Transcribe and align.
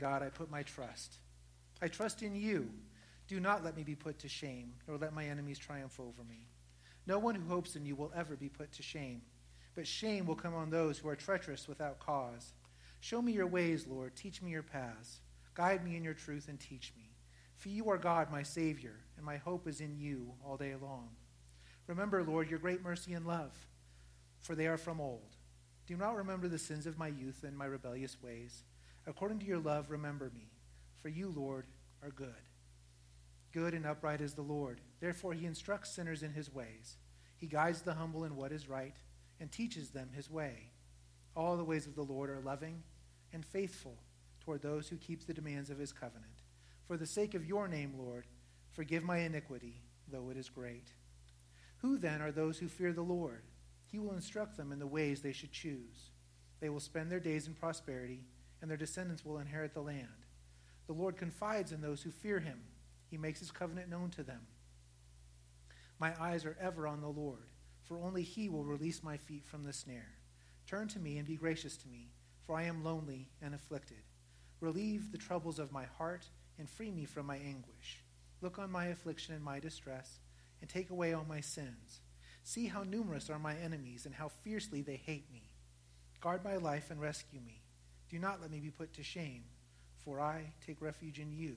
God, 0.00 0.22
I 0.22 0.28
put 0.28 0.50
my 0.50 0.62
trust. 0.62 1.18
I 1.80 1.88
trust 1.88 2.22
in 2.22 2.34
you. 2.34 2.70
Do 3.28 3.40
not 3.40 3.62
let 3.62 3.76
me 3.76 3.82
be 3.82 3.94
put 3.94 4.18
to 4.20 4.28
shame, 4.28 4.72
nor 4.86 4.96
let 4.96 5.12
my 5.12 5.26
enemies 5.26 5.58
triumph 5.58 6.00
over 6.00 6.24
me. 6.24 6.48
No 7.06 7.18
one 7.18 7.34
who 7.34 7.48
hopes 7.48 7.76
in 7.76 7.84
you 7.84 7.94
will 7.94 8.12
ever 8.14 8.36
be 8.36 8.48
put 8.48 8.72
to 8.72 8.82
shame, 8.82 9.22
but 9.74 9.86
shame 9.86 10.26
will 10.26 10.34
come 10.34 10.54
on 10.54 10.70
those 10.70 10.98
who 10.98 11.08
are 11.08 11.16
treacherous 11.16 11.68
without 11.68 11.98
cause. 12.00 12.52
Show 13.00 13.22
me 13.22 13.32
your 13.32 13.46
ways, 13.46 13.86
Lord. 13.86 14.16
Teach 14.16 14.42
me 14.42 14.50
your 14.50 14.62
paths. 14.62 15.20
Guide 15.54 15.84
me 15.84 15.96
in 15.96 16.04
your 16.04 16.14
truth 16.14 16.48
and 16.48 16.58
teach 16.58 16.92
me. 16.96 17.10
For 17.56 17.68
you 17.68 17.90
are 17.90 17.98
God, 17.98 18.30
my 18.30 18.42
Savior, 18.42 18.94
and 19.16 19.26
my 19.26 19.36
hope 19.36 19.66
is 19.66 19.80
in 19.80 19.96
you 19.98 20.32
all 20.44 20.56
day 20.56 20.74
long. 20.80 21.08
Remember, 21.86 22.22
Lord, 22.22 22.48
your 22.48 22.58
great 22.58 22.82
mercy 22.82 23.14
and 23.14 23.26
love, 23.26 23.52
for 24.40 24.54
they 24.54 24.66
are 24.66 24.76
from 24.76 25.00
old. 25.00 25.36
Do 25.86 25.96
not 25.96 26.16
remember 26.16 26.48
the 26.48 26.58
sins 26.58 26.86
of 26.86 26.98
my 26.98 27.08
youth 27.08 27.44
and 27.44 27.56
my 27.56 27.64
rebellious 27.64 28.22
ways. 28.22 28.62
According 29.08 29.38
to 29.38 29.46
your 29.46 29.58
love, 29.58 29.90
remember 29.90 30.30
me, 30.34 30.50
for 31.00 31.08
you, 31.08 31.32
Lord, 31.34 31.66
are 32.02 32.10
good. 32.10 32.28
Good 33.52 33.72
and 33.72 33.86
upright 33.86 34.20
is 34.20 34.34
the 34.34 34.42
Lord. 34.42 34.82
Therefore, 35.00 35.32
he 35.32 35.46
instructs 35.46 35.90
sinners 35.90 36.22
in 36.22 36.34
his 36.34 36.52
ways. 36.52 36.98
He 37.38 37.46
guides 37.46 37.80
the 37.80 37.94
humble 37.94 38.24
in 38.24 38.36
what 38.36 38.52
is 38.52 38.68
right 38.68 38.94
and 39.40 39.50
teaches 39.50 39.90
them 39.90 40.10
his 40.14 40.30
way. 40.30 40.72
All 41.34 41.56
the 41.56 41.64
ways 41.64 41.86
of 41.86 41.94
the 41.94 42.02
Lord 42.02 42.28
are 42.28 42.42
loving 42.44 42.82
and 43.32 43.46
faithful 43.46 43.96
toward 44.40 44.60
those 44.60 44.88
who 44.88 44.96
keep 44.96 45.26
the 45.26 45.34
demands 45.34 45.70
of 45.70 45.78
his 45.78 45.92
covenant. 45.92 46.42
For 46.86 46.98
the 46.98 47.06
sake 47.06 47.34
of 47.34 47.46
your 47.46 47.66
name, 47.66 47.94
Lord, 47.96 48.26
forgive 48.72 49.04
my 49.04 49.18
iniquity, 49.18 49.80
though 50.10 50.28
it 50.30 50.36
is 50.36 50.50
great. 50.50 50.88
Who 51.78 51.96
then 51.96 52.20
are 52.20 52.32
those 52.32 52.58
who 52.58 52.68
fear 52.68 52.92
the 52.92 53.00
Lord? 53.00 53.42
He 53.90 53.98
will 53.98 54.12
instruct 54.12 54.58
them 54.58 54.70
in 54.70 54.78
the 54.78 54.86
ways 54.86 55.22
they 55.22 55.32
should 55.32 55.52
choose. 55.52 56.10
They 56.60 56.68
will 56.68 56.80
spend 56.80 57.10
their 57.10 57.20
days 57.20 57.46
in 57.46 57.54
prosperity, 57.54 58.24
and 58.60 58.70
their 58.70 58.76
descendants 58.76 59.24
will 59.24 59.38
inherit 59.38 59.74
the 59.74 59.80
land. 59.80 60.26
The 60.86 60.92
Lord 60.92 61.16
confides 61.16 61.72
in 61.72 61.80
those 61.80 62.02
who 62.02 62.10
fear 62.10 62.40
him, 62.40 62.60
he 63.10 63.16
makes 63.16 63.40
his 63.40 63.50
covenant 63.50 63.88
known 63.88 64.10
to 64.10 64.22
them. 64.22 64.40
My 65.98 66.12
eyes 66.20 66.44
are 66.44 66.56
ever 66.60 66.86
on 66.86 67.00
the 67.00 67.08
Lord, 67.08 67.50
for 67.84 67.98
only 67.98 68.22
he 68.22 68.48
will 68.48 68.64
release 68.64 69.02
my 69.02 69.16
feet 69.16 69.46
from 69.46 69.64
the 69.64 69.72
snare. 69.72 70.14
Turn 70.66 70.88
to 70.88 70.98
me 70.98 71.18
and 71.18 71.26
be 71.26 71.36
gracious 71.36 71.76
to 71.78 71.88
me, 71.88 72.10
for 72.46 72.56
I 72.56 72.64
am 72.64 72.84
lonely 72.84 73.28
and 73.42 73.54
afflicted. 73.54 74.02
Relieve 74.60 75.12
the 75.12 75.18
troubles 75.18 75.58
of 75.58 75.72
my 75.72 75.84
heart 75.84 76.26
and 76.58 76.68
free 76.68 76.90
me 76.90 77.04
from 77.04 77.26
my 77.26 77.36
anguish. 77.36 78.02
Look 78.40 78.58
on 78.58 78.70
my 78.70 78.86
affliction 78.86 79.34
and 79.34 79.42
my 79.42 79.58
distress, 79.60 80.20
and 80.60 80.68
take 80.68 80.90
away 80.90 81.12
all 81.12 81.24
my 81.28 81.40
sins. 81.40 82.00
See 82.42 82.66
how 82.66 82.82
numerous 82.82 83.30
are 83.30 83.38
my 83.38 83.54
enemies 83.56 84.06
and 84.06 84.14
how 84.14 84.28
fiercely 84.28 84.82
they 84.82 84.96
hate 84.96 85.30
me. 85.32 85.42
Guard 86.20 86.44
my 86.44 86.56
life 86.56 86.90
and 86.90 87.00
rescue 87.00 87.40
me. 87.40 87.62
Do 88.10 88.18
not 88.18 88.40
let 88.40 88.50
me 88.50 88.58
be 88.58 88.70
put 88.70 88.92
to 88.94 89.02
shame, 89.02 89.44
for 90.04 90.20
I 90.20 90.52
take 90.66 90.80
refuge 90.80 91.18
in 91.18 91.32
you. 91.32 91.56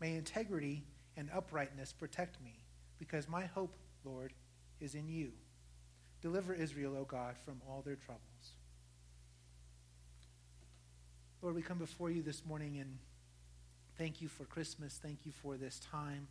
May 0.00 0.14
integrity 0.14 0.84
and 1.16 1.28
uprightness 1.34 1.92
protect 1.92 2.40
me, 2.42 2.54
because 2.98 3.28
my 3.28 3.44
hope, 3.44 3.76
Lord, 4.04 4.32
is 4.80 4.94
in 4.94 5.08
you. 5.08 5.32
Deliver 6.22 6.54
Israel, 6.54 6.96
O 6.96 7.04
God, 7.04 7.36
from 7.44 7.60
all 7.68 7.82
their 7.82 7.96
troubles. 7.96 8.22
Lord, 11.42 11.54
we 11.54 11.62
come 11.62 11.78
before 11.78 12.10
you 12.10 12.22
this 12.22 12.44
morning 12.44 12.78
and 12.78 12.98
thank 13.96 14.20
you 14.20 14.28
for 14.28 14.44
Christmas. 14.44 15.00
Thank 15.02 15.20
you 15.24 15.32
for 15.32 15.56
this 15.56 15.80
time. 15.80 16.28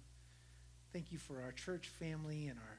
Thank 0.93 1.11
you 1.11 1.17
for 1.17 1.41
our 1.41 1.51
church 1.51 1.87
family 1.87 2.47
and 2.47 2.59
our 2.59 2.77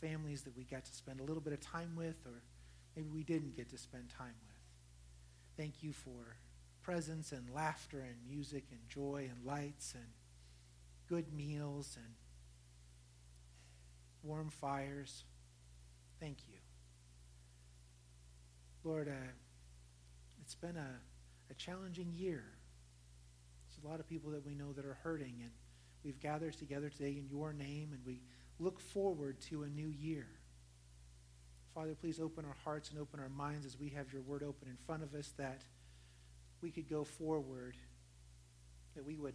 families 0.00 0.42
that 0.42 0.54
we 0.56 0.64
got 0.64 0.84
to 0.84 0.94
spend 0.94 1.20
a 1.20 1.22
little 1.22 1.40
bit 1.40 1.54
of 1.54 1.60
time 1.60 1.94
with, 1.96 2.16
or 2.26 2.42
maybe 2.94 3.08
we 3.08 3.22
didn't 3.22 3.56
get 3.56 3.70
to 3.70 3.78
spend 3.78 4.10
time 4.10 4.34
with. 4.46 4.53
Thank 5.56 5.82
you 5.82 5.92
for 5.92 6.36
presence 6.82 7.32
and 7.32 7.48
laughter 7.54 8.00
and 8.00 8.16
music 8.28 8.64
and 8.70 8.80
joy 8.88 9.28
and 9.30 9.46
lights 9.46 9.94
and 9.94 10.04
good 11.08 11.32
meals 11.32 11.96
and 11.96 12.14
warm 14.22 14.50
fires. 14.50 15.24
Thank 16.18 16.38
you. 16.48 16.58
Lord, 18.82 19.08
uh, 19.08 19.30
it's 20.42 20.54
been 20.54 20.76
a, 20.76 21.00
a 21.50 21.54
challenging 21.54 22.12
year. 22.14 22.44
There's 23.68 23.84
a 23.84 23.88
lot 23.88 24.00
of 24.00 24.08
people 24.08 24.30
that 24.32 24.44
we 24.44 24.54
know 24.54 24.72
that 24.72 24.84
are 24.84 24.98
hurting, 25.02 25.36
and 25.40 25.50
we've 26.04 26.20
gathered 26.20 26.54
together 26.54 26.88
today 26.88 27.16
in 27.18 27.28
your 27.30 27.52
name, 27.52 27.90
and 27.92 28.00
we 28.04 28.20
look 28.58 28.80
forward 28.80 29.40
to 29.42 29.62
a 29.62 29.68
new 29.68 29.88
year. 29.88 30.26
Father, 31.74 31.94
please 32.00 32.20
open 32.20 32.44
our 32.44 32.56
hearts 32.64 32.90
and 32.90 33.00
open 33.00 33.18
our 33.18 33.28
minds 33.28 33.66
as 33.66 33.78
we 33.78 33.88
have 33.90 34.12
your 34.12 34.22
word 34.22 34.42
open 34.42 34.68
in 34.68 34.76
front 34.86 35.02
of 35.02 35.12
us 35.14 35.32
that 35.38 35.62
we 36.60 36.70
could 36.70 36.88
go 36.88 37.02
forward, 37.02 37.76
that 38.94 39.04
we 39.04 39.16
would 39.16 39.34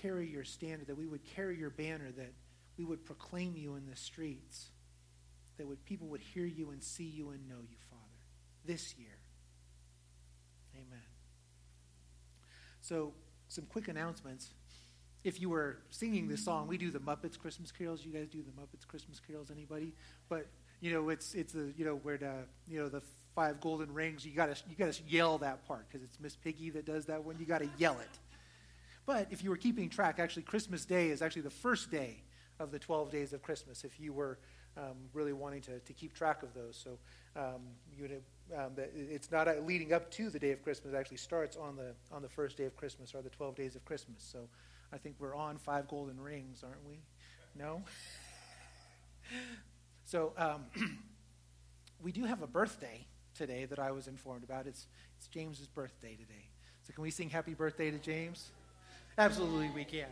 carry 0.00 0.28
your 0.28 0.44
standard, 0.44 0.86
that 0.86 0.96
we 0.96 1.06
would 1.06 1.24
carry 1.34 1.58
your 1.58 1.70
banner, 1.70 2.12
that 2.12 2.32
we 2.78 2.84
would 2.84 3.04
proclaim 3.04 3.56
you 3.56 3.74
in 3.74 3.86
the 3.86 3.96
streets 3.96 4.70
that 5.58 5.66
would, 5.66 5.84
people 5.84 6.06
would 6.08 6.20
hear 6.20 6.46
you 6.46 6.70
and 6.70 6.82
see 6.82 7.04
you 7.04 7.30
and 7.30 7.46
know 7.48 7.58
you, 7.60 7.76
Father, 7.90 8.02
this 8.64 8.94
year. 8.96 9.18
Amen. 10.74 11.02
So, 12.80 13.12
some 13.48 13.66
quick 13.66 13.88
announcements. 13.88 14.48
If 15.22 15.38
you 15.38 15.50
were 15.50 15.76
singing 15.90 16.28
this 16.28 16.42
song, 16.42 16.66
we 16.66 16.78
do 16.78 16.90
the 16.90 16.98
Muppets 16.98 17.38
Christmas 17.38 17.70
carols. 17.70 18.02
You 18.02 18.12
guys 18.12 18.28
do 18.28 18.42
the 18.42 18.52
Muppets 18.52 18.86
Christmas 18.86 19.20
carols, 19.20 19.50
anybody? 19.50 19.92
But 20.30 20.46
you 20.80 20.92
know, 20.92 21.08
it's 21.08 21.34
it's 21.34 21.52
the 21.52 21.72
you 21.76 21.84
know 21.84 21.96
where 21.96 22.16
the 22.16 22.32
you 22.68 22.80
know 22.80 22.88
the 22.88 23.02
five 23.34 23.60
golden 23.60 23.92
rings. 23.92 24.24
You 24.24 24.32
gotta 24.32 24.56
you 24.68 24.76
gotta 24.76 24.98
yell 25.08 25.38
that 25.38 25.66
part 25.66 25.86
because 25.88 26.02
it's 26.02 26.18
Miss 26.20 26.36
Piggy 26.36 26.70
that 26.70 26.86
does 26.86 27.06
that 27.06 27.24
one. 27.24 27.36
You 27.38 27.46
gotta 27.46 27.68
yell 27.78 27.98
it. 28.00 28.18
But 29.06 29.28
if 29.30 29.42
you 29.42 29.50
were 29.50 29.56
keeping 29.56 29.88
track, 29.88 30.18
actually, 30.18 30.42
Christmas 30.42 30.84
Day 30.84 31.08
is 31.08 31.22
actually 31.22 31.42
the 31.42 31.50
first 31.50 31.90
day 31.90 32.22
of 32.58 32.70
the 32.70 32.78
12 32.78 33.10
days 33.10 33.32
of 33.32 33.42
Christmas. 33.42 33.82
If 33.82 33.98
you 33.98 34.12
were 34.12 34.38
um, 34.76 34.96
really 35.12 35.32
wanting 35.32 35.62
to, 35.62 35.80
to 35.80 35.92
keep 35.92 36.14
track 36.14 36.42
of 36.42 36.54
those. 36.54 36.76
So 36.76 36.98
um, 37.36 37.62
you 37.96 38.08
know, 38.08 38.64
um, 38.64 38.72
it's 38.76 39.30
not 39.30 39.48
a, 39.48 39.60
leading 39.60 39.92
up 39.92 40.10
to 40.12 40.30
the 40.30 40.38
day 40.38 40.50
of 40.50 40.62
Christmas. 40.62 40.94
It 40.94 40.96
actually 40.96 41.18
starts 41.18 41.56
on 41.56 41.76
the 41.76 41.94
on 42.12 42.22
the 42.22 42.28
first 42.28 42.56
day 42.56 42.64
of 42.64 42.76
Christmas 42.76 43.14
or 43.14 43.22
the 43.22 43.30
12 43.30 43.54
days 43.54 43.76
of 43.76 43.84
Christmas. 43.84 44.22
So 44.22 44.48
I 44.92 44.98
think 44.98 45.16
we're 45.18 45.36
on 45.36 45.58
five 45.58 45.88
golden 45.88 46.20
rings, 46.20 46.64
aren't 46.64 46.86
we? 46.88 47.00
No. 47.56 47.82
So 50.10 50.32
um, 50.36 50.64
we 52.02 52.10
do 52.10 52.24
have 52.24 52.42
a 52.42 52.46
birthday 52.48 53.06
today 53.32 53.64
that 53.66 53.78
I 53.78 53.92
was 53.92 54.08
informed 54.08 54.42
about. 54.42 54.66
It's 54.66 54.88
it's 55.16 55.28
James's 55.28 55.68
birthday 55.68 56.16
today. 56.16 56.48
So 56.82 56.92
can 56.92 57.02
we 57.02 57.12
sing 57.12 57.30
happy 57.30 57.54
birthday 57.54 57.92
to 57.92 57.98
James? 57.98 58.50
Absolutely, 59.16 59.70
we 59.72 59.84
can. 59.84 60.08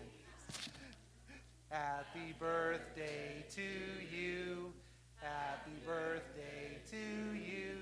Happy 1.70 2.32
birthday 2.38 3.44
to 3.56 4.16
you. 4.16 4.72
Happy 5.16 5.72
birthday 5.84 6.78
to 6.92 7.36
you. 7.36 7.78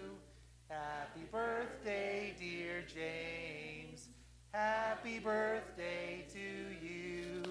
Happy 0.70 1.26
birthday, 1.30 2.34
dear 2.38 2.82
James. 2.88 4.08
Happy 4.52 5.18
birthday 5.18 6.24
to 6.32 6.86
you. 6.86 7.45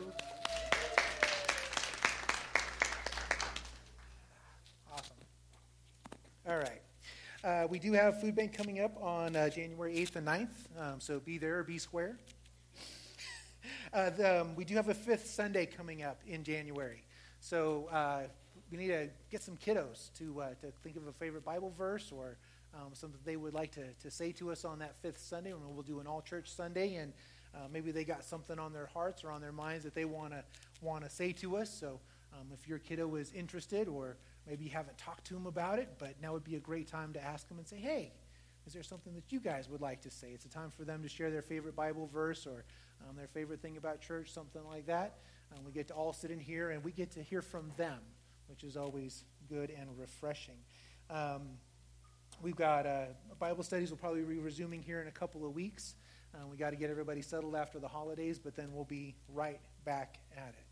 All 6.48 6.58
right. 6.58 6.82
Uh, 7.44 7.66
we 7.68 7.80
do 7.80 7.92
have 7.94 8.22
Food 8.22 8.36
Bank 8.36 8.56
coming 8.56 8.80
up 8.80 9.02
on 9.02 9.36
uh, 9.36 9.50
January 9.50 9.96
8th 9.96 10.18
and 10.18 10.28
9th, 10.28 10.50
um, 10.80 11.00
so 11.00 11.20
be 11.20 11.40
there 11.40 11.58
or 11.58 11.64
be 11.64 11.80
square. 11.80 12.20
Uh, 13.94 14.10
the, 14.10 14.42
um, 14.42 14.56
we 14.56 14.66
do 14.66 14.76
have 14.76 14.90
a 14.90 14.94
fifth 14.94 15.26
Sunday 15.26 15.66
coming 15.66 16.04
up 16.04 16.20
in 16.28 16.44
January. 16.44 17.02
So 17.40 17.88
uh, 17.92 18.24
we 18.70 18.78
need 18.78 18.90
to 18.90 19.10
get 19.32 19.42
some 19.42 19.56
kiddos 19.58 20.14
to, 20.20 20.42
uh, 20.42 20.50
to 20.62 20.72
think 20.84 20.98
of 20.98 21.08
a 21.08 21.14
favorite 21.14 21.46
Bible 21.46 21.74
verse 21.76 22.12
or 22.12 22.38
um, 22.76 22.90
something 22.94 23.20
they 23.24 23.38
would 23.38 23.54
like 23.54 23.72
to, 23.72 23.94
to 24.04 24.12
say 24.12 24.32
to 24.34 24.52
us 24.52 24.66
on 24.66 24.80
that 24.80 24.96
fifth 25.02 25.20
Sunday. 25.20 25.52
And 25.52 25.62
we'll 25.74 25.82
do 25.82 26.00
an 26.00 26.08
all 26.08 26.22
church 26.22 26.52
Sunday. 26.52 26.96
And 26.96 27.14
uh, 27.56 27.60
maybe 27.72 27.92
they 27.92 28.04
got 28.04 28.24
something 28.24 28.60
on 28.60 28.74
their 28.74 28.88
hearts 28.88 29.24
or 29.24 29.32
on 29.32 29.40
their 29.40 29.54
minds 29.54 29.84
that 29.86 29.96
they 29.96 30.06
want 30.06 30.34
to 30.34 30.44
want 30.82 31.04
to 31.06 31.10
say 31.10 31.32
to 31.34 31.58
us. 31.58 31.70
So 31.70 32.00
um, 32.34 32.48
if 32.54 32.68
your 32.68 32.80
kiddo 32.80 33.16
is 33.16 33.32
interested 33.32 33.88
or 33.88 34.18
maybe 34.48 34.66
you 34.66 34.72
haven't 34.72 34.98
talked 34.98 35.26
to 35.28 35.34
them 35.34 35.48
about 35.48 35.80
it, 35.80 35.90
but 35.98 36.16
now 36.22 36.34
would 36.34 36.44
be 36.44 36.56
a 36.56 36.60
great 36.60 36.88
time 36.88 37.14
to 37.14 37.24
ask 37.24 37.48
them 37.48 37.58
and 37.58 37.68
say, 37.68 37.78
hey, 37.78 38.12
is 38.66 38.74
there 38.74 38.84
something 38.84 39.14
that 39.14 39.32
you 39.32 39.40
guys 39.40 39.70
would 39.70 39.82
like 39.82 40.02
to 40.02 40.12
say? 40.12 40.30
It's 40.34 40.46
a 40.46 40.50
time 40.50 40.72
for 40.72 40.84
them 40.84 41.04
to 41.04 41.10
share 41.10 41.30
their 41.30 41.42
favorite 41.42 41.76
Bible 41.76 42.10
verse 42.12 42.48
or 42.48 42.66
um, 43.08 43.16
their 43.16 43.28
favorite 43.28 43.62
thing 43.62 43.78
about 43.78 44.02
church, 44.02 44.32
something 44.32 44.66
like 44.68 44.88
that. 44.88 45.18
We 45.66 45.72
get 45.72 45.88
to 45.88 45.94
all 45.94 46.12
sit 46.12 46.32
in 46.32 46.40
here 46.40 46.72
and 46.72 46.84
we 46.84 46.92
get 46.92 47.12
to 47.12 47.24
hear 47.24 47.42
from 47.42 47.72
them, 47.78 48.00
which 48.48 48.64
is 48.64 48.76
always 48.76 49.24
good 49.48 49.70
and 49.70 49.88
refreshing. 49.98 50.58
Um, 51.10 51.44
we've 52.42 52.56
got 52.56 52.86
uh, 52.86 53.06
Bible 53.40 53.64
studies 53.64 53.90
we'll 53.90 53.98
probably 53.98 54.22
be 54.24 54.40
resuming 54.40 54.82
here 54.82 55.02
in 55.02 55.08
a 55.08 55.12
couple 55.12 55.46
of 55.46 55.54
weeks. 55.54 55.96
Uh, 56.34 56.46
we 56.48 56.58
got 56.58 56.72
to 56.72 56.76
get 56.76 56.90
everybody 56.90 57.22
settled 57.22 57.56
after 57.56 57.80
the 57.80 57.88
holidays, 57.88 58.40
but 58.40 58.56
then 58.56 58.74
we'll 58.74 58.84
be 58.84 59.16
right 59.34 59.62
back 59.86 60.20
at 60.36 60.50
it. 60.50 60.65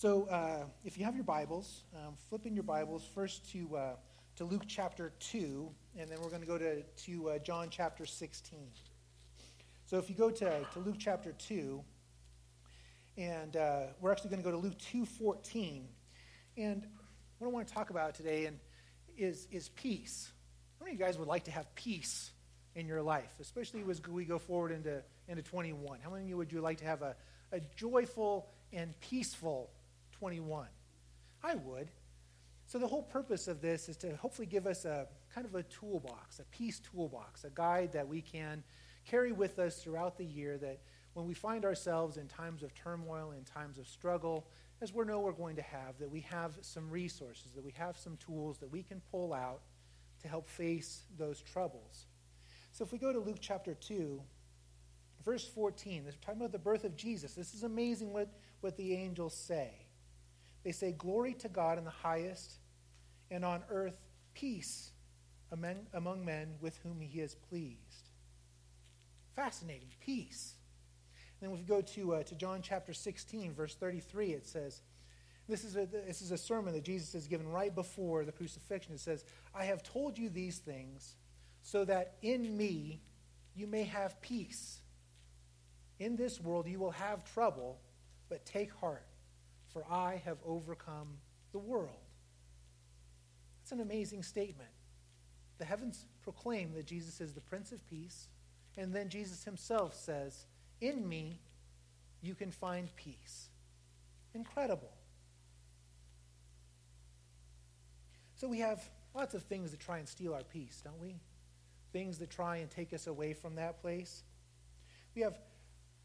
So, 0.00 0.26
uh, 0.30 0.64
if 0.82 0.96
you 0.96 1.04
have 1.04 1.14
your 1.14 1.24
Bibles, 1.24 1.84
um, 1.94 2.14
flip 2.30 2.46
in 2.46 2.54
your 2.54 2.62
Bibles 2.62 3.06
first 3.14 3.52
to 3.52 3.76
uh, 3.76 3.96
to 4.36 4.46
Luke 4.46 4.62
chapter 4.66 5.12
two, 5.20 5.68
and 5.94 6.10
then 6.10 6.16
we're 6.22 6.30
going 6.30 6.40
to 6.40 6.46
go 6.46 6.56
to 6.56 6.82
to 6.82 7.28
uh, 7.28 7.38
John 7.40 7.68
chapter 7.70 8.06
sixteen. 8.06 8.68
So 9.84 9.98
if 9.98 10.08
you 10.08 10.16
go 10.16 10.30
to, 10.30 10.64
to 10.72 10.78
Luke 10.78 10.96
chapter 10.98 11.32
2, 11.32 11.82
and 13.18 13.56
uh, 13.56 13.80
we're 14.00 14.10
actually 14.10 14.30
going 14.30 14.42
to 14.42 14.44
go 14.44 14.52
to 14.52 14.56
Luke 14.56 14.78
2.14. 14.78 15.82
And 16.56 16.86
what 17.38 17.48
I 17.48 17.50
want 17.50 17.68
to 17.68 17.74
talk 17.74 17.90
about 17.90 18.14
today 18.14 18.46
and 18.46 18.58
is, 19.18 19.48
is 19.50 19.68
peace. 19.70 20.30
How 20.78 20.84
many 20.84 20.94
of 20.94 21.00
you 21.00 21.04
guys 21.04 21.18
would 21.18 21.26
like 21.26 21.42
to 21.44 21.50
have 21.50 21.74
peace 21.74 22.30
in 22.76 22.86
your 22.86 23.02
life, 23.02 23.34
especially 23.40 23.82
as 23.90 24.00
we 24.08 24.24
go 24.24 24.38
forward 24.38 24.70
into, 24.70 25.02
into 25.26 25.42
21? 25.42 25.98
How 26.00 26.10
many 26.10 26.22
of 26.22 26.28
you 26.28 26.36
would 26.36 26.52
you 26.52 26.60
like 26.60 26.78
to 26.78 26.84
have 26.84 27.02
a, 27.02 27.16
a 27.50 27.58
joyful 27.76 28.48
and 28.72 28.94
peaceful 29.00 29.70
21? 30.20 30.66
I 31.42 31.54
would. 31.54 31.88
So 32.66 32.78
the 32.78 32.86
whole 32.86 33.02
purpose 33.02 33.48
of 33.48 33.62
this 33.62 33.88
is 33.88 33.96
to 33.96 34.14
hopefully 34.16 34.46
give 34.46 34.66
us 34.66 34.84
a 34.84 35.08
kind 35.34 35.46
of 35.46 35.54
a 35.54 35.62
toolbox, 35.64 36.38
a 36.38 36.44
peace 36.44 36.80
toolbox, 36.80 37.44
a 37.44 37.50
guide 37.50 37.92
that 37.92 38.06
we 38.06 38.20
can 38.20 38.62
carry 39.06 39.32
with 39.32 39.58
us 39.58 39.82
throughout 39.82 40.18
the 40.18 40.24
year 40.24 40.58
that 40.58 40.78
when 41.14 41.26
we 41.26 41.34
find 41.34 41.64
ourselves 41.64 42.18
in 42.18 42.28
times 42.28 42.62
of 42.62 42.74
turmoil, 42.74 43.32
in 43.32 43.44
times 43.44 43.78
of 43.78 43.88
struggle, 43.88 44.46
as 44.82 44.94
we 44.94 45.04
know 45.04 45.20
we're 45.20 45.32
going 45.32 45.56
to 45.56 45.62
have, 45.62 45.98
that 45.98 46.10
we 46.10 46.20
have 46.20 46.58
some 46.60 46.90
resources, 46.90 47.52
that 47.54 47.64
we 47.64 47.72
have 47.72 47.96
some 47.96 48.18
tools 48.18 48.58
that 48.58 48.70
we 48.70 48.82
can 48.82 49.00
pull 49.10 49.32
out 49.32 49.62
to 50.22 50.28
help 50.28 50.48
face 50.48 51.04
those 51.18 51.40
troubles. 51.40 52.06
So 52.72 52.84
if 52.84 52.92
we 52.92 52.98
go 52.98 53.12
to 53.12 53.18
Luke 53.18 53.38
chapter 53.40 53.74
2, 53.74 54.20
verse 55.24 55.48
14, 55.48 56.04
they're 56.04 56.12
talking 56.20 56.40
about 56.40 56.52
the 56.52 56.58
birth 56.58 56.84
of 56.84 56.94
Jesus. 56.94 57.32
This 57.32 57.54
is 57.54 57.62
amazing 57.62 58.12
what, 58.12 58.28
what 58.60 58.76
the 58.76 58.94
angels 58.94 59.34
say. 59.34 59.72
They 60.64 60.72
say, 60.72 60.92
Glory 60.92 61.34
to 61.34 61.48
God 61.48 61.78
in 61.78 61.84
the 61.84 61.90
highest, 61.90 62.58
and 63.30 63.44
on 63.44 63.62
earth 63.70 63.96
peace 64.34 64.92
among, 65.52 65.86
among 65.94 66.24
men 66.24 66.54
with 66.60 66.78
whom 66.78 67.00
he 67.00 67.20
is 67.20 67.34
pleased. 67.34 68.10
Fascinating. 69.34 69.88
Peace. 70.00 70.54
And 71.40 71.48
then 71.48 71.54
if 71.58 71.62
we 71.62 71.74
go 71.74 71.80
to, 71.80 72.14
uh, 72.14 72.22
to 72.24 72.34
John 72.34 72.60
chapter 72.62 72.92
16, 72.92 73.54
verse 73.54 73.74
33, 73.74 74.32
it 74.32 74.46
says, 74.46 74.82
this 75.50 75.64
is, 75.64 75.76
a, 75.76 75.84
this 75.86 76.22
is 76.22 76.30
a 76.30 76.38
sermon 76.38 76.74
that 76.74 76.84
Jesus 76.84 77.12
has 77.12 77.26
given 77.26 77.48
right 77.48 77.74
before 77.74 78.24
the 78.24 78.30
crucifixion. 78.30 78.94
It 78.94 79.00
says, 79.00 79.24
I 79.52 79.64
have 79.64 79.82
told 79.82 80.16
you 80.16 80.28
these 80.28 80.58
things 80.58 81.16
so 81.62 81.84
that 81.86 82.14
in 82.22 82.56
me 82.56 83.00
you 83.56 83.66
may 83.66 83.82
have 83.82 84.20
peace. 84.20 84.80
In 85.98 86.14
this 86.14 86.40
world 86.40 86.68
you 86.68 86.78
will 86.78 86.92
have 86.92 87.24
trouble, 87.34 87.80
but 88.28 88.46
take 88.46 88.72
heart, 88.74 89.04
for 89.72 89.84
I 89.90 90.20
have 90.24 90.38
overcome 90.44 91.18
the 91.52 91.58
world. 91.58 91.90
That's 93.60 93.72
an 93.72 93.80
amazing 93.80 94.22
statement. 94.22 94.70
The 95.58 95.64
heavens 95.64 96.06
proclaim 96.22 96.72
that 96.74 96.86
Jesus 96.86 97.20
is 97.20 97.34
the 97.34 97.40
Prince 97.40 97.72
of 97.72 97.86
Peace, 97.86 98.28
and 98.76 98.92
then 98.92 99.08
Jesus 99.08 99.44
himself 99.44 99.94
says, 99.94 100.46
In 100.80 101.08
me 101.08 101.40
you 102.22 102.34
can 102.34 102.50
find 102.50 102.94
peace. 102.96 103.48
Incredible. 104.34 104.92
So 108.36 108.48
we 108.48 108.60
have 108.60 108.88
lots 109.14 109.34
of 109.34 109.42
things 109.42 109.70
that 109.70 109.80
try 109.80 109.98
and 109.98 110.08
steal 110.08 110.32
our 110.32 110.42
peace, 110.42 110.80
don't 110.82 111.00
we? 111.00 111.16
Things 111.92 112.18
that 112.18 112.30
try 112.30 112.56
and 112.56 112.70
take 112.70 112.92
us 112.94 113.06
away 113.06 113.34
from 113.34 113.56
that 113.56 113.80
place. 113.82 114.22
We 115.14 115.22
have 115.22 115.38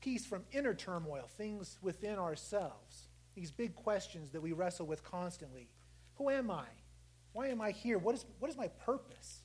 peace 0.01 0.25
from 0.25 0.43
inner 0.51 0.73
turmoil, 0.73 1.29
things 1.37 1.77
within 1.81 2.19
ourselves, 2.19 3.07
these 3.35 3.51
big 3.51 3.75
questions 3.75 4.31
that 4.31 4.41
we 4.41 4.53
wrestle 4.53 4.87
with 4.87 5.03
constantly. 5.03 5.69
Who 6.15 6.29
am 6.29 6.49
I? 6.49 6.65
Why 7.33 7.47
am 7.47 7.61
I 7.61 7.71
here? 7.71 7.97
What 7.97 8.15
is, 8.15 8.25
what 8.39 8.49
is 8.49 8.57
my 8.57 8.69
purpose? 8.69 9.41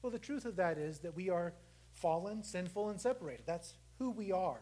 Well, 0.00 0.10
the 0.10 0.18
truth 0.18 0.44
of 0.44 0.56
that 0.56 0.78
is 0.78 1.00
that 1.00 1.14
we 1.14 1.30
are 1.30 1.52
fallen, 1.92 2.42
sinful, 2.42 2.88
and 2.88 3.00
separated. 3.00 3.44
That's 3.46 3.74
who 3.98 4.10
we 4.10 4.32
are. 4.32 4.60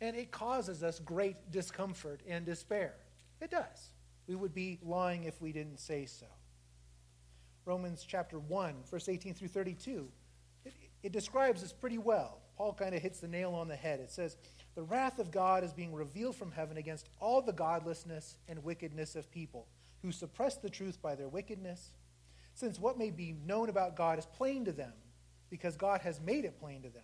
And 0.00 0.16
it 0.16 0.30
causes 0.30 0.82
us 0.82 0.98
great 0.98 1.50
discomfort 1.50 2.22
and 2.26 2.44
despair. 2.44 2.94
It 3.40 3.50
does. 3.50 3.90
We 4.26 4.34
would 4.34 4.54
be 4.54 4.78
lying 4.82 5.24
if 5.24 5.40
we 5.40 5.52
didn't 5.52 5.78
say 5.78 6.06
so. 6.06 6.26
Romans 7.64 8.04
chapter 8.06 8.38
1, 8.38 8.74
verse 8.90 9.08
18 9.08 9.34
through 9.34 9.48
32, 9.48 10.08
it, 10.64 10.74
it 11.02 11.12
describes 11.12 11.60
this 11.60 11.72
pretty 11.72 11.98
well. 11.98 12.38
Paul 12.56 12.72
kind 12.72 12.94
of 12.94 13.02
hits 13.02 13.20
the 13.20 13.28
nail 13.28 13.54
on 13.54 13.68
the 13.68 13.76
head. 13.76 14.00
It 14.00 14.10
says, 14.10 14.36
The 14.78 14.84
wrath 14.84 15.18
of 15.18 15.32
God 15.32 15.64
is 15.64 15.72
being 15.72 15.92
revealed 15.92 16.36
from 16.36 16.52
heaven 16.52 16.76
against 16.76 17.08
all 17.18 17.42
the 17.42 17.52
godlessness 17.52 18.36
and 18.46 18.62
wickedness 18.62 19.16
of 19.16 19.28
people 19.28 19.66
who 20.02 20.12
suppress 20.12 20.54
the 20.54 20.70
truth 20.70 21.02
by 21.02 21.16
their 21.16 21.26
wickedness 21.26 21.90
since 22.54 22.78
what 22.78 22.96
may 22.96 23.10
be 23.10 23.34
known 23.44 23.70
about 23.70 23.96
God 23.96 24.20
is 24.20 24.26
plain 24.26 24.64
to 24.66 24.70
them, 24.70 24.92
because 25.50 25.76
God 25.76 26.02
has 26.02 26.20
made 26.20 26.44
it 26.44 26.60
plain 26.60 26.82
to 26.82 26.90
them. 26.90 27.02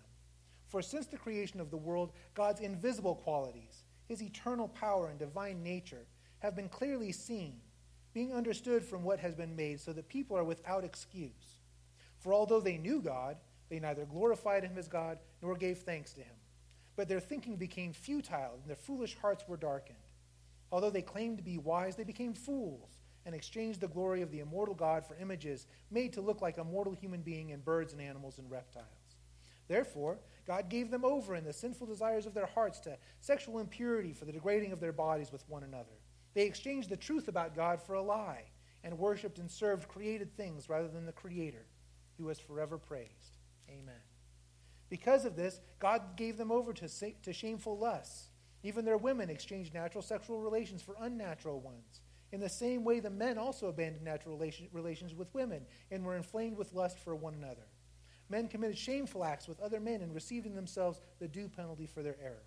For 0.69 0.83
since 0.83 1.07
the 1.07 1.17
creation 1.17 1.61
of 1.61 1.73
the 1.73 1.77
world, 1.77 2.13
God's 2.37 2.61
invisible 2.61 3.17
qualities, 3.17 3.83
his 4.07 4.23
eternal 4.23 4.69
power 4.69 5.09
and 5.09 5.19
divine 5.19 5.65
nature, 5.65 6.07
have 6.39 6.55
been 6.55 6.69
clearly 6.69 7.11
seen, 7.11 7.57
being 8.13 8.33
understood 8.33 8.85
from 8.85 9.03
what 9.03 9.19
has 9.19 9.35
been 9.35 9.57
made, 9.57 9.81
so 9.81 9.93
that 9.95 10.09
people 10.09 10.37
are 10.37 10.45
without 10.45 10.85
excuse. 10.85 11.59
For 12.21 12.33
although 12.33 12.61
they 12.61 12.79
knew 12.79 13.01
God, 13.01 13.37
they 13.69 13.81
neither 13.81 14.05
glorified 14.05 14.63
him 14.63 14.79
as 14.79 14.87
God 14.87 15.19
nor 15.43 15.57
gave 15.57 15.79
thanks 15.79 16.13
to 16.13 16.21
him. 16.21 16.37
But 16.97 17.09
their 17.09 17.21
thinking 17.21 17.57
became 17.57 17.93
futile, 17.93 18.59
and 18.61 18.69
their 18.69 18.77
foolish 18.77 19.17
hearts 19.21 19.45
were 19.49 19.57
darkened. 19.57 19.99
Although 20.71 20.91
they 20.91 21.03
claimed 21.03 21.39
to 21.39 21.45
be 21.45 21.59
wise, 21.59 21.97
they 21.97 22.05
became 22.05 22.35
fools 22.35 22.99
and 23.27 23.35
exchanged 23.35 23.81
the 23.81 23.89
glory 23.89 24.23
of 24.23 24.31
the 24.31 24.41
immortal 24.41 24.75
God 24.75 25.05
for 25.07 25.17
images 25.17 25.67
made 25.91 26.13
to 26.13 26.21
look 26.21 26.43
like 26.43 26.59
a 26.59 26.65
mortal 26.65 26.93
human 26.93 27.23
being 27.23 27.53
and 27.53 27.65
birds 27.65 27.93
and 27.93 28.03
animals 28.03 28.39
and 28.39 28.51
reptiles. 28.51 28.87
Therefore, 29.67 30.19
God 30.47 30.69
gave 30.69 30.91
them 30.91 31.05
over 31.05 31.35
in 31.35 31.45
the 31.45 31.53
sinful 31.53 31.87
desires 31.87 32.27
of 32.27 32.35
their 32.35 32.47
hearts 32.47 32.81
to 32.81 32.99
sexual 33.21 33.61
impurity 33.61 34.13
for 34.13 34.27
the 34.27 34.33
degrading 34.33 34.73
of 34.73 34.81
their 34.81 34.93
bodies 34.93 35.33
with 35.33 35.49
one 35.49 35.63
another. 35.63 35.97
They 36.35 36.45
exchanged 36.45 36.91
the 36.91 36.97
truth 36.97 37.29
about 37.29 37.57
God 37.57 37.81
for 37.81 37.95
a 37.95 38.03
lie 38.03 38.45
and 38.83 38.99
worshiped 38.99 39.39
and 39.39 39.51
served 39.51 39.89
created 39.89 40.37
things 40.37 40.69
rather 40.69 40.89
than 40.89 41.07
the 41.07 41.13
Creator, 41.13 41.65
who 42.19 42.29
is 42.29 42.39
forever 42.39 42.77
praised. 42.77 43.39
Amen. 43.71 43.95
Because 44.91 45.25
of 45.25 45.37
this, 45.37 45.61
God 45.79 46.17
gave 46.17 46.37
them 46.37 46.53
over 46.53 46.73
to, 46.73 46.89
to 47.23 47.33
shameful 47.33 47.79
lusts. 47.79 48.29
Even 48.63 48.85
their 48.85 48.97
women 48.97 49.31
exchanged 49.31 49.75
natural 49.75 50.03
sexual 50.03 50.41
relations 50.41 50.83
for 50.83 50.97
unnatural 51.01 51.61
ones. 51.61 52.01
In 52.33 52.41
the 52.41 52.49
same 52.49 52.83
way, 52.83 53.01
the 53.01 53.11
men 53.11 53.39
also 53.39 53.69
abandoned 53.69 54.05
natural 54.05 54.41
relations 54.73 55.15
with 55.15 55.33
women 55.35 55.67
and 55.91 56.05
were 56.05 56.17
inflamed 56.17 56.57
with 56.57 56.73
lust 56.73 56.99
for 56.99 57.15
one 57.15 57.35
another. 57.35 57.67
Men 58.29 58.49
committed 58.49 58.79
shameful 58.79 59.25
acts 59.25 59.47
with 59.47 59.61
other 59.61 59.81
men 59.81 60.01
and 60.01 60.15
received 60.15 60.47
in 60.47 60.55
themselves 60.55 61.01
the 61.21 61.29
due 61.29 61.49
penalty 61.49 61.87
for 61.87 62.03
their 62.03 62.17
error. 62.23 62.43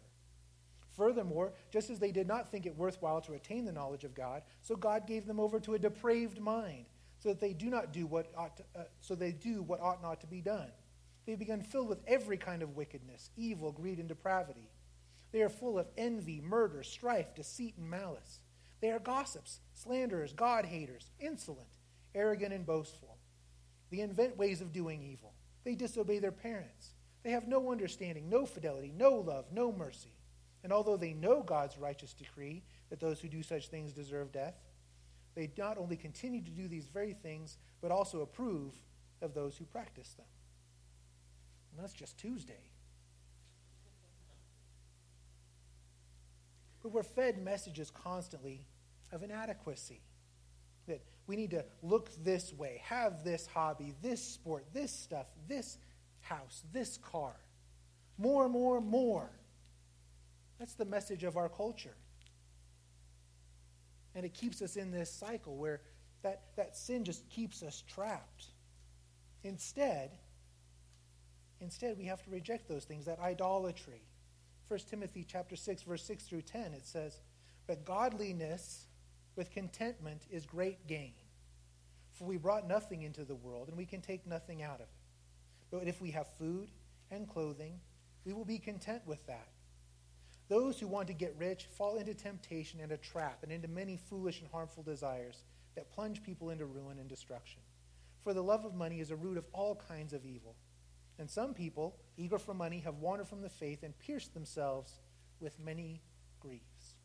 Furthermore, 0.98 1.54
just 1.72 1.92
as 1.92 2.00
they 2.00 2.12
did 2.12 2.28
not 2.28 2.50
think 2.50 2.66
it 2.66 2.76
worthwhile 2.76 3.22
to 3.22 3.34
attain 3.34 3.66
the 3.66 3.72
knowledge 3.72 4.04
of 4.04 4.16
God, 4.16 4.42
so 4.64 4.76
God 4.76 5.06
gave 5.06 5.28
them 5.28 5.40
over 5.40 5.60
to 5.60 5.76
a 5.76 5.80
depraved 5.80 6.42
mind, 6.42 6.86
so 7.20 7.30
that 7.30 7.40
they 7.40 7.54
do 7.54 7.70
not 7.70 7.94
do 7.94 8.08
what 8.08 8.32
ought 8.36 8.58
to, 8.58 8.64
uh, 8.76 8.84
so 9.00 9.14
they 9.14 9.32
do 9.32 9.62
what 9.62 9.80
ought 9.80 10.02
not 10.02 10.20
to 10.22 10.28
be 10.28 10.42
done. 10.42 10.72
They 11.28 11.36
begun 11.36 11.62
filled 11.62 11.90
with 11.90 12.00
every 12.08 12.38
kind 12.38 12.64
of 12.64 12.78
wickedness, 12.78 13.30
evil, 13.36 13.74
greed, 13.74 14.00
and 14.00 14.08
depravity. 14.08 14.72
They 15.34 15.42
are 15.42 15.50
full 15.50 15.78
of 15.78 15.88
envy, 15.98 16.40
murder, 16.40 16.84
strife, 16.84 17.36
deceit, 17.36 17.76
and 17.78 17.90
malice. 17.90 18.40
They 18.80 18.92
are 18.92 19.00
gossips, 19.00 19.60
slanderers, 19.74 20.32
God 20.32 20.64
haters, 20.64 21.12
insolent, 21.20 21.68
arrogant, 22.16 22.54
and 22.54 22.66
boastful. 22.66 23.18
They 23.92 24.00
invent 24.00 24.38
ways 24.38 24.62
of 24.62 24.72
doing 24.72 25.04
evil. 25.04 25.34
They 25.66 25.76
disobey 25.76 26.20
their 26.20 26.32
parents. 26.32 26.94
They 27.24 27.32
have 27.32 27.48
no 27.48 27.74
understanding, 27.74 28.30
no 28.30 28.46
fidelity, 28.46 28.94
no 28.96 29.16
love, 29.16 29.48
no 29.52 29.74
mercy. 29.74 30.16
And 30.64 30.72
although 30.72 30.98
they 30.98 31.14
know 31.14 31.44
God's 31.44 31.78
righteous 31.78 32.14
decree 32.14 32.64
that 32.90 33.02
those 33.02 33.20
who 33.20 33.28
do 33.28 33.44
such 33.44 33.68
things 33.68 33.92
deserve 33.92 34.32
death, 34.32 34.56
they 35.36 35.52
not 35.58 35.78
only 35.78 35.98
continue 35.98 36.42
to 36.42 36.52
do 36.52 36.70
these 36.70 36.88
very 36.88 37.14
things, 37.14 37.58
but 37.82 37.92
also 37.92 38.22
approve 38.22 38.74
of 39.22 39.34
those 39.34 39.58
who 39.58 39.66
practice 39.66 40.14
them. 40.14 40.26
And 41.78 41.84
that's 41.84 41.94
just 41.94 42.18
Tuesday. 42.18 42.72
But 46.82 46.92
we're 46.92 47.04
fed 47.04 47.38
messages 47.38 47.92
constantly 47.92 48.66
of 49.12 49.22
inadequacy. 49.22 50.02
That 50.88 51.02
we 51.28 51.36
need 51.36 51.52
to 51.52 51.66
look 51.84 52.10
this 52.24 52.52
way, 52.52 52.82
have 52.86 53.24
this 53.24 53.46
hobby, 53.46 53.94
this 54.02 54.24
sport, 54.24 54.66
this 54.74 54.92
stuff, 54.92 55.28
this 55.48 55.78
house, 56.22 56.64
this 56.74 56.98
car. 56.98 57.36
More, 58.18 58.50
more, 58.50 58.82
more. 58.82 59.30
That's 60.58 60.74
the 60.74 60.86
message 60.86 61.24
of 61.24 61.38
our 61.38 61.50
culture. 61.50 61.96
And 64.16 64.26
it 64.26 64.34
keeps 64.34 64.64
us 64.64 64.78
in 64.78 64.90
this 64.92 65.12
cycle 65.12 65.58
where 65.58 65.82
that, 66.24 66.42
that 66.56 66.76
sin 66.76 67.04
just 67.04 67.30
keeps 67.30 67.62
us 67.62 67.84
trapped. 67.88 68.46
Instead, 69.44 70.18
instead 71.62 71.98
we 71.98 72.06
have 72.06 72.24
to 72.24 72.30
reject 72.30 72.68
those 72.68 72.86
things, 72.86 73.06
that 73.06 73.20
idolatry, 73.20 74.02
1 74.68 74.80
Timothy 74.90 75.26
chapter 75.28 75.56
6 75.56 75.84
verse 75.84 76.04
6 76.04 76.26
through 76.26 76.42
10 76.42 76.74
it 76.74 76.86
says, 76.86 77.22
"But 77.66 77.86
godliness 77.86 78.88
with 79.38 79.52
contentment 79.52 80.26
is 80.30 80.46
great 80.46 80.88
gain. 80.88 81.14
For 82.14 82.26
we 82.26 82.38
brought 82.38 82.68
nothing 82.68 83.04
into 83.04 83.24
the 83.24 83.36
world 83.36 83.70
and 83.70 83.78
we 83.78 83.86
can 83.86 84.02
take 84.02 84.26
nothing 84.26 84.64
out 84.64 84.82
of 84.82 84.82
it. 84.82 84.90
But 85.70 85.88
if 85.88 86.02
we 86.02 86.12
have 86.12 86.28
food 86.40 86.72
and 87.12 87.30
clothing, 87.30 87.80
we 88.26 88.34
will 88.34 88.46
be 88.46 88.58
content 88.58 89.04
with 89.06 89.26
that. 89.28 89.48
Those 90.50 90.80
who 90.80 90.88
want 90.88 91.08
to 91.08 91.14
get 91.14 91.36
rich 91.38 91.66
fall 91.66 91.98
into 91.98 92.14
temptation 92.14 92.80
and 92.80 92.92
a 92.92 92.98
trap 92.98 93.44
and 93.44 93.52
into 93.52 93.68
many 93.68 93.98
foolish 93.98 94.42
and 94.42 94.50
harmful 94.50 94.82
desires 94.82 95.44
that 95.76 95.92
plunge 95.92 96.24
people 96.24 96.50
into 96.50 96.66
ruin 96.66 96.98
and 97.00 97.08
destruction. 97.08 97.62
For 98.24 98.34
the 98.34 98.44
love 98.44 98.66
of 98.66 98.74
money 98.74 99.00
is 99.00 99.12
a 99.12 99.16
root 99.16 99.38
of 99.38 99.46
all 99.54 99.76
kinds 99.76 100.14
of 100.14 100.26
evil. 100.26 100.56
And 101.20 101.30
some 101.30 101.54
people, 101.54 101.96
eager 102.16 102.38
for 102.38 102.54
money, 102.54 102.80
have 102.80 102.98
wandered 102.98 103.28
from 103.28 103.42
the 103.42 103.50
faith 103.50 103.84
and 103.84 103.98
pierced 103.98 104.34
themselves 104.34 105.00
with 105.40 105.60
many 105.60 106.02
griefs. 106.40 106.96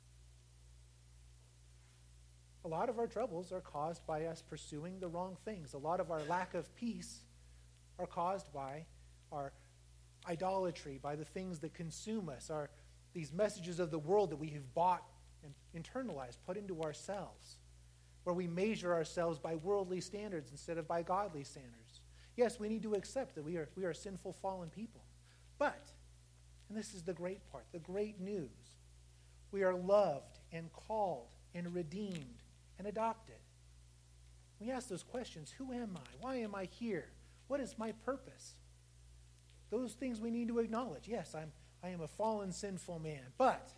A 2.64 2.68
lot 2.68 2.88
of 2.88 2.98
our 2.98 3.06
troubles 3.06 3.50
are 3.52 3.60
caused 3.60 4.06
by 4.06 4.26
us 4.26 4.42
pursuing 4.42 5.00
the 5.00 5.08
wrong 5.08 5.36
things. 5.44 5.74
A 5.74 5.78
lot 5.78 5.98
of 5.98 6.10
our 6.10 6.22
lack 6.28 6.54
of 6.54 6.74
peace 6.76 7.20
are 7.98 8.06
caused 8.06 8.52
by 8.52 8.84
our 9.32 9.52
idolatry, 10.28 10.98
by 11.02 11.16
the 11.16 11.24
things 11.24 11.58
that 11.60 11.74
consume 11.74 12.28
us, 12.28 12.50
our, 12.50 12.70
these 13.14 13.32
messages 13.32 13.80
of 13.80 13.90
the 13.90 13.98
world 13.98 14.30
that 14.30 14.36
we 14.36 14.48
have 14.50 14.74
bought 14.74 15.02
and 15.42 15.52
internalized, 15.76 16.36
put 16.46 16.56
into 16.56 16.82
ourselves, 16.82 17.56
where 18.22 18.34
we 18.34 18.46
measure 18.46 18.92
ourselves 18.92 19.40
by 19.40 19.56
worldly 19.56 20.00
standards 20.00 20.52
instead 20.52 20.78
of 20.78 20.86
by 20.86 21.02
godly 21.02 21.42
standards. 21.42 21.81
Yes, 22.36 22.58
we 22.58 22.68
need 22.68 22.82
to 22.82 22.94
accept 22.94 23.34
that 23.34 23.44
we 23.44 23.56
are, 23.56 23.68
we 23.76 23.84
are 23.84 23.94
sinful, 23.94 24.32
fallen 24.34 24.70
people. 24.70 25.02
But, 25.58 25.92
and 26.68 26.76
this 26.76 26.94
is 26.94 27.02
the 27.02 27.12
great 27.12 27.50
part, 27.50 27.66
the 27.72 27.78
great 27.78 28.20
news, 28.20 28.48
we 29.50 29.62
are 29.62 29.74
loved 29.74 30.38
and 30.50 30.72
called 30.72 31.34
and 31.54 31.74
redeemed 31.74 32.42
and 32.78 32.86
adopted. 32.86 33.36
We 34.58 34.70
ask 34.70 34.88
those 34.88 35.02
questions 35.02 35.52
Who 35.58 35.72
am 35.72 35.96
I? 35.96 36.08
Why 36.20 36.36
am 36.36 36.54
I 36.54 36.64
here? 36.64 37.08
What 37.48 37.60
is 37.60 37.78
my 37.78 37.92
purpose? 37.92 38.54
Those 39.70 39.94
things 39.94 40.20
we 40.20 40.30
need 40.30 40.48
to 40.48 40.58
acknowledge. 40.58 41.08
Yes, 41.08 41.34
I'm, 41.34 41.52
I 41.82 41.88
am 41.88 42.00
a 42.00 42.08
fallen, 42.08 42.52
sinful 42.52 42.98
man, 42.98 43.24
but 43.38 43.72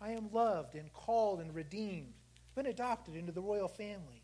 I 0.00 0.10
am 0.10 0.30
loved 0.32 0.74
and 0.74 0.92
called 0.92 1.40
and 1.40 1.54
redeemed, 1.54 2.14
been 2.54 2.66
adopted 2.66 3.14
into 3.14 3.32
the 3.32 3.40
royal 3.40 3.68
family. 3.68 4.19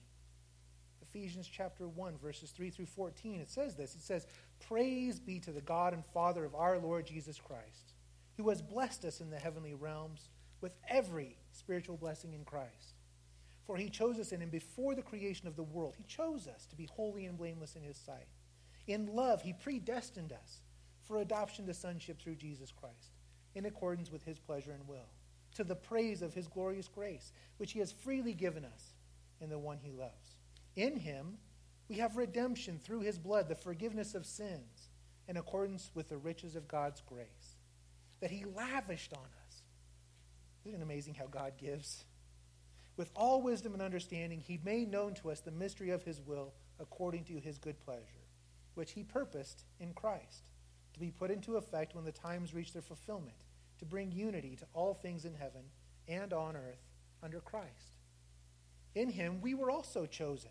Ephesians 1.16 1.48
chapter 1.50 1.88
1, 1.88 2.18
verses 2.18 2.50
3 2.50 2.68
through 2.68 2.84
14, 2.84 3.40
it 3.40 3.48
says 3.48 3.74
this. 3.74 3.94
It 3.94 4.02
says, 4.02 4.26
Praise 4.68 5.18
be 5.18 5.40
to 5.40 5.50
the 5.50 5.62
God 5.62 5.94
and 5.94 6.04
Father 6.04 6.44
of 6.44 6.54
our 6.54 6.78
Lord 6.78 7.06
Jesus 7.06 7.40
Christ, 7.40 7.94
who 8.36 8.50
has 8.50 8.60
blessed 8.60 9.06
us 9.06 9.22
in 9.22 9.30
the 9.30 9.38
heavenly 9.38 9.72
realms 9.72 10.28
with 10.60 10.72
every 10.86 11.38
spiritual 11.52 11.96
blessing 11.96 12.34
in 12.34 12.44
Christ. 12.44 12.96
For 13.66 13.78
he 13.78 13.88
chose 13.88 14.18
us 14.18 14.32
in 14.32 14.42
him 14.42 14.50
before 14.50 14.94
the 14.94 15.00
creation 15.00 15.48
of 15.48 15.56
the 15.56 15.62
world. 15.62 15.94
He 15.96 16.04
chose 16.04 16.46
us 16.46 16.66
to 16.66 16.76
be 16.76 16.86
holy 16.92 17.24
and 17.24 17.38
blameless 17.38 17.76
in 17.76 17.82
his 17.82 17.96
sight. 17.96 18.28
In 18.86 19.14
love, 19.14 19.40
he 19.40 19.54
predestined 19.54 20.32
us 20.32 20.60
for 21.06 21.20
adoption 21.20 21.64
to 21.66 21.72
sonship 21.72 22.20
through 22.20 22.36
Jesus 22.36 22.70
Christ, 22.78 23.14
in 23.54 23.64
accordance 23.64 24.12
with 24.12 24.22
his 24.24 24.38
pleasure 24.38 24.72
and 24.72 24.86
will, 24.86 25.08
to 25.54 25.64
the 25.64 25.76
praise 25.76 26.20
of 26.20 26.34
his 26.34 26.46
glorious 26.46 26.88
grace, 26.88 27.32
which 27.56 27.72
he 27.72 27.78
has 27.78 27.90
freely 27.90 28.34
given 28.34 28.66
us 28.66 28.92
in 29.40 29.48
the 29.48 29.58
one 29.58 29.78
he 29.82 29.92
loves. 29.92 30.35
In 30.76 30.96
him, 30.96 31.38
we 31.88 31.96
have 31.96 32.16
redemption 32.16 32.78
through 32.78 33.00
his 33.00 33.18
blood, 33.18 33.48
the 33.48 33.54
forgiveness 33.54 34.14
of 34.14 34.26
sins, 34.26 34.90
in 35.26 35.36
accordance 35.36 35.90
with 35.94 36.08
the 36.08 36.18
riches 36.18 36.54
of 36.54 36.68
God's 36.68 37.00
grace, 37.00 37.56
that 38.20 38.30
he 38.30 38.44
lavished 38.44 39.12
on 39.12 39.18
us. 39.46 39.62
Isn't 40.64 40.80
it 40.80 40.84
amazing 40.84 41.14
how 41.14 41.26
God 41.26 41.54
gives? 41.58 42.04
With 42.96 43.10
all 43.14 43.42
wisdom 43.42 43.72
and 43.72 43.82
understanding, 43.82 44.40
he 44.40 44.60
made 44.64 44.90
known 44.90 45.14
to 45.14 45.30
us 45.30 45.40
the 45.40 45.50
mystery 45.50 45.90
of 45.90 46.02
his 46.02 46.20
will 46.20 46.54
according 46.78 47.24
to 47.24 47.38
his 47.38 47.58
good 47.58 47.78
pleasure, 47.80 48.26
which 48.74 48.92
he 48.92 49.02
purposed 49.02 49.64
in 49.80 49.92
Christ, 49.94 50.50
to 50.92 51.00
be 51.00 51.10
put 51.10 51.30
into 51.30 51.56
effect 51.56 51.94
when 51.94 52.04
the 52.04 52.12
times 52.12 52.54
reach 52.54 52.72
their 52.72 52.82
fulfillment, 52.82 53.44
to 53.78 53.84
bring 53.84 54.12
unity 54.12 54.56
to 54.56 54.66
all 54.74 54.94
things 54.94 55.24
in 55.24 55.34
heaven 55.34 55.62
and 56.08 56.32
on 56.32 56.56
earth 56.56 56.84
under 57.22 57.40
Christ. 57.40 57.96
In 58.94 59.10
him 59.10 59.40
we 59.40 59.54
were 59.54 59.70
also 59.70 60.06
chosen, 60.06 60.50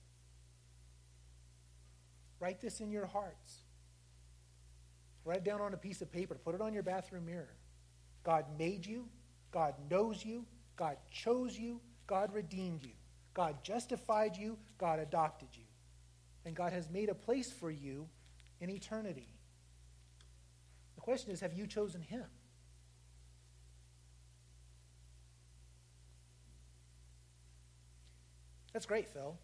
Write 2.41 2.59
this 2.59 2.81
in 2.81 2.91
your 2.91 3.05
hearts. 3.05 3.59
Write 5.23 5.37
it 5.37 5.43
down 5.43 5.61
on 5.61 5.75
a 5.75 5.77
piece 5.77 6.01
of 6.01 6.11
paper. 6.11 6.33
Put 6.33 6.55
it 6.55 6.61
on 6.61 6.73
your 6.73 6.81
bathroom 6.81 7.27
mirror. 7.27 7.55
God 8.23 8.45
made 8.57 8.83
you. 8.83 9.07
God 9.51 9.75
knows 9.91 10.25
you. 10.25 10.45
God 10.75 10.97
chose 11.11 11.55
you. 11.55 11.79
God 12.07 12.33
redeemed 12.33 12.83
you. 12.83 12.93
God 13.35 13.63
justified 13.63 14.35
you. 14.35 14.57
God 14.79 14.97
adopted 14.97 15.49
you. 15.53 15.63
And 16.43 16.55
God 16.55 16.73
has 16.73 16.89
made 16.89 17.09
a 17.09 17.13
place 17.13 17.51
for 17.51 17.69
you 17.69 18.09
in 18.59 18.71
eternity. 18.71 19.27
The 20.95 21.01
question 21.01 21.31
is 21.31 21.41
have 21.41 21.53
you 21.53 21.67
chosen 21.67 22.01
Him? 22.01 22.25
That's 28.73 28.87
great, 28.87 29.09
Phil. 29.09 29.37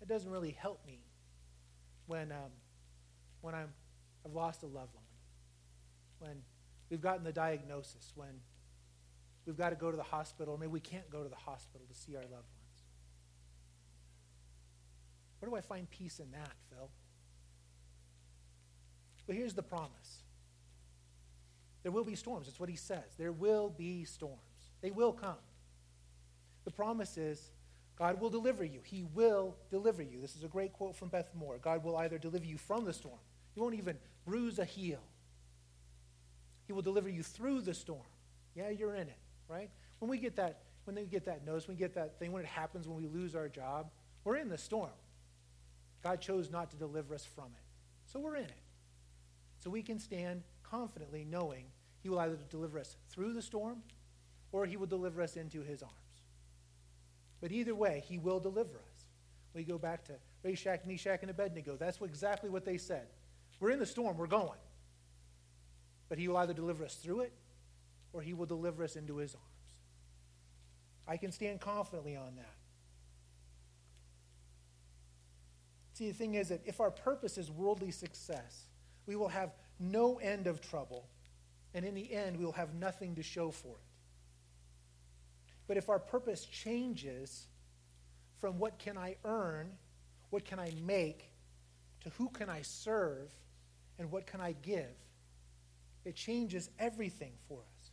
That 0.00 0.08
doesn't 0.08 0.30
really 0.30 0.50
help 0.50 0.84
me 0.86 1.00
when, 2.06 2.32
um, 2.32 2.50
when 3.40 3.54
I'm, 3.54 3.72
I've 4.24 4.32
lost 4.32 4.62
a 4.62 4.66
loved 4.66 4.94
one, 4.94 5.04
when 6.18 6.42
we've 6.90 7.00
gotten 7.00 7.24
the 7.24 7.32
diagnosis, 7.32 8.12
when 8.14 8.40
we've 9.46 9.56
got 9.56 9.70
to 9.70 9.76
go 9.76 9.90
to 9.90 9.96
the 9.96 10.02
hospital, 10.02 10.54
or 10.54 10.58
maybe 10.58 10.72
we 10.72 10.80
can't 10.80 11.08
go 11.10 11.22
to 11.22 11.28
the 11.28 11.36
hospital 11.36 11.86
to 11.88 11.94
see 11.94 12.16
our 12.16 12.22
loved 12.22 12.32
ones. 12.32 12.82
Where 15.38 15.50
do 15.50 15.56
I 15.56 15.60
find 15.60 15.90
peace 15.90 16.20
in 16.20 16.30
that, 16.32 16.52
Phil? 16.70 16.88
Well, 19.26 19.36
here's 19.36 19.54
the 19.54 19.62
promise 19.62 20.22
there 21.82 21.92
will 21.92 22.04
be 22.04 22.14
storms. 22.14 22.46
That's 22.46 22.58
what 22.58 22.70
he 22.70 22.76
says. 22.76 23.04
There 23.18 23.32
will 23.32 23.68
be 23.68 24.04
storms, 24.04 24.38
they 24.80 24.90
will 24.90 25.12
come. 25.12 25.36
The 26.64 26.70
promise 26.70 27.18
is 27.18 27.50
God 27.96 28.20
will 28.20 28.30
deliver 28.30 28.64
you. 28.64 28.80
He 28.82 29.04
will 29.14 29.56
deliver 29.70 30.02
you. 30.02 30.20
This 30.20 30.36
is 30.36 30.42
a 30.42 30.48
great 30.48 30.72
quote 30.72 30.96
from 30.96 31.08
Beth 31.08 31.30
Moore. 31.34 31.58
God 31.58 31.84
will 31.84 31.96
either 31.96 32.18
deliver 32.18 32.44
you 32.44 32.58
from 32.58 32.84
the 32.84 32.92
storm, 32.92 33.18
He 33.54 33.60
won't 33.60 33.74
even 33.74 33.96
bruise 34.24 34.58
a 34.58 34.64
heel. 34.64 35.00
He 36.66 36.72
will 36.72 36.82
deliver 36.82 37.10
you 37.10 37.22
through 37.22 37.60
the 37.60 37.74
storm. 37.74 38.00
Yeah, 38.54 38.70
you're 38.70 38.94
in 38.94 39.08
it 39.08 39.18
right? 39.48 39.70
When 39.98 40.10
we 40.10 40.18
get 40.18 40.36
that, 40.36 40.60
when 40.84 40.96
we 40.96 41.04
get 41.04 41.24
that 41.26 41.44
notice, 41.46 41.68
when 41.68 41.76
we 41.76 41.80
get 41.80 41.94
that 41.94 42.18
thing, 42.18 42.32
when 42.32 42.42
it 42.42 42.48
happens, 42.48 42.86
when 42.86 42.96
we 42.96 43.06
lose 43.06 43.34
our 43.34 43.48
job, 43.48 43.90
we're 44.24 44.36
in 44.36 44.48
the 44.48 44.58
storm. 44.58 44.90
God 46.02 46.20
chose 46.20 46.50
not 46.50 46.70
to 46.70 46.76
deliver 46.76 47.14
us 47.14 47.24
from 47.24 47.46
it. 47.46 47.62
So 48.06 48.20
we're 48.20 48.36
in 48.36 48.44
it. 48.44 48.62
So 49.58 49.70
we 49.70 49.82
can 49.82 49.98
stand 49.98 50.42
confidently 50.62 51.24
knowing 51.24 51.66
he 52.02 52.08
will 52.10 52.18
either 52.18 52.36
deliver 52.50 52.78
us 52.78 52.96
through 53.08 53.32
the 53.32 53.40
storm 53.40 53.82
or 54.52 54.66
he 54.66 54.76
will 54.76 54.86
deliver 54.86 55.22
us 55.22 55.36
into 55.36 55.62
his 55.62 55.82
arms. 55.82 55.94
But 57.44 57.52
either 57.52 57.74
way, 57.74 58.02
he 58.08 58.16
will 58.16 58.40
deliver 58.40 58.70
us. 58.70 59.04
We 59.52 59.64
go 59.64 59.76
back 59.76 60.02
to 60.06 60.14
Shadrach, 60.56 60.86
Meshach, 60.86 61.18
and 61.20 61.30
Abednego. 61.30 61.76
That's 61.76 62.00
exactly 62.00 62.48
what 62.48 62.64
they 62.64 62.78
said. 62.78 63.06
We're 63.60 63.68
in 63.68 63.78
the 63.78 63.84
storm, 63.84 64.16
we're 64.16 64.28
going. 64.28 64.58
But 66.08 66.16
he 66.16 66.26
will 66.26 66.38
either 66.38 66.54
deliver 66.54 66.86
us 66.86 66.94
through 66.94 67.20
it 67.20 67.34
or 68.14 68.22
he 68.22 68.32
will 68.32 68.46
deliver 68.46 68.82
us 68.82 68.96
into 68.96 69.18
his 69.18 69.34
arms. 69.34 69.44
I 71.06 71.18
can 71.18 71.32
stand 71.32 71.60
confidently 71.60 72.16
on 72.16 72.34
that. 72.36 72.54
See, 75.92 76.08
the 76.08 76.14
thing 76.14 76.36
is 76.36 76.48
that 76.48 76.62
if 76.64 76.80
our 76.80 76.90
purpose 76.90 77.36
is 77.36 77.50
worldly 77.50 77.90
success, 77.90 78.68
we 79.04 79.16
will 79.16 79.28
have 79.28 79.52
no 79.78 80.16
end 80.16 80.46
of 80.46 80.62
trouble, 80.62 81.10
and 81.74 81.84
in 81.84 81.94
the 81.94 82.10
end, 82.10 82.38
we 82.38 82.46
will 82.46 82.52
have 82.52 82.72
nothing 82.72 83.14
to 83.16 83.22
show 83.22 83.50
for 83.50 83.76
it. 83.76 83.83
But 85.66 85.76
if 85.76 85.88
our 85.88 85.98
purpose 85.98 86.44
changes 86.44 87.46
from 88.40 88.58
what 88.58 88.78
can 88.78 88.98
I 88.98 89.16
earn, 89.24 89.72
what 90.30 90.44
can 90.44 90.58
I 90.58 90.72
make, 90.84 91.30
to 92.02 92.10
who 92.10 92.28
can 92.28 92.50
I 92.50 92.62
serve, 92.62 93.30
and 93.98 94.10
what 94.10 94.26
can 94.26 94.40
I 94.40 94.52
give, 94.52 94.94
it 96.04 96.16
changes 96.16 96.68
everything 96.78 97.32
for 97.48 97.60
us. 97.60 97.90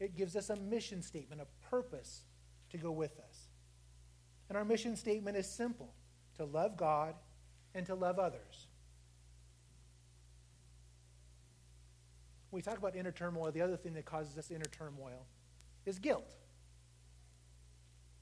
It 0.00 0.16
gives 0.16 0.34
us 0.34 0.50
a 0.50 0.56
mission 0.56 1.02
statement, 1.02 1.40
a 1.40 1.68
purpose 1.68 2.22
to 2.70 2.78
go 2.78 2.90
with 2.90 3.18
us. 3.20 3.48
And 4.48 4.58
our 4.58 4.64
mission 4.64 4.96
statement 4.96 5.36
is 5.36 5.48
simple 5.48 5.94
to 6.36 6.44
love 6.44 6.76
God 6.76 7.14
and 7.74 7.86
to 7.86 7.94
love 7.94 8.18
others. 8.18 8.66
we 12.52 12.60
talk 12.60 12.78
about 12.78 12.94
inner 12.94 13.10
turmoil, 13.10 13.50
the 13.50 13.62
other 13.62 13.76
thing 13.76 13.94
that 13.94 14.04
causes 14.04 14.36
us 14.38 14.50
inner 14.50 14.66
turmoil 14.66 15.26
is 15.86 15.98
guilt. 15.98 16.36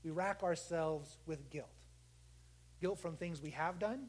We 0.05 0.11
rack 0.11 0.43
ourselves 0.43 1.19
with 1.27 1.51
guilt 1.51 1.69
guilt 2.81 2.99
from 2.99 3.17
things 3.17 3.43
we 3.43 3.51
have 3.51 3.79
done, 3.79 4.07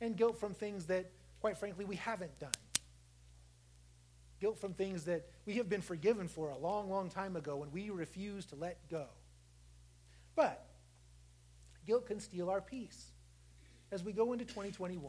and 0.00 0.16
guilt 0.16 0.38
from 0.38 0.54
things 0.54 0.86
that, 0.86 1.10
quite 1.40 1.56
frankly, 1.56 1.84
we 1.84 1.96
haven't 1.96 2.38
done. 2.38 2.50
Guilt 4.40 4.58
from 4.58 4.74
things 4.74 5.04
that 5.04 5.26
we 5.46 5.54
have 5.54 5.68
been 5.68 5.80
forgiven 5.80 6.28
for 6.28 6.50
a 6.50 6.58
long, 6.58 6.90
long 6.90 7.08
time 7.08 7.36
ago 7.36 7.62
and 7.62 7.72
we 7.72 7.88
refuse 7.88 8.44
to 8.46 8.54
let 8.54 8.76
go. 8.90 9.06
But 10.34 10.66
guilt 11.86 12.06
can 12.06 12.20
steal 12.20 12.50
our 12.50 12.60
peace. 12.60 13.12
As 13.90 14.04
we 14.04 14.12
go 14.12 14.34
into 14.34 14.44
2021, 14.44 15.00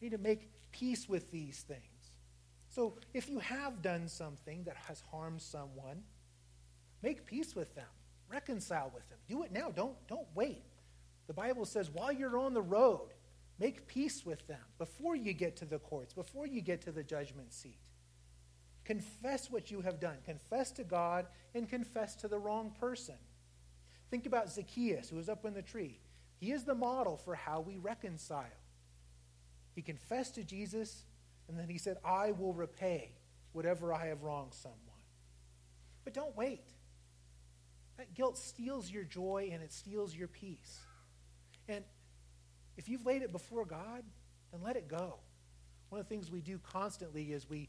we 0.00 0.08
need 0.08 0.16
to 0.16 0.18
make 0.20 0.50
peace 0.72 1.08
with 1.08 1.30
these 1.30 1.60
things. 1.60 1.80
So 2.68 2.94
if 3.14 3.28
you 3.28 3.38
have 3.38 3.80
done 3.80 4.08
something 4.08 4.64
that 4.64 4.76
has 4.88 5.04
harmed 5.12 5.40
someone, 5.40 6.02
make 7.02 7.26
peace 7.26 7.54
with 7.54 7.72
them. 7.76 7.86
Reconcile 8.30 8.90
with 8.94 9.08
them. 9.08 9.18
Do 9.28 9.42
it 9.42 9.52
now. 9.52 9.70
Don't, 9.70 9.96
don't 10.06 10.28
wait. 10.34 10.62
The 11.26 11.34
Bible 11.34 11.64
says 11.64 11.90
while 11.90 12.12
you're 12.12 12.38
on 12.38 12.54
the 12.54 12.62
road, 12.62 13.08
make 13.58 13.86
peace 13.86 14.24
with 14.24 14.46
them 14.46 14.60
before 14.78 15.16
you 15.16 15.32
get 15.32 15.56
to 15.56 15.64
the 15.64 15.78
courts, 15.78 16.14
before 16.14 16.46
you 16.46 16.60
get 16.60 16.82
to 16.82 16.92
the 16.92 17.02
judgment 17.02 17.52
seat. 17.52 17.78
Confess 18.84 19.50
what 19.50 19.70
you 19.70 19.80
have 19.82 20.00
done. 20.00 20.16
Confess 20.24 20.72
to 20.72 20.84
God 20.84 21.26
and 21.54 21.68
confess 21.68 22.16
to 22.16 22.28
the 22.28 22.38
wrong 22.38 22.72
person. 22.80 23.16
Think 24.10 24.26
about 24.26 24.50
Zacchaeus, 24.50 25.10
who 25.10 25.16
was 25.16 25.28
up 25.28 25.44
in 25.44 25.54
the 25.54 25.62
tree. 25.62 26.00
He 26.38 26.52
is 26.52 26.64
the 26.64 26.74
model 26.74 27.16
for 27.16 27.34
how 27.34 27.60
we 27.60 27.76
reconcile. 27.76 28.44
He 29.74 29.82
confessed 29.82 30.34
to 30.36 30.42
Jesus, 30.42 31.04
and 31.48 31.58
then 31.58 31.68
he 31.68 31.78
said, 31.78 31.98
I 32.04 32.32
will 32.32 32.52
repay 32.52 33.12
whatever 33.52 33.92
I 33.92 34.06
have 34.06 34.22
wronged 34.22 34.54
someone. 34.54 34.78
But 36.02 36.14
don't 36.14 36.36
wait. 36.36 36.64
Guilt 38.14 38.38
steals 38.38 38.90
your 38.90 39.04
joy 39.04 39.50
and 39.52 39.62
it 39.62 39.72
steals 39.72 40.14
your 40.14 40.28
peace. 40.28 40.80
And 41.68 41.84
if 42.76 42.88
you've 42.88 43.04
laid 43.04 43.22
it 43.22 43.32
before 43.32 43.64
God, 43.64 44.02
then 44.50 44.62
let 44.62 44.76
it 44.76 44.88
go. 44.88 45.18
One 45.90 46.00
of 46.00 46.08
the 46.08 46.14
things 46.14 46.30
we 46.30 46.40
do 46.40 46.58
constantly 46.58 47.32
is 47.32 47.48
we 47.48 47.68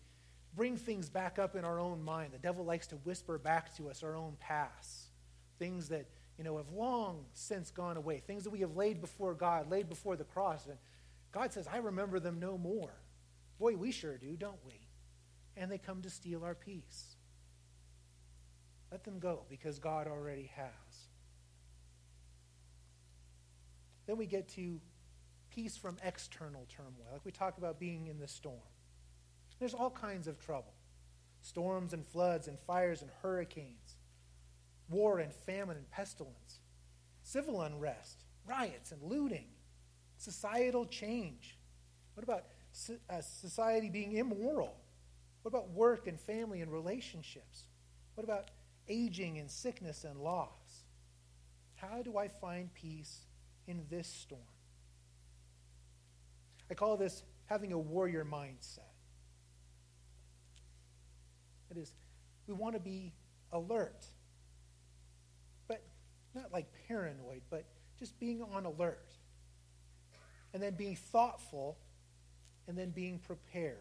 bring 0.55 0.77
things 0.77 1.09
back 1.09 1.39
up 1.39 1.55
in 1.55 1.65
our 1.65 1.79
own 1.79 2.03
mind. 2.03 2.33
The 2.33 2.39
devil 2.39 2.65
likes 2.65 2.87
to 2.87 2.95
whisper 2.97 3.37
back 3.37 3.75
to 3.77 3.89
us 3.89 4.03
our 4.03 4.15
own 4.15 4.35
past, 4.39 5.09
things 5.59 5.89
that 5.89 6.05
you 6.37 6.43
know 6.43 6.57
have 6.57 6.69
long 6.71 7.25
since 7.33 7.71
gone 7.71 7.97
away, 7.97 8.19
things 8.19 8.43
that 8.43 8.49
we 8.49 8.59
have 8.59 8.75
laid 8.75 9.01
before 9.01 9.33
God, 9.33 9.69
laid 9.69 9.89
before 9.89 10.15
the 10.15 10.23
cross, 10.23 10.65
and 10.65 10.77
God 11.31 11.53
says, 11.53 11.67
"I 11.67 11.77
remember 11.77 12.19
them 12.19 12.39
no 12.39 12.57
more." 12.57 12.93
Boy, 13.59 13.75
we 13.75 13.91
sure 13.91 14.17
do, 14.17 14.35
don't 14.35 14.63
we? 14.65 14.87
And 15.55 15.71
they 15.71 15.77
come 15.77 16.01
to 16.01 16.09
steal 16.09 16.43
our 16.43 16.55
peace. 16.55 17.15
Let 18.91 19.03
them 19.03 19.19
go 19.19 19.43
because 19.49 19.79
God 19.79 20.07
already 20.07 20.51
has. 20.55 21.07
Then 24.05 24.17
we 24.17 24.25
get 24.25 24.49
to 24.49 24.81
peace 25.49 25.77
from 25.77 25.97
external 26.03 26.65
turmoil, 26.69 27.07
like 27.11 27.23
we 27.23 27.31
talk 27.31 27.57
about 27.57 27.79
being 27.79 28.07
in 28.07 28.19
the 28.19 28.27
storm. 28.27 28.59
There's 29.59 29.73
all 29.73 29.91
kinds 29.91 30.27
of 30.27 30.39
trouble 30.39 30.73
storms 31.43 31.93
and 31.93 32.05
floods 32.05 32.47
and 32.47 32.59
fires 32.59 33.01
and 33.01 33.09
hurricanes, 33.21 33.95
war 34.89 35.19
and 35.19 35.33
famine 35.33 35.77
and 35.77 35.89
pestilence, 35.89 36.59
civil 37.23 37.61
unrest, 37.61 38.25
riots 38.45 38.91
and 38.91 39.01
looting, 39.01 39.45
societal 40.17 40.85
change. 40.85 41.57
What 42.13 42.23
about 42.23 42.43
uh, 43.09 43.21
society 43.21 43.89
being 43.89 44.13
immoral? 44.13 44.75
What 45.41 45.49
about 45.49 45.69
work 45.69 46.07
and 46.07 46.19
family 46.19 46.61
and 46.61 46.71
relationships? 46.71 47.63
What 48.15 48.23
about 48.23 48.51
aging 48.91 49.39
and 49.39 49.49
sickness 49.49 50.03
and 50.03 50.19
loss? 50.19 50.83
How 51.75 52.03
do 52.03 52.17
I 52.17 52.27
find 52.27 52.71
peace 52.73 53.21
in 53.65 53.85
this 53.89 54.07
storm? 54.07 54.41
I 56.69 56.73
call 56.73 56.97
this 56.97 57.23
having 57.45 57.73
a 57.73 57.79
warrior 57.79 58.25
mindset. 58.25 58.79
That 61.69 61.77
is, 61.77 61.93
we 62.47 62.53
want 62.53 62.75
to 62.75 62.79
be 62.79 63.13
alert. 63.51 64.05
But 65.67 65.81
not 66.35 66.51
like 66.51 66.67
paranoid, 66.87 67.41
but 67.49 67.65
just 67.97 68.19
being 68.19 68.43
on 68.53 68.65
alert. 68.65 69.09
And 70.53 70.61
then 70.61 70.75
being 70.75 70.97
thoughtful, 70.97 71.77
and 72.67 72.77
then 72.77 72.89
being 72.91 73.19
prepared. 73.19 73.77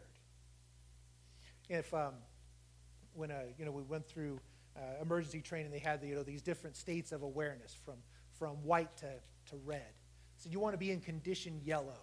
If, 1.69 1.93
um, 1.93 2.15
when, 3.15 3.31
uh, 3.31 3.43
you 3.59 3.65
know, 3.65 3.73
we 3.73 3.83
went 3.83 4.09
through 4.09 4.39
uh, 4.81 5.03
emergency 5.03 5.41
training, 5.41 5.71
they 5.71 5.79
had, 5.79 6.03
you 6.03 6.15
know, 6.15 6.23
these 6.23 6.43
different 6.43 6.77
states 6.77 7.13
of 7.13 7.23
awareness 7.23 7.77
from, 7.85 7.97
from 8.39 8.57
white 8.65 8.97
to, 8.99 9.11
to 9.51 9.57
red. 9.65 9.93
So 10.39 10.49
you 10.49 10.59
want 10.59 10.73
to 10.75 10.79
be 10.79 10.91
in 10.91 11.01
condition 11.01 11.61
yellow 11.65 11.99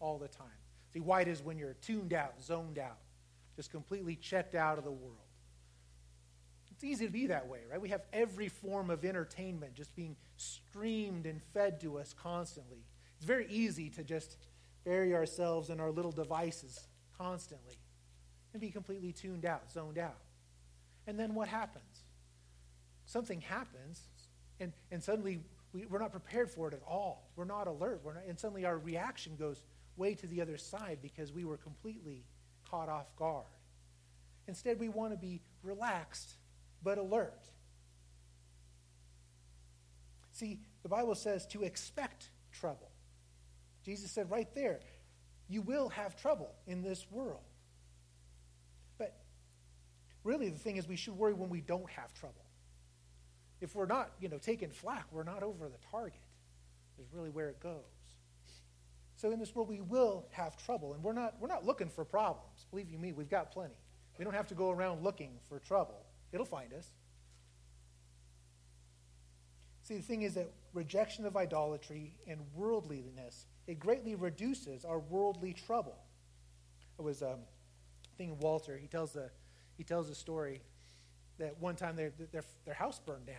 all 0.00 0.18
the 0.18 0.28
time. 0.28 0.46
See, 0.92 1.00
white 1.00 1.28
is 1.28 1.42
when 1.42 1.58
you're 1.58 1.74
tuned 1.74 2.12
out, 2.12 2.42
zoned 2.42 2.78
out, 2.78 2.98
just 3.56 3.70
completely 3.70 4.16
checked 4.16 4.54
out 4.54 4.78
of 4.78 4.84
the 4.84 4.90
world. 4.90 5.18
It's 6.70 6.84
easy 6.84 7.06
to 7.06 7.12
be 7.12 7.28
that 7.28 7.46
way, 7.46 7.60
right? 7.70 7.80
We 7.80 7.90
have 7.90 8.02
every 8.12 8.48
form 8.48 8.90
of 8.90 9.04
entertainment 9.04 9.74
just 9.74 9.94
being 9.94 10.16
streamed 10.36 11.26
and 11.26 11.40
fed 11.54 11.80
to 11.82 11.98
us 11.98 12.12
constantly. 12.12 12.84
It's 13.16 13.24
very 13.24 13.46
easy 13.48 13.88
to 13.90 14.02
just 14.02 14.36
bury 14.84 15.14
ourselves 15.14 15.70
in 15.70 15.78
our 15.78 15.90
little 15.90 16.10
devices 16.10 16.88
constantly 17.16 17.78
and 18.52 18.60
be 18.60 18.70
completely 18.70 19.12
tuned 19.12 19.44
out, 19.44 19.70
zoned 19.70 19.98
out. 19.98 20.18
And 21.06 21.18
then 21.18 21.34
what 21.34 21.46
happens? 21.46 22.01
Something 23.12 23.42
happens, 23.42 24.08
and, 24.58 24.72
and 24.90 25.04
suddenly 25.04 25.40
we, 25.74 25.84
are 25.92 25.98
not 25.98 26.12
prepared 26.12 26.50
for 26.50 26.68
it 26.68 26.72
at 26.72 26.80
all. 26.88 27.30
We're 27.36 27.44
not 27.44 27.66
alert. 27.66 28.00
We're 28.02 28.14
not, 28.14 28.22
and 28.26 28.40
suddenly 28.40 28.64
our 28.64 28.78
reaction 28.78 29.36
goes 29.38 29.62
way 29.98 30.14
to 30.14 30.26
the 30.26 30.40
other 30.40 30.56
side 30.56 31.00
because 31.02 31.30
we 31.30 31.44
were 31.44 31.58
completely 31.58 32.24
caught 32.70 32.88
off 32.88 33.14
guard. 33.16 33.44
Instead, 34.48 34.80
we 34.80 34.88
want 34.88 35.12
to 35.12 35.18
be 35.18 35.42
relaxed 35.62 36.36
but 36.82 36.96
alert. 36.96 37.44
See, 40.32 40.60
the 40.82 40.88
Bible 40.88 41.14
says 41.14 41.46
to 41.48 41.64
expect 41.64 42.30
trouble. 42.50 42.90
Jesus 43.84 44.10
said 44.10 44.30
right 44.30 44.48
there, 44.54 44.80
you 45.50 45.60
will 45.60 45.90
have 45.90 46.16
trouble 46.16 46.54
in 46.66 46.80
this 46.80 47.04
world. 47.10 47.44
But 48.96 49.14
really, 50.24 50.48
the 50.48 50.58
thing 50.58 50.78
is, 50.78 50.88
we 50.88 50.96
should 50.96 51.18
worry 51.18 51.34
when 51.34 51.50
we 51.50 51.60
don't 51.60 51.90
have 51.90 52.14
trouble. 52.14 52.41
If 53.62 53.76
we're 53.76 53.86
not, 53.86 54.10
you 54.20 54.28
know, 54.28 54.38
taking 54.38 54.70
flack, 54.70 55.06
we're 55.12 55.22
not 55.22 55.44
over 55.44 55.68
the 55.68 55.78
target, 55.88 56.20
is 57.00 57.06
really 57.12 57.30
where 57.30 57.48
it 57.48 57.60
goes. 57.60 57.76
So 59.14 59.30
in 59.30 59.38
this 59.38 59.54
world, 59.54 59.68
we 59.68 59.80
will 59.80 60.26
have 60.32 60.56
trouble, 60.56 60.94
and 60.94 61.02
we're 61.02 61.12
not, 61.12 61.36
we're 61.40 61.46
not 61.46 61.64
looking 61.64 61.88
for 61.88 62.04
problems. 62.04 62.66
Believe 62.72 62.90
you 62.90 62.98
me, 62.98 63.12
we've 63.12 63.30
got 63.30 63.52
plenty. 63.52 63.78
We 64.18 64.24
don't 64.24 64.34
have 64.34 64.48
to 64.48 64.56
go 64.56 64.70
around 64.70 65.04
looking 65.04 65.38
for 65.48 65.60
trouble. 65.60 66.04
It'll 66.32 66.44
find 66.44 66.72
us. 66.74 66.90
See, 69.84 69.94
the 69.94 70.02
thing 70.02 70.22
is 70.22 70.34
that 70.34 70.50
rejection 70.74 71.24
of 71.24 71.36
idolatry 71.36 72.16
and 72.26 72.40
worldliness, 72.56 73.46
it 73.68 73.78
greatly 73.78 74.16
reduces 74.16 74.84
our 74.84 74.98
worldly 74.98 75.52
trouble. 75.52 75.98
It 76.98 77.02
was 77.02 77.22
um, 77.22 77.38
thinking 78.18 78.38
Walter, 78.40 78.76
he 78.76 78.88
tells, 78.88 79.12
the, 79.12 79.30
he 79.76 79.84
tells 79.84 80.10
a 80.10 80.16
story 80.16 80.62
that 81.38 81.60
one 81.60 81.76
time 81.76 81.94
their, 81.94 82.12
their, 82.32 82.42
their 82.64 82.74
house 82.74 82.98
burned 82.98 83.26
down. 83.26 83.36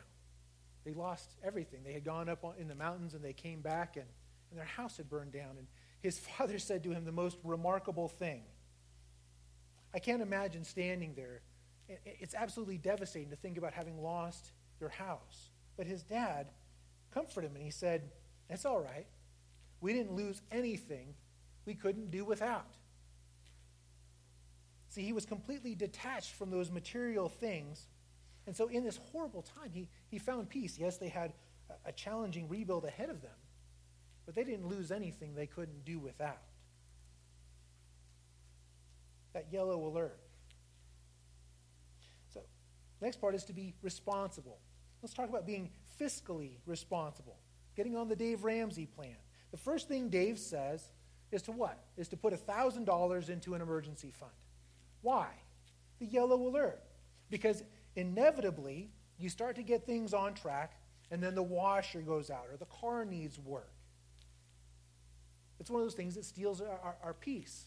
They 0.85 0.93
lost 0.93 1.31
everything. 1.43 1.81
They 1.83 1.93
had 1.93 2.03
gone 2.03 2.29
up 2.29 2.43
in 2.59 2.67
the 2.67 2.75
mountains 2.75 3.13
and 3.13 3.23
they 3.23 3.33
came 3.33 3.61
back 3.61 3.95
and, 3.95 4.05
and 4.49 4.59
their 4.59 4.65
house 4.65 4.97
had 4.97 5.09
burned 5.09 5.31
down. 5.31 5.51
And 5.57 5.67
his 6.01 6.19
father 6.37 6.59
said 6.59 6.83
to 6.83 6.91
him 6.91 7.05
the 7.05 7.11
most 7.11 7.37
remarkable 7.43 8.07
thing. 8.07 8.43
I 9.93 9.99
can't 9.99 10.21
imagine 10.21 10.63
standing 10.63 11.13
there 11.15 11.41
it's 12.05 12.33
absolutely 12.33 12.77
devastating 12.77 13.29
to 13.29 13.35
think 13.35 13.57
about 13.57 13.73
having 13.73 14.01
lost 14.01 14.51
your 14.79 14.89
house. 14.89 15.49
But 15.77 15.87
his 15.87 16.03
dad 16.03 16.47
comforted 17.13 17.51
him 17.51 17.55
and 17.55 17.65
he 17.65 17.71
said, 17.71 18.11
It's 18.49 18.65
all 18.65 18.79
right. 18.79 19.07
We 19.81 19.93
didn't 19.93 20.13
lose 20.13 20.41
anything 20.51 21.15
we 21.65 21.75
couldn't 21.75 22.11
do 22.11 22.23
without. 22.23 22.75
See, 24.89 25.03
he 25.03 25.13
was 25.13 25.25
completely 25.25 25.75
detached 25.75 26.33
from 26.33 26.51
those 26.51 26.69
material 26.69 27.27
things. 27.27 27.87
And 28.45 28.55
so, 28.55 28.67
in 28.67 28.83
this 28.83 28.99
horrible 29.11 29.41
time, 29.41 29.71
he, 29.71 29.87
he 30.09 30.19
found 30.19 30.49
peace. 30.49 30.77
Yes, 30.77 30.97
they 30.97 31.07
had 31.07 31.33
a, 31.69 31.89
a 31.89 31.91
challenging 31.91 32.47
rebuild 32.49 32.85
ahead 32.85 33.09
of 33.09 33.21
them, 33.21 33.31
but 34.25 34.35
they 34.35 34.43
didn't 34.43 34.67
lose 34.67 34.91
anything 34.91 35.33
they 35.33 35.47
couldn't 35.47 35.85
do 35.85 35.99
without. 35.99 36.41
That 39.33 39.47
yellow 39.51 39.83
alert 39.87 40.19
So, 42.33 42.41
Next 43.01 43.19
part 43.19 43.33
is 43.33 43.45
to 43.45 43.53
be 43.53 43.73
responsible. 43.81 44.59
Let's 45.01 45.13
talk 45.13 45.29
about 45.29 45.45
being 45.45 45.69
fiscally 45.99 46.57
responsible, 46.65 47.37
getting 47.75 47.95
on 47.95 48.09
the 48.09 48.15
Dave 48.15 48.43
Ramsey 48.43 48.85
plan. 48.85 49.15
The 49.51 49.57
first 49.57 49.87
thing 49.87 50.09
Dave 50.09 50.37
says 50.37 50.87
is 51.31 51.41
to 51.43 51.51
what? 51.51 51.79
Is 51.97 52.09
to 52.09 52.17
put 52.17 52.33
$1,000 52.33 53.29
into 53.29 53.53
an 53.55 53.61
emergency 53.61 54.11
fund. 54.11 54.31
Why? 55.01 55.27
the 56.03 56.05
yellow 56.05 56.47
alert. 56.47 56.81
Because 57.29 57.63
inevitably, 57.95 58.89
you 59.17 59.29
start 59.29 59.55
to 59.55 59.63
get 59.63 59.85
things 59.85 60.13
on 60.13 60.33
track, 60.33 60.79
and 61.11 61.21
then 61.21 61.35
the 61.35 61.43
washer 61.43 62.01
goes 62.01 62.29
out, 62.29 62.47
or 62.51 62.57
the 62.57 62.65
car 62.65 63.05
needs 63.05 63.39
work. 63.39 63.73
It's 65.59 65.69
one 65.69 65.81
of 65.81 65.85
those 65.85 65.95
things 65.95 66.15
that 66.15 66.25
steals 66.25 66.61
our, 66.61 66.67
our, 66.67 66.95
our 67.03 67.13
peace. 67.13 67.65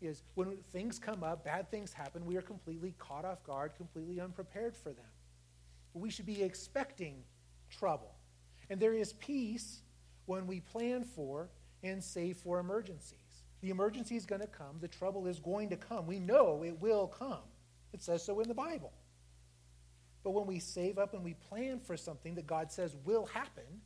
Is 0.00 0.22
when 0.34 0.58
things 0.72 0.98
come 0.98 1.24
up, 1.24 1.44
bad 1.44 1.70
things 1.70 1.92
happen, 1.92 2.26
we 2.26 2.36
are 2.36 2.42
completely 2.42 2.94
caught 2.98 3.24
off 3.24 3.42
guard, 3.42 3.72
completely 3.76 4.20
unprepared 4.20 4.76
for 4.76 4.90
them. 4.90 5.06
We 5.94 6.10
should 6.10 6.26
be 6.26 6.42
expecting 6.42 7.22
trouble. 7.70 8.14
And 8.68 8.78
there 8.78 8.92
is 8.92 9.14
peace 9.14 9.80
when 10.26 10.46
we 10.46 10.60
plan 10.60 11.04
for 11.04 11.48
and 11.82 12.02
save 12.02 12.36
for 12.36 12.58
emergencies. 12.58 13.44
The 13.62 13.70
emergency 13.70 14.16
is 14.16 14.26
going 14.26 14.42
to 14.42 14.46
come, 14.46 14.76
the 14.80 14.88
trouble 14.88 15.26
is 15.26 15.38
going 15.38 15.70
to 15.70 15.76
come. 15.76 16.06
We 16.06 16.18
know 16.18 16.62
it 16.64 16.78
will 16.80 17.06
come. 17.06 17.42
It 17.92 18.02
says 18.02 18.22
so 18.22 18.40
in 18.40 18.48
the 18.48 18.54
Bible. 18.54 18.92
But 20.24 20.30
when 20.30 20.46
we 20.46 20.58
save 20.58 20.98
up 20.98 21.12
and 21.12 21.22
we 21.22 21.34
plan 21.34 21.78
for 21.78 21.96
something 21.96 22.34
that 22.36 22.46
God 22.46 22.72
says 22.72 22.96
will 23.04 23.26
happen, 23.26 23.82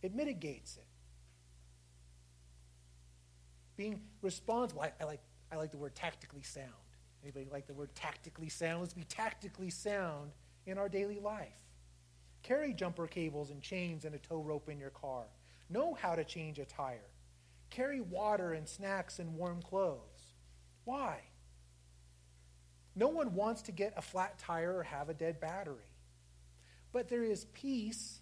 it 0.00 0.14
mitigates 0.14 0.76
it. 0.76 0.86
Being 3.76 4.00
responsible, 4.22 4.82
I, 4.82 4.92
I 5.00 5.04
like, 5.04 5.20
I 5.52 5.56
like 5.56 5.72
the 5.72 5.76
word 5.76 5.96
tactically 5.96 6.42
sound. 6.42 6.70
Anybody 7.22 7.48
like 7.50 7.66
the 7.66 7.74
word 7.74 7.92
tactically 7.94 8.48
sound? 8.48 8.80
Let's 8.80 8.94
be 8.94 9.04
tactically 9.04 9.68
sound 9.68 10.30
in 10.64 10.78
our 10.78 10.88
daily 10.88 11.18
life. 11.18 11.60
Carry 12.44 12.72
jumper 12.72 13.08
cables 13.08 13.50
and 13.50 13.60
chains 13.60 14.04
and 14.04 14.14
a 14.14 14.18
tow 14.18 14.40
rope 14.40 14.68
in 14.68 14.78
your 14.78 14.90
car. 14.90 15.24
Know 15.68 15.94
how 15.94 16.14
to 16.14 16.22
change 16.22 16.60
a 16.60 16.64
tire. 16.64 17.10
Carry 17.68 18.00
water 18.00 18.52
and 18.52 18.68
snacks 18.68 19.18
and 19.18 19.34
warm 19.34 19.60
clothes. 19.60 20.34
Why? 20.84 21.18
No 22.96 23.08
one 23.08 23.34
wants 23.34 23.62
to 23.62 23.72
get 23.72 23.92
a 23.96 24.02
flat 24.02 24.38
tire 24.38 24.78
or 24.78 24.82
have 24.82 25.10
a 25.10 25.14
dead 25.14 25.38
battery. 25.38 25.92
But 26.92 27.08
there 27.08 27.22
is 27.22 27.44
peace 27.52 28.20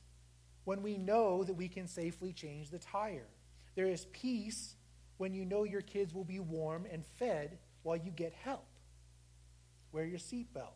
when 0.65 0.83
we 0.83 0.99
know 0.99 1.45
that 1.45 1.55
we 1.55 1.69
can 1.69 1.87
safely 1.87 2.33
change 2.33 2.71
the 2.71 2.81
tire. 2.81 3.29
There 3.77 3.87
is 3.87 4.07
peace 4.07 4.75
when 5.17 5.33
you 5.33 5.45
know 5.45 5.63
your 5.63 5.81
kids 5.81 6.13
will 6.13 6.25
be 6.25 6.41
warm 6.41 6.87
and 6.91 7.07
fed 7.07 7.59
while 7.85 7.97
you 7.97 8.11
get 8.11 8.33
help. 8.33 8.67
Wear 9.93 10.05
your 10.05 10.19
seatbelt. 10.19 10.75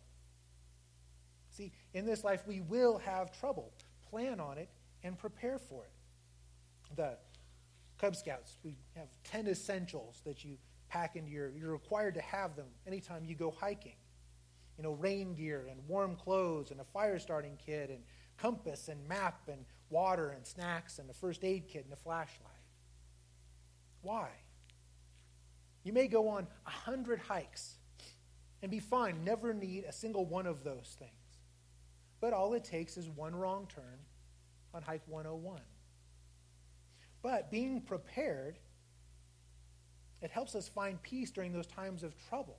See, 1.50 1.72
in 1.92 2.06
this 2.06 2.22
life, 2.22 2.42
we 2.46 2.60
will 2.60 2.98
have 2.98 3.36
trouble. 3.40 3.72
Plan 4.10 4.38
on 4.38 4.58
it 4.58 4.68
and 5.02 5.18
prepare 5.18 5.58
for 5.58 5.84
it. 5.84 6.96
The 6.96 7.18
Cub 7.98 8.14
Scouts, 8.14 8.58
we 8.62 8.76
have 8.94 9.08
10 9.24 9.48
essentials 9.48 10.22
that 10.24 10.44
you 10.44 10.56
pack 10.88 11.16
into 11.16 11.30
your, 11.30 11.50
you're 11.56 11.72
required 11.72 12.14
to 12.14 12.20
have 12.20 12.56
them 12.56 12.66
anytime 12.86 13.24
you 13.24 13.34
go 13.34 13.50
hiking. 13.50 13.96
You 14.76 14.84
know, 14.84 14.92
rain 14.92 15.34
gear 15.34 15.66
and 15.70 15.80
warm 15.88 16.14
clothes 16.16 16.70
and 16.70 16.80
a 16.80 16.84
fire 16.84 17.18
starting 17.18 17.58
kit 17.64 17.90
and 17.90 18.00
compass 18.36 18.88
and 18.88 19.06
map 19.08 19.48
and 19.48 19.64
water 19.90 20.30
and 20.30 20.46
snacks 20.46 20.98
and 20.98 21.10
a 21.10 21.12
first 21.12 21.44
aid 21.44 21.68
kit 21.68 21.84
and 21.84 21.92
a 21.92 21.96
flashlight. 21.96 22.52
Why? 24.02 24.28
You 25.82 25.92
may 25.92 26.06
go 26.06 26.28
on 26.28 26.46
a 26.66 26.70
hundred 26.70 27.18
hikes 27.18 27.76
and 28.62 28.70
be 28.70 28.80
fine, 28.80 29.24
never 29.24 29.52
need 29.54 29.84
a 29.84 29.92
single 29.92 30.24
one 30.26 30.46
of 30.46 30.64
those 30.64 30.96
things. 30.98 31.12
But 32.20 32.32
all 32.32 32.54
it 32.54 32.64
takes 32.64 32.96
is 32.96 33.08
one 33.08 33.34
wrong 33.34 33.66
turn 33.68 33.98
on 34.74 34.82
hike 34.82 35.02
101. 35.06 35.60
But 37.22 37.50
being 37.50 37.80
prepared, 37.80 38.58
it 40.20 40.30
helps 40.30 40.54
us 40.54 40.68
find 40.68 41.00
peace 41.02 41.30
during 41.30 41.52
those 41.52 41.66
times 41.66 42.02
of 42.02 42.14
trouble. 42.28 42.58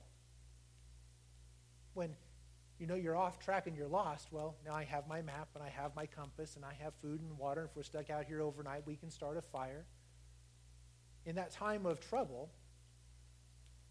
When 1.94 2.14
you 2.78 2.86
know 2.86 2.94
you're 2.94 3.16
off 3.16 3.38
track 3.38 3.66
and 3.66 3.76
you're 3.76 3.88
lost, 3.88 4.28
well, 4.30 4.56
now 4.64 4.74
I 4.74 4.84
have 4.84 5.06
my 5.06 5.20
map 5.20 5.48
and 5.54 5.62
I 5.62 5.68
have 5.68 5.94
my 5.94 6.06
compass 6.06 6.56
and 6.56 6.64
I 6.64 6.72
have 6.82 6.94
food 7.02 7.20
and 7.20 7.36
water. 7.36 7.68
If 7.70 7.76
we're 7.76 7.82
stuck 7.82 8.08
out 8.08 8.24
here 8.24 8.40
overnight, 8.40 8.86
we 8.86 8.96
can 8.96 9.10
start 9.10 9.36
a 9.36 9.42
fire. 9.42 9.84
In 11.26 11.34
that 11.36 11.50
time 11.50 11.84
of 11.84 12.00
trouble, 12.00 12.50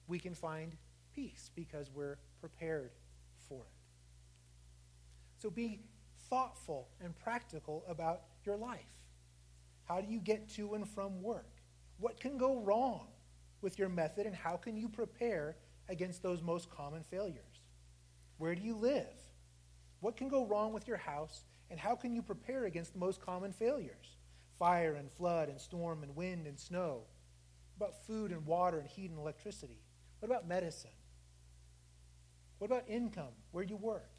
we 0.07 0.17
can 0.17 0.33
find 0.33 0.75
peace 1.13 1.51
because 1.55 1.91
we're 1.93 2.17
prepared 2.39 2.91
for 3.47 3.61
it. 3.61 3.79
So 5.37 5.51
be 5.51 5.81
thoughtful 6.29 6.89
and 7.01 7.17
practical 7.17 7.83
about 7.87 8.21
your 8.43 8.57
life. 8.57 8.79
How 9.85 10.01
do 10.01 10.11
you 10.11 10.19
get 10.19 10.49
to 10.55 10.73
and 10.73 10.87
from 10.87 11.21
work? 11.21 11.49
What 11.99 12.19
can 12.19 12.37
go 12.37 12.59
wrong 12.59 13.07
with 13.61 13.79
your 13.79 13.89
method, 13.89 14.25
and 14.25 14.35
how 14.35 14.57
can 14.57 14.77
you 14.77 14.89
prepare 14.89 15.55
against 15.87 16.23
those 16.23 16.41
most 16.41 16.69
common 16.69 17.03
failures? 17.03 17.61
Where 18.37 18.55
do 18.55 18.61
you 18.61 18.75
live? 18.75 19.07
What 19.99 20.17
can 20.17 20.29
go 20.29 20.45
wrong 20.45 20.71
with 20.73 20.87
your 20.87 20.97
house, 20.97 21.43
and 21.69 21.79
how 21.79 21.95
can 21.95 22.13
you 22.13 22.21
prepare 22.21 22.65
against 22.65 22.93
the 22.93 22.99
most 22.99 23.21
common 23.21 23.51
failures? 23.51 24.17
Fire 24.57 24.95
and 24.95 25.11
flood 25.11 25.49
and 25.49 25.59
storm 25.59 26.03
and 26.03 26.15
wind 26.15 26.47
and 26.47 26.59
snow. 26.59 27.03
What 27.77 27.87
about 27.87 28.05
food 28.05 28.31
and 28.31 28.45
water 28.45 28.79
and 28.79 28.87
heat 28.87 29.09
and 29.09 29.19
electricity? 29.19 29.81
What 30.19 30.29
about 30.29 30.47
medicine? 30.47 30.91
What 32.57 32.67
about 32.67 32.89
income, 32.89 33.33
where 33.51 33.63
do 33.63 33.69
you 33.69 33.77
work? 33.77 34.09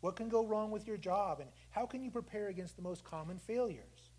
What 0.00 0.16
can 0.16 0.28
go 0.28 0.44
wrong 0.44 0.70
with 0.70 0.86
your 0.86 0.96
job? 0.96 1.40
And 1.40 1.50
how 1.70 1.86
can 1.86 2.02
you 2.02 2.10
prepare 2.10 2.48
against 2.48 2.76
the 2.76 2.82
most 2.82 3.04
common 3.04 3.38
failures? 3.38 4.10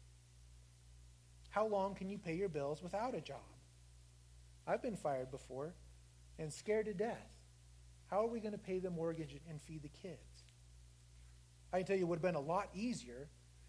How 1.50 1.68
long 1.68 1.94
can 1.94 2.10
you 2.10 2.18
pay 2.18 2.36
your 2.36 2.50
bills 2.50 2.82
without 2.82 3.16
a 3.16 3.22
job? 3.22 3.53
I've 4.68 4.82
been 4.82 4.96
fired 4.96 5.32
before 5.32 5.74
and 6.40 6.52
scared 6.52 6.86
to 6.86 6.94
death. 6.94 7.30
How 8.10 8.24
are 8.24 8.28
we 8.28 8.40
going 8.40 8.54
to 8.54 8.60
pay 8.60 8.80
the 8.80 8.90
mortgage 8.90 9.36
and 9.50 9.62
feed 9.62 9.84
the 9.84 9.90
kids? 9.90 10.46
I 11.72 11.78
can 11.78 11.88
tell 11.88 11.96
you 11.96 12.04
it 12.04 12.08
would 12.08 12.18
have 12.18 12.22
been 12.22 12.36
a 12.36 12.40
lot 12.40 12.70
easier 12.74 13.28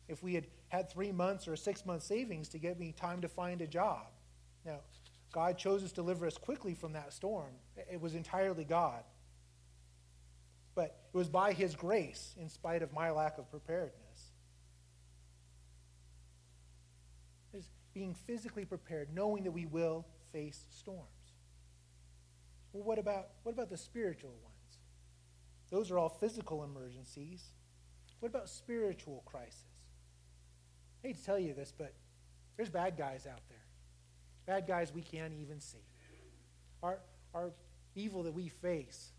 if 0.08 0.22
we 0.22 0.34
had 0.34 0.46
had 0.68 0.90
three 0.90 1.12
months 1.12 1.48
or 1.48 1.56
six 1.56 1.86
months 1.86 2.04
savings 2.04 2.48
to 2.50 2.58
get 2.58 2.78
me 2.78 2.92
time 2.92 3.22
to 3.22 3.28
find 3.28 3.62
a 3.62 3.66
job. 3.66 4.06
Now, 4.64 4.80
God 5.32 5.56
chose 5.56 5.82
to 5.82 5.94
deliver 5.94 6.26
us 6.26 6.36
quickly 6.36 6.74
from 6.74 6.92
that 6.92 7.12
storm. 7.12 7.50
It 7.90 8.00
was 8.00 8.14
entirely 8.14 8.64
God. 8.64 9.02
But 10.74 10.96
it 11.12 11.16
was 11.16 11.28
by 11.28 11.52
His 11.52 11.74
grace, 11.74 12.34
in 12.38 12.48
spite 12.48 12.82
of 12.82 12.92
my 12.92 13.10
lack 13.10 13.38
of 13.38 13.50
preparedness. 13.50 14.00
Is 17.52 17.68
being 17.94 18.14
physically 18.26 18.64
prepared, 18.64 19.08
knowing 19.14 19.44
that 19.44 19.52
we 19.52 19.66
will 19.66 20.04
face 20.34 20.66
storms. 20.70 21.00
Well, 22.72 22.82
what 22.82 22.98
about, 22.98 23.28
what 23.44 23.52
about 23.52 23.70
the 23.70 23.76
spiritual 23.76 24.34
ones? 24.42 24.78
Those 25.70 25.90
are 25.90 25.98
all 25.98 26.08
physical 26.08 26.64
emergencies. 26.64 27.42
What 28.20 28.28
about 28.28 28.48
spiritual 28.48 29.22
crisis? 29.24 29.62
I 31.02 31.08
hate 31.08 31.18
to 31.18 31.24
tell 31.24 31.38
you 31.38 31.54
this, 31.54 31.72
but 31.76 31.94
there's 32.56 32.68
bad 32.68 32.98
guys 32.98 33.26
out 33.30 33.42
there. 33.48 33.58
Bad 34.46 34.66
guys 34.66 34.92
we 34.92 35.02
can't 35.02 35.32
even 35.40 35.60
see. 35.60 35.86
Our, 36.82 36.98
our 37.32 37.52
evil 37.94 38.24
that 38.24 38.34
we 38.34 38.48
face 38.48 39.12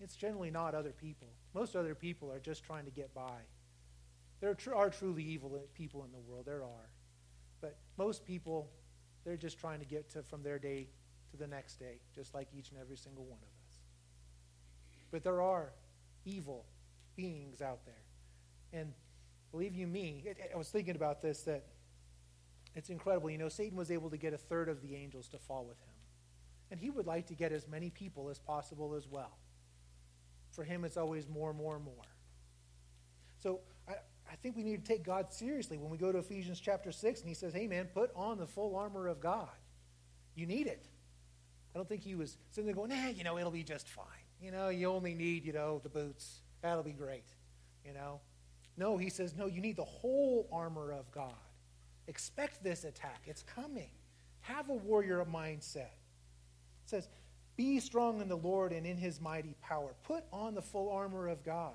it's 0.00 0.16
generally 0.16 0.50
not 0.50 0.74
other 0.74 0.92
people. 0.92 1.28
Most 1.54 1.76
other 1.76 1.94
people 1.94 2.30
are 2.30 2.40
just 2.40 2.64
trying 2.64 2.84
to 2.84 2.90
get 2.90 3.14
by. 3.14 3.40
There 4.40 4.54
are 4.74 4.90
truly 4.90 5.22
evil 5.22 5.58
people 5.74 6.04
in 6.04 6.12
the 6.12 6.18
world. 6.18 6.44
There 6.46 6.62
are. 6.62 6.90
But 7.60 7.78
most 7.96 8.26
people, 8.26 8.68
they're 9.24 9.36
just 9.36 9.58
trying 9.58 9.80
to 9.80 9.86
get 9.86 10.10
to, 10.10 10.22
from 10.22 10.42
their 10.42 10.58
day 10.58 10.88
to 11.30 11.36
the 11.36 11.46
next 11.46 11.76
day, 11.76 12.00
just 12.14 12.34
like 12.34 12.48
each 12.56 12.70
and 12.70 12.80
every 12.80 12.96
single 12.96 13.24
one 13.24 13.38
of 13.38 13.48
us. 13.66 13.78
But 15.10 15.24
there 15.24 15.40
are 15.40 15.72
evil 16.24 16.64
beings 17.16 17.60
out 17.60 17.84
there. 17.84 17.94
And 18.72 18.92
believe 19.50 19.74
you 19.74 19.86
me, 19.86 20.22
it, 20.26 20.38
I 20.52 20.56
was 20.56 20.68
thinking 20.68 20.96
about 20.96 21.22
this 21.22 21.42
that 21.42 21.64
it's 22.74 22.90
incredible. 22.90 23.30
You 23.30 23.38
know, 23.38 23.48
Satan 23.48 23.78
was 23.78 23.90
able 23.90 24.10
to 24.10 24.16
get 24.16 24.34
a 24.34 24.38
third 24.38 24.68
of 24.68 24.82
the 24.82 24.96
angels 24.96 25.28
to 25.28 25.38
fall 25.38 25.64
with 25.64 25.78
him. 25.80 25.94
And 26.70 26.80
he 26.80 26.90
would 26.90 27.06
like 27.06 27.26
to 27.28 27.34
get 27.34 27.52
as 27.52 27.68
many 27.68 27.90
people 27.90 28.28
as 28.30 28.38
possible 28.38 28.94
as 28.94 29.06
well. 29.06 29.38
For 30.50 30.64
him, 30.64 30.84
it's 30.84 30.96
always 30.96 31.28
more, 31.28 31.52
more, 31.52 31.78
more. 31.78 31.94
So 33.38 33.60
I, 34.34 34.36
think 34.36 34.56
we 34.56 34.64
need 34.64 34.84
to 34.84 34.92
take 34.92 35.04
God 35.04 35.32
seriously 35.32 35.78
when 35.78 35.90
we 35.90 35.96
go 35.96 36.10
to 36.10 36.18
Ephesians 36.18 36.58
chapter 36.58 36.90
6 36.90 37.20
and 37.20 37.28
he 37.28 37.34
says, 37.34 37.54
hey, 37.54 37.68
man, 37.68 37.86
put 37.94 38.10
on 38.16 38.38
the 38.38 38.46
full 38.46 38.74
armor 38.74 39.06
of 39.06 39.20
God. 39.20 39.48
You 40.34 40.46
need 40.46 40.66
it. 40.66 40.86
I 41.74 41.78
don't 41.78 41.88
think 41.88 42.02
he 42.02 42.16
was 42.16 42.36
sitting 42.50 42.66
there 42.66 42.74
going, 42.74 42.90
nah, 42.90 43.08
you 43.08 43.22
know, 43.22 43.38
it'll 43.38 43.52
be 43.52 43.62
just 43.62 43.88
fine. 43.88 44.04
You 44.40 44.50
know, 44.50 44.68
you 44.68 44.88
only 44.88 45.14
need, 45.14 45.44
you 45.44 45.52
know, 45.52 45.80
the 45.82 45.88
boots. 45.88 46.40
That'll 46.62 46.82
be 46.82 46.92
great. 46.92 47.28
You 47.86 47.94
know? 47.94 48.20
No, 48.76 48.96
he 48.96 49.08
says, 49.08 49.34
no, 49.36 49.46
you 49.46 49.60
need 49.60 49.76
the 49.76 49.84
whole 49.84 50.48
armor 50.52 50.92
of 50.92 51.10
God. 51.12 51.32
Expect 52.08 52.62
this 52.62 52.84
attack. 52.84 53.22
It's 53.26 53.42
coming. 53.42 53.90
Have 54.40 54.68
a 54.68 54.74
warrior 54.74 55.24
mindset. 55.24 55.76
It 55.76 56.86
says, 56.86 57.08
be 57.56 57.78
strong 57.78 58.20
in 58.20 58.28
the 58.28 58.36
Lord 58.36 58.72
and 58.72 58.84
in 58.84 58.96
his 58.96 59.20
mighty 59.20 59.54
power. 59.62 59.94
Put 60.02 60.24
on 60.32 60.54
the 60.54 60.62
full 60.62 60.90
armor 60.90 61.28
of 61.28 61.44
God 61.44 61.74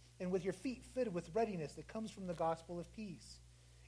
and 0.21 0.31
with 0.31 0.45
your 0.45 0.53
feet 0.53 0.83
fitted 0.95 1.13
with 1.13 1.29
readiness 1.33 1.73
that 1.73 1.89
comes 1.89 2.11
from 2.11 2.27
the 2.27 2.33
gospel 2.33 2.79
of 2.79 2.89
peace. 2.93 3.39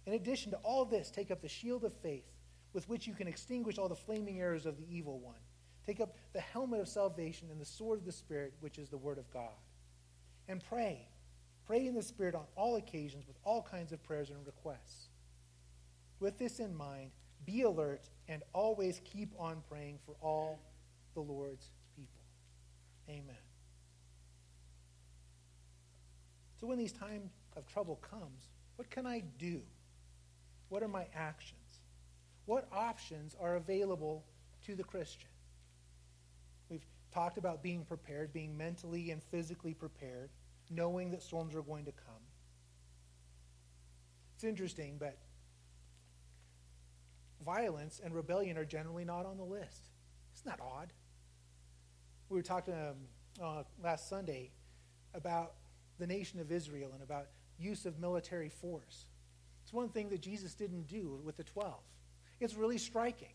In 0.06 0.14
addition 0.14 0.52
to 0.52 0.58
all 0.58 0.84
this, 0.84 1.10
take 1.10 1.32
up 1.32 1.42
the 1.42 1.48
shield 1.48 1.86
of 1.86 1.94
faith, 1.94 2.30
with 2.74 2.90
which 2.90 3.08
you 3.08 3.14
can 3.14 3.30
extinguish 3.30 3.78
all 3.78 3.88
the 3.88 3.96
flaming 3.96 4.42
arrows 4.42 4.66
of 4.66 4.76
the 4.76 4.86
evil 4.94 5.20
one. 5.20 5.40
Take 5.86 6.02
up 6.02 6.18
the 6.34 6.42
helmet 6.42 6.82
of 6.82 6.90
salvation 6.90 7.48
and 7.50 7.62
the 7.62 7.66
sword 7.66 8.00
of 8.00 8.06
the 8.06 8.12
Spirit, 8.12 8.54
which 8.60 8.78
is 8.78 8.90
the 8.90 8.98
word 8.98 9.18
of 9.18 9.32
God. 9.32 9.54
And 10.50 10.62
pray 10.68 11.08
Pray 11.66 11.88
in 11.88 11.96
the 11.96 12.04
Spirit 12.04 12.36
on 12.36 12.44
all 12.56 12.76
occasions 12.76 13.26
with 13.28 13.38
all 13.44 13.62
kinds 13.62 13.92
of 13.94 14.04
prayers 14.04 14.30
and 14.30 14.46
requests. 14.46 15.08
With 16.20 16.38
this 16.38 16.60
in 16.60 16.76
mind, 16.76 17.12
be 17.46 17.62
alert 17.62 18.10
and 18.28 18.44
always 18.54 19.02
keep 19.04 19.34
on 19.38 19.62
praying 19.70 20.00
for 20.06 20.16
all 20.22 20.60
the 21.14 21.22
Lord's 21.22 21.70
people. 21.96 22.24
Amen. 23.10 23.53
So 26.64 26.68
when 26.68 26.78
these 26.78 26.94
times 26.94 27.34
of 27.58 27.68
trouble 27.68 27.98
comes, 27.98 28.48
what 28.78 28.90
can 28.90 29.06
I 29.06 29.22
do? 29.38 29.60
What 30.70 30.82
are 30.82 30.88
my 30.88 31.08
actions? 31.14 31.82
What 32.46 32.70
options 32.72 33.36
are 33.38 33.58
available 33.58 34.24
to 34.68 34.74
the 34.74 34.84
Christian? 34.86 35.28
We've 36.70 36.86
talked 37.14 37.38
about 37.38 37.64
being 37.64 37.84
prepared, 37.84 38.32
being 38.32 38.58
mentally 38.58 39.12
and 39.12 39.22
physically 39.22 39.74
prepared 39.74 40.30
knowing 40.70 41.12
that 41.12 41.22
storms 41.22 41.54
are 41.54 41.64
going 41.64 41.84
to 41.84 41.92
come. 41.92 42.24
It's 44.36 44.46
interesting, 44.46 44.96
but 44.98 45.18
violence 47.44 48.00
and 48.02 48.16
rebellion 48.16 48.58
are 48.58 48.64
generally 48.64 49.04
not 49.04 49.26
on 49.26 49.36
the 49.36 49.44
list. 49.44 49.90
Isn't 50.34 50.46
that 50.46 50.62
odd? 50.62 50.94
We 52.30 52.38
were 52.38 52.42
talking 52.42 52.74
um, 52.74 52.96
uh, 53.44 53.64
last 53.84 54.08
Sunday 54.08 54.52
about 55.14 55.56
the 56.00 56.08
nation 56.08 56.40
of 56.40 56.52
Israel 56.52 56.92
and 56.94 57.04
about 57.04 57.28
use 57.60 57.86
of 57.86 58.00
military 58.00 58.50
force. 58.50 59.06
It's 59.64 59.74
one 59.74 59.90
thing 59.90 60.10
that 60.10 60.22
Jesus 60.22 60.54
didn't 60.54 60.88
do 60.88 61.20
with 61.24 61.38
the 61.38 61.44
12. 61.44 61.74
It's 62.40 62.56
really 62.56 62.78
striking. 62.78 63.34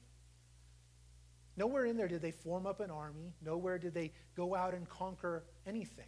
Nowhere 1.57 1.87
in 1.87 1.97
there 1.97 2.09
did 2.09 2.23
they 2.23 2.31
form 2.31 2.66
up 2.66 2.81
an 2.81 2.90
army. 2.90 3.33
Nowhere 3.44 3.79
did 3.79 3.94
they 3.94 4.12
go 4.37 4.55
out 4.55 4.75
and 4.75 4.88
conquer 4.88 5.42
anything. 5.66 6.07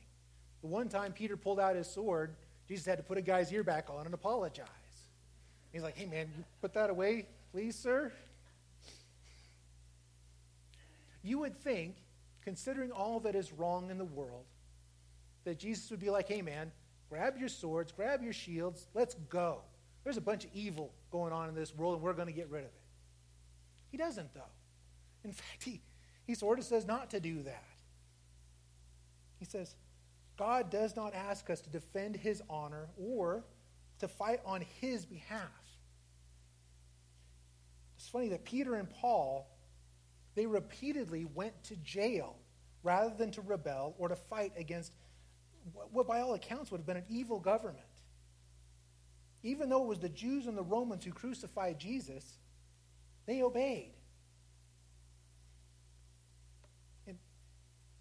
The 0.61 0.69
one 0.69 0.89
time 0.89 1.13
Peter 1.13 1.37
pulled 1.37 1.59
out 1.59 1.75
his 1.75 1.89
sword, 1.89 2.37
Jesus 2.69 2.87
had 2.87 2.99
to 2.99 3.03
put 3.03 3.19
a 3.19 3.23
guy's 3.23 3.53
ear 3.53 3.65
back 3.65 3.89
on 3.91 4.05
and 4.05 4.15
apologize. 4.15 4.67
He's 5.73 5.83
like, 5.83 5.97
hey, 5.97 6.07
man, 6.07 6.29
you 6.37 6.45
put 6.61 6.75
that 6.75 6.91
away, 6.91 7.27
please, 7.53 7.77
sir? 7.77 8.13
You 11.23 11.39
would 11.41 11.57
think, 11.57 11.97
considering 12.43 12.93
all 12.93 13.21
that 13.21 13.35
is 13.35 13.53
wrong 13.53 13.91
in 13.91 13.99
the 13.99 14.05
world, 14.05 14.45
that 15.45 15.59
Jesus 15.59 15.91
would 15.91 16.01
be 16.01 16.11
like, 16.11 16.29
hey, 16.29 16.43
man, 16.43 16.73
grab 17.09 17.37
your 17.39 17.49
swords, 17.49 17.93
grab 17.93 18.23
your 18.23 18.33
shields, 18.33 18.87
let's 18.95 19.15
go. 19.29 19.63
There's 20.05 20.17
a 20.17 20.23
bunch 20.23 20.45
of 20.45 20.51
evil 20.55 20.93
going 21.11 21.33
on 21.33 21.49
in 21.49 21.55
this 21.55 21.75
world, 21.75 21.95
and 21.95 22.03
we're 22.03 22.13
going 22.13 22.29
to 22.29 22.33
get 22.33 22.51
rid 22.51 22.61
of 22.65 22.71
it. 22.71 22.83
He 23.91 23.97
doesn't, 23.97 24.33
though. 24.35 24.41
In 25.25 25.33
fact, 25.33 25.63
he, 25.65 25.83
he 26.27 26.35
sort 26.35 26.59
of 26.59 26.65
says 26.65 26.87
not 26.87 27.11
to 27.11 27.21
do 27.21 27.43
that. 27.43 27.65
He 29.39 29.45
says, 29.45 29.75
God 30.37 30.71
does 30.71 30.97
not 30.97 31.15
ask 31.15 31.51
us 31.51 31.61
to 31.63 31.71
defend 31.71 32.17
his 32.17 32.43
honor 32.49 32.89
or 32.99 33.45
to 33.99 34.09
fight 34.09 34.41
on 34.45 34.65
his 34.81 35.05
behalf. 35.05 35.41
It's 37.99 38.09
funny 38.09 38.29
that 38.29 38.45
Peter 38.45 38.75
and 38.75 38.89
Paul, 38.89 39.47
they 40.35 40.47
repeatedly 40.47 41.27
went 41.35 41.63
to 41.65 41.77
jail 41.77 42.37
rather 42.83 43.15
than 43.15 43.31
to 43.33 43.43
rebel 43.43 43.95
or 43.99 44.09
to 44.09 44.17
fight 44.17 44.53
against 44.57 44.93
what, 45.93 46.07
by 46.07 46.21
all 46.21 46.35
accounts, 46.35 46.71
would 46.71 46.79
have 46.79 46.87
been 46.87 46.97
an 46.97 47.05
evil 47.09 47.39
government. 47.39 47.85
Even 49.43 49.69
though 49.69 49.83
it 49.83 49.89
was 49.89 50.01
the 50.01 50.09
Jews 50.09 50.47
and 50.47 50.57
the 50.57 50.63
Romans 50.63 51.05
who 51.05 51.13
crucified 51.13 51.79
Jesus, 51.79 52.39
they 53.27 53.43
obeyed. 53.43 53.93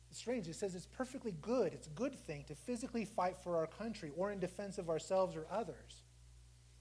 It's 0.09 0.19
strange. 0.19 0.47
It 0.47 0.55
says 0.55 0.75
it's 0.75 0.87
perfectly 0.87 1.35
good, 1.41 1.73
it's 1.73 1.87
a 1.87 1.91
good 1.91 2.15
thing 2.15 2.43
to 2.47 2.55
physically 2.55 3.05
fight 3.05 3.37
for 3.37 3.57
our 3.57 3.67
country 3.67 4.11
or 4.17 4.31
in 4.31 4.39
defense 4.39 4.77
of 4.77 4.89
ourselves 4.89 5.35
or 5.35 5.45
others. 5.51 6.01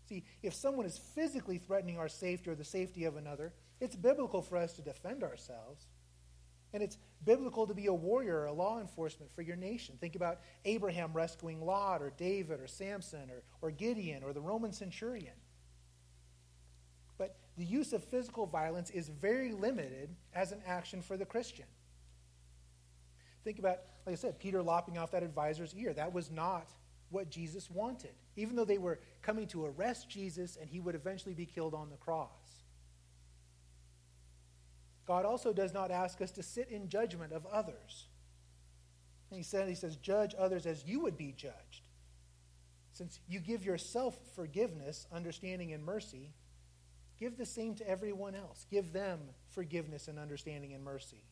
See, 0.08 0.24
if 0.42 0.54
someone 0.54 0.86
is 0.86 0.96
physically 0.96 1.58
threatening 1.58 1.98
our 1.98 2.08
safety 2.08 2.50
or 2.50 2.54
the 2.54 2.64
safety 2.64 3.04
of 3.04 3.16
another, 3.16 3.52
it's 3.80 3.94
biblical 3.94 4.40
for 4.40 4.56
us 4.56 4.72
to 4.74 4.82
defend 4.82 5.22
ourselves. 5.22 5.86
And 6.72 6.82
it's 6.82 6.98
biblical 7.24 7.66
to 7.66 7.74
be 7.74 7.86
a 7.86 7.94
warrior 7.94 8.40
or 8.40 8.46
a 8.46 8.52
law 8.52 8.80
enforcement 8.80 9.32
for 9.32 9.42
your 9.42 9.56
nation. 9.56 9.96
Think 10.00 10.16
about 10.16 10.40
Abraham 10.64 11.12
rescuing 11.12 11.64
Lot 11.64 12.02
or 12.02 12.12
David 12.16 12.60
or 12.60 12.66
Samson 12.66 13.30
or, 13.30 13.42
or 13.62 13.70
Gideon 13.70 14.22
or 14.22 14.32
the 14.32 14.40
Roman 14.40 14.72
centurion. 14.72 15.34
But 17.16 17.36
the 17.56 17.64
use 17.64 17.92
of 17.92 18.04
physical 18.04 18.46
violence 18.46 18.90
is 18.90 19.08
very 19.08 19.52
limited 19.52 20.14
as 20.34 20.52
an 20.52 20.60
action 20.66 21.00
for 21.00 21.16
the 21.16 21.24
Christian. 21.24 21.66
Think 23.44 23.58
about, 23.58 23.78
like 24.04 24.12
I 24.12 24.16
said, 24.16 24.38
Peter 24.38 24.62
lopping 24.62 24.98
off 24.98 25.10
that 25.12 25.22
advisor's 25.22 25.74
ear. 25.74 25.92
That 25.94 26.12
was 26.12 26.30
not 26.30 26.68
what 27.10 27.30
Jesus 27.30 27.70
wanted, 27.70 28.12
even 28.36 28.56
though 28.56 28.64
they 28.64 28.78
were 28.78 29.00
coming 29.22 29.46
to 29.48 29.64
arrest 29.64 30.10
Jesus 30.10 30.58
and 30.60 30.68
he 30.68 30.80
would 30.80 30.94
eventually 30.94 31.34
be 31.34 31.46
killed 31.46 31.74
on 31.74 31.88
the 31.90 31.96
cross. 31.96 32.47
God 35.08 35.24
also 35.24 35.54
does 35.54 35.72
not 35.72 35.90
ask 35.90 36.20
us 36.20 36.30
to 36.32 36.42
sit 36.42 36.68
in 36.68 36.90
judgment 36.90 37.32
of 37.32 37.46
others. 37.46 38.04
And 39.30 39.38
he 39.38 39.42
said, 39.42 39.66
he 39.66 39.74
says, 39.74 39.96
judge 39.96 40.34
others 40.38 40.66
as 40.66 40.84
you 40.84 41.00
would 41.00 41.16
be 41.16 41.32
judged. 41.32 41.88
Since 42.92 43.18
you 43.26 43.40
give 43.40 43.64
yourself 43.64 44.18
forgiveness, 44.36 45.06
understanding, 45.10 45.72
and 45.72 45.82
mercy, 45.82 46.34
give 47.18 47.38
the 47.38 47.46
same 47.46 47.74
to 47.76 47.88
everyone 47.88 48.34
else. 48.34 48.66
Give 48.70 48.92
them 48.92 49.20
forgiveness 49.48 50.08
and 50.08 50.18
understanding 50.18 50.74
and 50.74 50.84
mercy. 50.84 51.24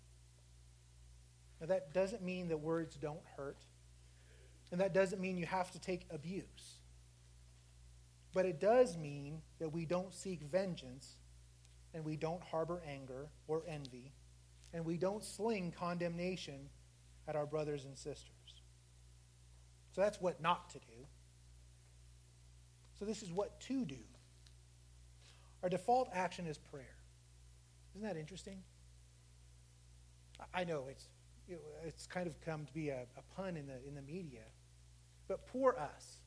Now, 1.61 1.67
that 1.67 1.93
doesn't 1.93 2.23
mean 2.23 2.49
that 2.49 2.59
words 2.59 2.97
don't 2.97 3.25
hurt, 3.37 3.59
and 4.73 4.81
that 4.81 4.95
doesn't 4.95 5.21
mean 5.21 5.37
you 5.37 5.47
have 5.47 5.71
to 5.73 5.79
take 5.79 6.07
abuse. 6.11 6.79
But 8.33 8.47
it 8.47 8.59
does 8.59 8.97
mean 8.97 9.43
that 9.59 9.71
we 9.71 9.85
don't 9.85 10.15
seek 10.15 10.41
vengeance, 10.41 11.17
and 11.97 12.05
we 12.05 12.15
don't 12.15 12.43
harbor 12.43 12.83
anger 12.87 13.27
or 13.49 13.63
envy, 13.67 14.13
and 14.75 14.85
we 14.85 14.99
don't 14.99 15.25
sling 15.25 15.73
condemnation 15.77 16.69
at 17.27 17.35
our 17.35 17.47
brothers 17.47 17.87
and 17.87 17.97
sisters. 17.97 18.31
So 19.93 20.03
that's 20.03 20.21
what 20.21 20.43
not 20.43 20.69
to 20.71 20.79
do. 20.79 21.07
So 22.99 23.07
this 23.07 23.23
is 23.23 23.33
what 23.33 23.59
to 23.63 23.87
do. 23.87 23.97
Our 25.63 25.71
default 25.71 26.11
action 26.13 26.47
is 26.47 26.59
prayer. 26.59 26.97
Isn't 27.97 28.07
that 28.07 28.19
interesting? 28.19 28.63
I 30.53 30.65
know 30.65 30.85
it's 30.91 31.09
it's 31.83 32.07
kind 32.07 32.27
of 32.27 32.39
come 32.43 32.67
to 32.67 32.73
be 32.75 32.91
a, 32.91 33.07
a 33.17 33.35
pun 33.35 33.57
in 33.57 33.67
the, 33.67 33.77
in 33.87 33.95
the 33.95 34.03
media. 34.03 34.43
But 35.29 35.47
poor 35.47 35.77
us. 35.79 36.19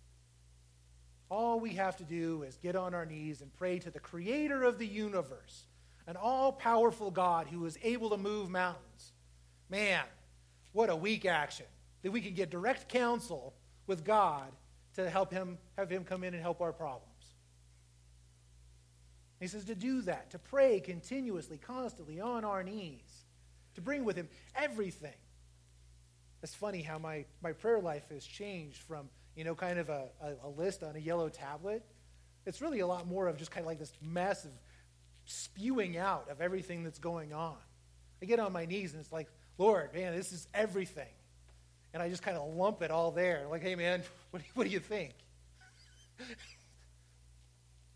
All 1.29 1.59
we 1.59 1.73
have 1.73 1.95
to 1.97 2.03
do 2.03 2.43
is 2.43 2.57
get 2.57 2.75
on 2.75 2.93
our 2.93 3.05
knees 3.05 3.41
and 3.41 3.53
pray 3.53 3.79
to 3.79 3.91
the 3.91 3.99
creator 3.99 4.63
of 4.63 4.79
the 4.79 4.87
universe, 4.87 5.65
an 6.07 6.15
all 6.15 6.51
powerful 6.51 7.11
God 7.11 7.47
who 7.47 7.65
is 7.65 7.77
able 7.83 8.09
to 8.09 8.17
move 8.17 8.49
mountains. 8.49 9.13
Man, 9.69 10.03
what 10.71 10.89
a 10.89 10.95
weak 10.95 11.25
action. 11.25 11.67
That 12.01 12.11
we 12.11 12.21
can 12.21 12.33
get 12.33 12.49
direct 12.49 12.89
counsel 12.89 13.53
with 13.85 14.03
God 14.03 14.51
to 14.95 15.09
help 15.09 15.31
him, 15.31 15.57
have 15.77 15.89
him 15.89 16.03
come 16.03 16.23
in 16.23 16.33
and 16.33 16.41
help 16.41 16.61
our 16.61 16.73
problems. 16.73 17.05
He 19.39 19.47
says 19.47 19.65
to 19.65 19.75
do 19.75 20.01
that, 20.01 20.31
to 20.31 20.39
pray 20.39 20.79
continuously, 20.79 21.57
constantly 21.57 22.19
on 22.19 22.43
our 22.43 22.63
knees 22.63 23.25
to 23.75 23.81
bring 23.81 24.03
with 24.03 24.15
him 24.15 24.27
everything. 24.55 25.13
It's 26.43 26.55
funny 26.55 26.81
how 26.81 26.97
my, 26.97 27.25
my 27.41 27.53
prayer 27.53 27.79
life 27.79 28.03
has 28.11 28.25
changed 28.25 28.81
from, 28.81 29.09
you 29.39 29.45
know, 29.45 29.55
kind 29.55 29.79
of 29.79 29.87
a, 29.87 30.09
a, 30.21 30.47
a 30.47 30.49
list 30.49 30.83
on 30.83 30.97
a 30.97 30.99
yellow 30.99 31.29
tablet. 31.29 31.81
It's 32.45 32.61
really 32.61 32.81
a 32.81 32.87
lot 32.87 33.07
more 33.07 33.29
of 33.29 33.37
just 33.37 33.51
kind 33.51 33.63
of 33.63 33.67
like 33.67 33.79
this 33.79 33.93
massive 34.01 34.51
spewing 35.23 35.95
out 35.97 36.27
of 36.29 36.41
everything 36.41 36.83
that's 36.83 36.99
going 36.99 37.31
on. 37.31 37.55
I 38.21 38.25
get 38.25 38.41
on 38.41 38.51
my 38.51 38.65
knees 38.65 38.91
and 38.91 38.99
it's 38.99 39.13
like, 39.13 39.29
Lord, 39.57 39.93
man, 39.93 40.13
this 40.13 40.33
is 40.33 40.49
everything. 40.53 41.07
And 41.93 42.03
I 42.03 42.09
just 42.09 42.21
kind 42.21 42.35
of 42.35 42.53
lump 42.53 42.81
it 42.81 42.91
all 42.91 43.11
there. 43.11 43.45
Like, 43.49 43.61
hey, 43.61 43.75
man, 43.75 44.03
what, 44.31 44.41
what 44.55 44.65
do 44.65 44.71
you 44.71 44.81
think? 44.81 45.13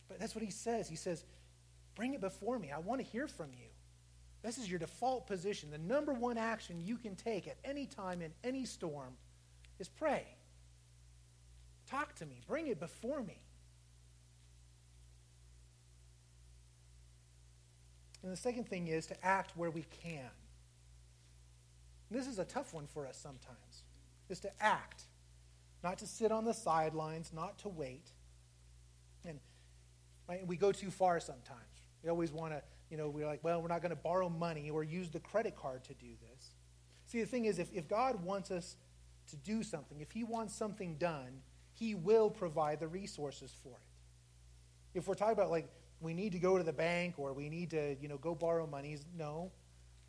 but 0.07 0.21
that's 0.21 0.33
what 0.33 0.45
he 0.45 0.51
says. 0.51 0.87
He 0.87 0.95
says, 0.95 1.25
bring 1.93 2.13
it 2.13 2.21
before 2.21 2.57
me. 2.57 2.71
I 2.71 2.79
want 2.79 3.01
to 3.01 3.05
hear 3.05 3.27
from 3.27 3.49
you. 3.51 3.67
This 4.43 4.57
is 4.57 4.69
your 4.69 4.79
default 4.79 5.27
position. 5.27 5.71
The 5.71 5.77
number 5.77 6.13
one 6.13 6.37
action 6.37 6.79
you 6.81 6.95
can 6.95 7.17
take 7.17 7.47
at 7.49 7.57
any 7.65 7.85
time 7.85 8.21
in 8.21 8.31
any 8.45 8.63
storm 8.63 9.17
is 9.77 9.89
pray. 9.89 10.23
Talk 11.93 12.15
to 12.15 12.25
me. 12.25 12.41
Bring 12.47 12.65
it 12.65 12.79
before 12.79 13.21
me. 13.21 13.37
And 18.23 18.31
the 18.31 18.37
second 18.37 18.67
thing 18.67 18.87
is 18.87 19.05
to 19.07 19.23
act 19.23 19.55
where 19.55 19.69
we 19.69 19.85
can. 20.01 20.31
This 22.09 22.25
is 22.25 22.39
a 22.39 22.45
tough 22.45 22.73
one 22.73 22.87
for 22.87 23.05
us 23.05 23.15
sometimes, 23.15 23.83
is 24.27 24.39
to 24.39 24.49
act, 24.59 25.03
not 25.83 25.99
to 25.99 26.07
sit 26.07 26.31
on 26.31 26.45
the 26.45 26.53
sidelines, 26.53 27.31
not 27.31 27.59
to 27.59 27.69
wait. 27.69 28.09
And 29.27 29.39
right, 30.27 30.47
we 30.47 30.55
go 30.55 30.71
too 30.71 30.89
far 30.89 31.19
sometimes. 31.19 31.59
We 32.01 32.09
always 32.09 32.31
want 32.31 32.53
to, 32.53 32.63
you 32.89 32.97
know, 32.97 33.09
we're 33.09 33.27
like, 33.27 33.43
well, 33.43 33.61
we're 33.61 33.67
not 33.67 33.83
going 33.83 33.91
to 33.91 34.01
borrow 34.01 34.29
money 34.29 34.71
or 34.71 34.83
use 34.83 35.11
the 35.11 35.19
credit 35.19 35.55
card 35.55 35.83
to 35.83 35.93
do 35.93 36.09
this. 36.21 36.53
See, 37.05 37.19
the 37.19 37.27
thing 37.27 37.45
is, 37.45 37.59
if, 37.59 37.71
if 37.71 37.87
God 37.87 38.23
wants 38.23 38.49
us 38.49 38.77
to 39.29 39.35
do 39.35 39.61
something, 39.61 40.01
if 40.01 40.11
He 40.11 40.23
wants 40.23 40.55
something 40.55 40.95
done, 40.95 41.41
He 41.83 41.95
will 41.95 42.29
provide 42.29 42.79
the 42.79 42.87
resources 42.87 43.53
for 43.61 43.73
it. 43.73 44.97
If 44.97 45.05
we're 45.05 45.15
talking 45.15 45.33
about 45.33 45.51
like 45.51 45.67
we 45.99 46.13
need 46.13 46.31
to 46.31 46.39
go 46.39 46.57
to 46.57 46.63
the 46.63 46.71
bank 46.71 47.15
or 47.17 47.33
we 47.33 47.49
need 47.49 47.71
to, 47.71 47.97
you 48.01 48.07
know, 48.07 48.17
go 48.17 48.33
borrow 48.33 48.65
monies, 48.65 49.03
no. 49.17 49.51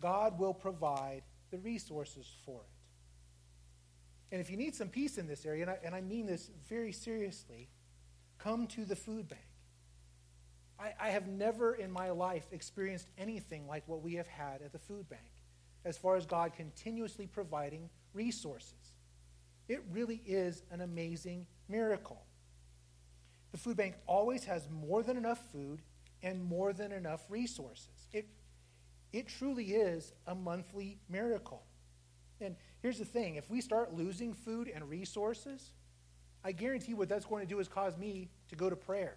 God 0.01 0.39
will 0.39 0.55
provide 0.55 1.23
the 1.51 1.59
resources 1.59 2.31
for 2.47 2.61
it. 2.61 2.69
And 4.31 4.41
if 4.41 4.51
you 4.51 4.57
need 4.57 4.77
some 4.77 4.87
peace 4.87 5.19
in 5.19 5.27
this 5.27 5.45
area, 5.45 5.63
and 5.63 5.71
I, 5.73 5.79
and 5.85 5.95
I 5.97 6.01
mean 6.01 6.27
this 6.27 6.49
very 6.69 6.93
seriously, 6.93 7.69
come 8.39 8.69
to 8.69 8.85
the 8.85 8.95
food 8.95 9.29
bank. 9.29 9.43
I, 10.79 10.93
I 11.01 11.09
have 11.11 11.27
never 11.27 11.75
in 11.75 11.91
my 11.91 12.11
life 12.11 12.47
experienced 12.53 13.09
anything 13.19 13.67
like 13.67 13.83
what 13.89 14.01
we 14.01 14.15
have 14.15 14.29
had 14.29 14.63
at 14.63 14.71
the 14.71 14.79
food 14.79 15.09
bank 15.09 15.43
as 15.85 15.99
far 15.99 16.15
as 16.15 16.25
God 16.25 16.53
continuously 16.55 17.27
providing 17.27 17.91
resources. 18.13 18.95
It 19.67 19.83
really 19.91 20.23
is 20.25 20.63
an 20.71 20.81
amazing 20.83 21.47
miracle. 21.69 22.25
The 23.53 23.59
food 23.59 23.77
bank 23.77 23.95
always 24.07 24.45
has 24.45 24.69
more 24.71 25.03
than 25.03 25.17
enough 25.17 25.41
food 25.53 25.81
and 26.23 26.43
more 26.43 26.73
than 26.73 26.91
enough 26.91 27.25
resources. 27.29 28.09
It, 28.13 28.27
it 29.13 29.29
truly 29.29 29.67
is 29.67 30.13
a 30.27 30.35
monthly 30.35 30.99
miracle. 31.09 31.63
And 32.41 32.57
here's 32.83 32.99
the 32.99 33.05
thing 33.05 33.37
if 33.37 33.49
we 33.49 33.61
start 33.61 33.95
losing 33.95 34.35
food 34.35 34.71
and 34.75 34.89
resources, 34.89 35.73
I 36.43 36.53
guarantee 36.53 36.95
what 36.95 37.09
that's 37.09 37.25
going 37.25 37.43
to 37.43 37.49
do 37.49 37.61
is 37.61 37.69
cause 37.69 37.97
me 37.97 38.29
to 38.49 38.57
go 38.57 38.69
to 38.69 38.77
prayer. 38.77 39.17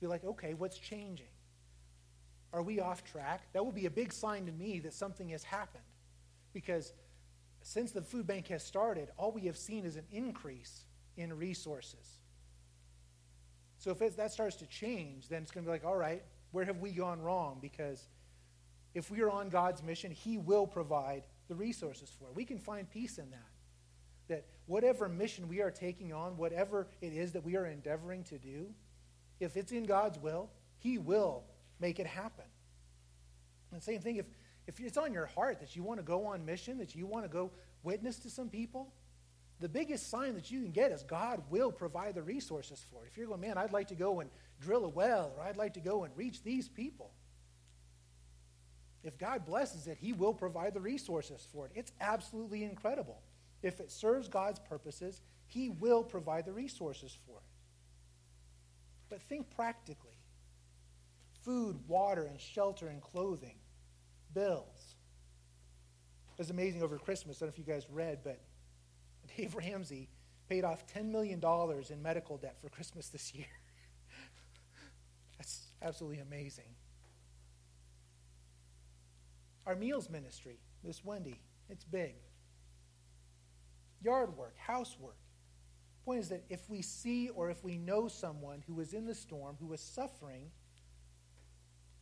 Be 0.00 0.06
like, 0.06 0.24
okay, 0.24 0.54
what's 0.54 0.78
changing? 0.78 1.26
Are 2.52 2.62
we 2.62 2.80
off 2.80 3.04
track? 3.04 3.42
That 3.52 3.64
will 3.64 3.72
be 3.72 3.86
a 3.86 3.90
big 3.90 4.12
sign 4.12 4.46
to 4.46 4.52
me 4.52 4.80
that 4.80 4.92
something 4.92 5.28
has 5.30 5.44
happened. 5.44 5.84
Because 6.52 6.92
since 7.62 7.92
the 7.92 8.02
food 8.02 8.26
bank 8.26 8.48
has 8.48 8.64
started, 8.64 9.08
all 9.16 9.30
we 9.32 9.42
have 9.42 9.56
seen 9.56 9.84
is 9.84 9.96
an 9.96 10.04
increase 10.10 10.84
in 11.20 11.36
resources. 11.36 12.18
So 13.78 13.90
if 13.90 14.16
that 14.16 14.32
starts 14.32 14.56
to 14.56 14.66
change, 14.66 15.28
then 15.28 15.42
it's 15.42 15.50
going 15.50 15.64
to 15.64 15.68
be 15.68 15.72
like, 15.72 15.84
all 15.84 15.96
right, 15.96 16.22
where 16.52 16.64
have 16.64 16.78
we 16.78 16.90
gone 16.90 17.20
wrong? 17.20 17.58
Because 17.62 18.08
if 18.94 19.10
we 19.10 19.22
are 19.22 19.30
on 19.30 19.48
God's 19.48 19.82
mission, 19.82 20.10
He 20.10 20.36
will 20.36 20.66
provide 20.66 21.22
the 21.48 21.54
resources 21.54 22.10
for 22.18 22.26
it. 22.28 22.36
We 22.36 22.44
can 22.44 22.58
find 22.58 22.88
peace 22.90 23.18
in 23.18 23.30
that. 23.30 23.48
That 24.28 24.46
whatever 24.66 25.08
mission 25.08 25.48
we 25.48 25.60
are 25.60 25.70
taking 25.70 26.12
on, 26.12 26.36
whatever 26.36 26.88
it 27.00 27.12
is 27.12 27.32
that 27.32 27.44
we 27.44 27.56
are 27.56 27.66
endeavoring 27.66 28.24
to 28.24 28.38
do, 28.38 28.66
if 29.40 29.56
it's 29.56 29.72
in 29.72 29.84
God's 29.84 30.18
will, 30.18 30.50
He 30.78 30.98
will 30.98 31.44
make 31.80 31.98
it 31.98 32.06
happen. 32.06 32.44
And 33.72 33.82
same 33.82 34.00
thing, 34.00 34.16
if, 34.16 34.26
if 34.66 34.78
it's 34.80 34.98
on 34.98 35.12
your 35.12 35.26
heart 35.26 35.60
that 35.60 35.74
you 35.74 35.82
want 35.82 35.98
to 36.00 36.04
go 36.04 36.26
on 36.26 36.44
mission, 36.44 36.78
that 36.78 36.94
you 36.94 37.06
want 37.06 37.24
to 37.24 37.28
go 37.28 37.50
witness 37.82 38.18
to 38.20 38.30
some 38.30 38.48
people, 38.48 38.92
the 39.60 39.68
biggest 39.68 40.10
sign 40.10 40.34
that 40.34 40.50
you 40.50 40.62
can 40.62 40.72
get 40.72 40.90
is 40.90 41.02
God 41.02 41.42
will 41.50 41.70
provide 41.70 42.14
the 42.14 42.22
resources 42.22 42.84
for 42.90 43.04
it. 43.04 43.10
If 43.10 43.16
you're 43.16 43.26
going, 43.26 43.42
man, 43.42 43.58
I'd 43.58 43.72
like 43.72 43.88
to 43.88 43.94
go 43.94 44.20
and 44.20 44.30
drill 44.60 44.84
a 44.84 44.88
well, 44.88 45.32
or 45.36 45.44
I'd 45.44 45.56
like 45.56 45.74
to 45.74 45.80
go 45.80 46.04
and 46.04 46.16
reach 46.16 46.42
these 46.42 46.68
people. 46.68 47.12
If 49.02 49.18
God 49.18 49.44
blesses 49.44 49.86
it, 49.86 49.98
He 50.00 50.12
will 50.12 50.32
provide 50.32 50.74
the 50.74 50.80
resources 50.80 51.46
for 51.52 51.66
it. 51.66 51.72
It's 51.74 51.92
absolutely 52.00 52.64
incredible. 52.64 53.20
If 53.62 53.80
it 53.80 53.90
serves 53.90 54.28
God's 54.28 54.58
purposes, 54.58 55.20
He 55.46 55.68
will 55.68 56.02
provide 56.02 56.46
the 56.46 56.52
resources 56.52 57.16
for 57.26 57.38
it. 57.38 57.44
But 59.10 59.22
think 59.22 59.50
practically 59.50 60.16
food, 61.44 61.76
water, 61.86 62.24
and 62.24 62.40
shelter 62.40 62.88
and 62.88 63.00
clothing, 63.00 63.56
bills. 64.34 64.94
It 66.34 66.38
was 66.38 66.50
amazing 66.50 66.82
over 66.82 66.98
Christmas. 66.98 67.38
I 67.38 67.40
don't 67.40 67.48
know 67.48 67.60
if 67.60 67.66
you 67.66 67.72
guys 67.72 67.86
read, 67.90 68.20
but 68.22 68.40
Dave 69.36 69.54
Ramsey 69.54 70.08
paid 70.48 70.64
off 70.64 70.84
$10 70.86 71.06
million 71.10 71.40
in 71.90 72.02
medical 72.02 72.36
debt 72.36 72.56
for 72.60 72.68
Christmas 72.68 73.08
this 73.08 73.34
year. 73.34 73.46
That's 75.38 75.62
absolutely 75.82 76.20
amazing. 76.20 76.64
Our 79.66 79.76
meals 79.76 80.10
ministry, 80.10 80.58
Miss 80.82 81.04
Wendy, 81.04 81.40
it's 81.68 81.84
big. 81.84 82.14
Yard 84.02 84.36
work, 84.36 84.56
housework. 84.58 85.16
Point 86.04 86.20
is 86.20 86.28
that 86.30 86.44
if 86.48 86.68
we 86.68 86.82
see 86.82 87.28
or 87.28 87.50
if 87.50 87.62
we 87.62 87.76
know 87.76 88.08
someone 88.08 88.64
who 88.66 88.80
is 88.80 88.94
in 88.94 89.06
the 89.06 89.14
storm, 89.14 89.56
who 89.60 89.72
is 89.72 89.80
suffering, 89.80 90.50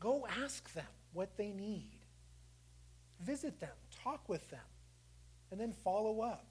go 0.01 0.27
ask 0.43 0.73
them 0.73 0.87
what 1.12 1.37
they 1.37 1.51
need. 1.51 1.99
Visit 3.21 3.59
them, 3.61 3.75
talk 4.03 4.29
with 4.29 4.49
them, 4.51 4.61
and 5.51 5.61
then 5.61 5.73
follow 5.73 6.21
up. 6.21 6.47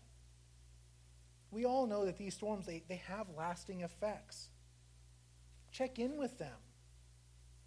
We 1.57 1.65
all 1.65 1.87
know 1.87 2.05
that 2.05 2.19
these 2.19 2.35
storms, 2.35 2.67
they, 2.67 2.83
they 2.87 3.01
have 3.07 3.25
lasting 3.35 3.81
effects. 3.81 4.49
Check 5.71 5.97
in 5.97 6.15
with 6.15 6.37
them 6.37 6.53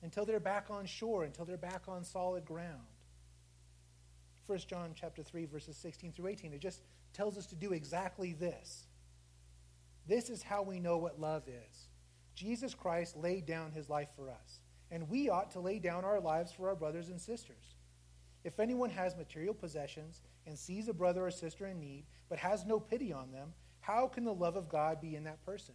until 0.01 0.25
they're 0.25 0.39
back 0.39 0.67
on 0.71 0.87
shore, 0.87 1.25
until 1.25 1.45
they're 1.45 1.57
back 1.57 1.89
on 1.89 2.05
solid 2.05 2.45
ground. 2.45 2.87
1 4.47 4.59
John 4.69 4.93
chapter 4.95 5.25
3, 5.25 5.45
verses 5.47 5.77
16 5.77 6.13
through 6.13 6.29
18, 6.29 6.53
it 6.53 6.61
just 6.61 6.83
tells 7.13 7.37
us 7.37 7.47
to 7.47 7.57
do 7.57 7.73
exactly 7.73 8.33
this. 8.33 8.87
This 10.07 10.31
is 10.31 10.41
how 10.41 10.63
we 10.63 10.79
know 10.79 10.97
what 10.97 11.21
love 11.21 11.49
is. 11.49 11.89
Jesus 12.37 12.75
Christ 12.75 13.17
laid 13.17 13.45
down 13.45 13.73
his 13.73 13.89
life 13.89 14.11
for 14.15 14.31
us, 14.31 14.61
and 14.93 15.11
we 15.11 15.31
ought 15.31 15.51
to 15.51 15.61
lay 15.61 15.81
down 15.81 16.05
our 16.05 16.21
lives 16.21 16.53
for 16.53 16.69
our 16.69 16.77
brothers 16.77 17.09
and 17.09 17.21
sisters. 17.21 17.75
If 18.45 18.61
anyone 18.61 18.91
has 18.91 19.17
material 19.17 19.53
possessions 19.53 20.21
and 20.47 20.57
sees 20.57 20.87
a 20.87 20.95
brother 20.95 21.27
or 21.27 21.33
sister 21.33 21.67
in 21.67 21.81
need, 21.81 22.05
but 22.29 22.39
has 22.39 22.65
no 22.65 22.79
pity 22.79 23.13
on 23.13 23.33
them, 23.33 23.53
how 23.81 24.07
can 24.07 24.25
the 24.25 24.35
love 24.35 24.57
of 24.57 24.69
God 24.69 25.01
be 25.01 25.17
in 25.17 25.25
that 25.25 25.45
person? 25.45 25.75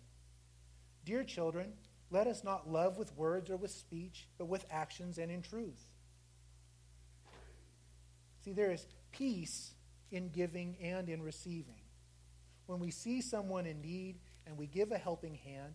Dear 1.03 1.23
children, 1.23 1.73
let 2.11 2.27
us 2.27 2.43
not 2.43 2.69
love 2.69 2.97
with 2.97 3.15
words 3.15 3.49
or 3.49 3.57
with 3.57 3.71
speech, 3.71 4.27
but 4.37 4.45
with 4.45 4.65
actions 4.69 5.17
and 5.17 5.31
in 5.31 5.41
truth. 5.41 5.85
See, 8.43 8.53
there 8.53 8.71
is 8.71 8.85
peace 9.11 9.73
in 10.11 10.29
giving 10.29 10.77
and 10.81 11.09
in 11.09 11.21
receiving. 11.21 11.81
When 12.67 12.79
we 12.79 12.91
see 12.91 13.21
someone 13.21 13.65
in 13.65 13.81
need 13.81 14.17
and 14.45 14.57
we 14.57 14.67
give 14.67 14.91
a 14.91 14.97
helping 14.97 15.35
hand, 15.35 15.73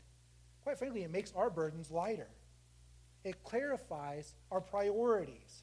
quite 0.62 0.78
frankly, 0.78 1.02
it 1.02 1.10
makes 1.10 1.32
our 1.34 1.50
burdens 1.50 1.90
lighter. 1.90 2.28
It 3.24 3.42
clarifies 3.44 4.34
our 4.50 4.60
priorities. 4.60 5.62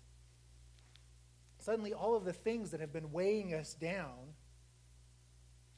Suddenly, 1.59 1.93
all 1.93 2.15
of 2.15 2.23
the 2.23 2.33
things 2.33 2.71
that 2.71 2.79
have 2.79 2.93
been 2.93 3.11
weighing 3.11 3.53
us 3.53 3.73
down 3.73 4.35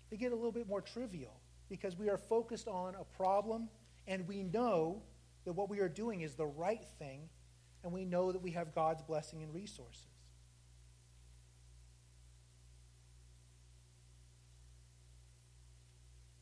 they 0.09 0.17
get 0.17 0.31
a 0.31 0.35
little 0.35 0.51
bit 0.51 0.67
more 0.67 0.81
trivial 0.81 1.39
because 1.69 1.97
we 1.97 2.09
are 2.09 2.17
focused 2.17 2.67
on 2.67 2.95
a 2.95 3.03
problem 3.15 3.69
and 4.07 4.27
we 4.27 4.43
know 4.43 5.01
that 5.45 5.53
what 5.53 5.69
we 5.69 5.79
are 5.79 5.89
doing 5.89 6.21
is 6.21 6.35
the 6.35 6.45
right 6.45 6.85
thing 6.97 7.29
and 7.83 7.93
we 7.93 8.05
know 8.05 8.31
that 8.31 8.41
we 8.41 8.51
have 8.51 8.73
God's 8.73 9.01
blessing 9.03 9.43
and 9.43 9.53
resources. 9.53 10.05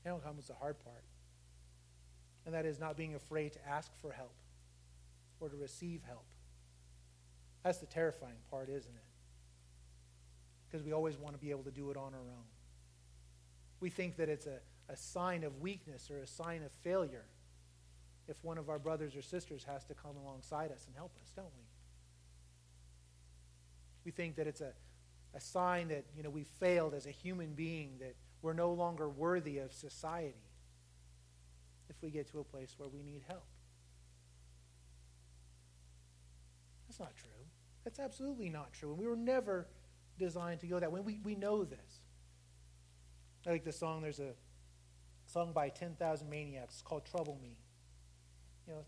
Now 0.06 0.18
comes 0.18 0.48
the 0.48 0.54
hard 0.54 0.80
part, 0.86 1.04
and 2.46 2.56
that 2.56 2.66
is 2.66 2.80
not 2.80 2.96
being 2.96 3.16
afraid 3.16 3.52
to 3.54 3.68
ask 3.68 3.92
for 4.02 4.14
help 4.14 4.34
or 5.42 5.50
to 5.50 5.58
receive 5.58 6.02
help. 6.08 6.24
That's 7.62 7.80
the 7.80 7.88
terrifying 7.88 8.38
part, 8.50 8.70
isn't 8.70 8.96
it? 8.96 9.04
Because 10.66 10.86
we 10.86 10.94
always 10.94 11.18
want 11.18 11.36
to 11.36 11.42
be 11.42 11.52
able 11.52 11.64
to 11.64 11.72
do 11.72 11.92
it 11.92 11.98
on 11.98 12.14
our 12.14 12.22
own. 12.22 12.46
We 13.80 13.90
think 13.90 14.18
that 14.18 14.30
it's 14.30 14.48
a, 14.48 14.60
a 14.90 14.96
sign 14.96 15.44
of 15.44 15.62
weakness 15.62 16.10
or 16.10 16.20
a 16.20 16.28
sign 16.28 16.64
of 16.64 16.72
failure 16.84 17.26
if 18.28 18.44
one 18.44 18.58
of 18.58 18.70
our 18.70 18.80
brothers 18.80 19.16
or 19.16 19.22
sisters 19.22 19.64
has 19.64 19.86
to 19.86 19.94
come 19.94 20.18
alongside 20.18 20.72
us 20.72 20.86
and 20.86 20.96
help 20.96 21.12
us, 21.22 21.32
don't 21.36 21.46
we? 21.46 21.64
We 24.06 24.12
think 24.12 24.36
that 24.38 24.48
it's 24.48 24.62
a, 24.62 24.74
a 25.34 25.40
sign 25.40 25.90
that 25.90 26.06
you 26.16 26.24
know 26.24 26.30
we 26.30 26.44
failed 26.44 26.94
as 26.94 27.06
a 27.06 27.12
human 27.12 27.54
being, 27.54 27.98
that 28.00 28.16
we're 28.42 28.54
no 28.54 28.72
longer 28.72 29.10
worthy 29.10 29.58
of 29.60 29.74
society 29.74 30.36
if 31.90 31.96
we 32.02 32.10
get 32.10 32.30
to 32.32 32.40
a 32.40 32.44
place 32.44 32.76
where 32.78 32.90
we 32.90 33.02
need 33.02 33.22
help. 33.28 33.46
That's 36.88 37.00
not 37.00 37.16
true. 37.16 37.30
That's 37.84 38.00
absolutely 38.00 38.50
not 38.50 38.74
true. 38.74 38.90
And 38.90 38.98
we 38.98 39.08
were 39.08 39.16
never 39.16 39.68
designed 40.18 40.60
to 40.62 40.68
go 40.68 40.80
that 40.80 40.92
way. 40.92 41.02
We, 41.02 41.20
we 41.24 41.36
know 41.36 41.64
this. 41.64 42.02
I 43.48 43.52
like 43.52 43.64
the 43.64 43.72
song. 43.72 44.02
There's 44.02 44.20
a 44.20 44.34
song 45.26 45.54
by 45.54 45.70
10,000 45.70 46.30
Maniacs, 46.30 46.82
called 46.84 47.06
Trouble 47.06 47.40
Me. 47.42 47.58
You 48.68 48.74
know, 48.74 48.86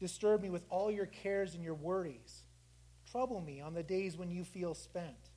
disturb 0.00 0.42
me 0.42 0.50
with 0.50 0.64
all 0.70 0.90
your 0.90 1.06
cares 1.06 1.54
and 1.54 1.62
your 1.62 1.74
worries. 1.74 2.42
Trouble 3.08 3.40
me 3.40 3.60
on 3.60 3.74
the 3.74 3.82
days 3.82 4.16
when 4.16 4.30
you 4.30 4.42
feel 4.42 4.74
spent. 4.74 5.30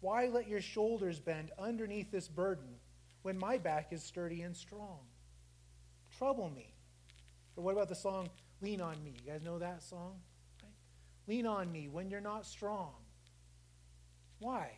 Why 0.00 0.26
let 0.26 0.46
your 0.46 0.60
shoulders 0.60 1.18
bend 1.18 1.50
underneath 1.58 2.12
this 2.12 2.28
burden 2.28 2.76
when 3.22 3.36
my 3.36 3.58
back 3.58 3.92
is 3.92 4.04
sturdy 4.04 4.42
and 4.42 4.56
strong? 4.56 5.00
Trouble 6.16 6.50
me. 6.50 6.74
Or 7.56 7.64
what 7.64 7.72
about 7.72 7.88
the 7.88 7.96
song 7.96 8.28
Lean 8.60 8.80
on 8.80 9.02
Me? 9.02 9.14
You 9.24 9.32
guys 9.32 9.42
know 9.42 9.58
that 9.58 9.82
song? 9.82 10.20
Right? 10.62 10.70
Lean 11.26 11.46
on 11.46 11.72
me 11.72 11.88
when 11.88 12.10
you're 12.10 12.20
not 12.20 12.46
strong. 12.46 12.92
Why? 14.38 14.70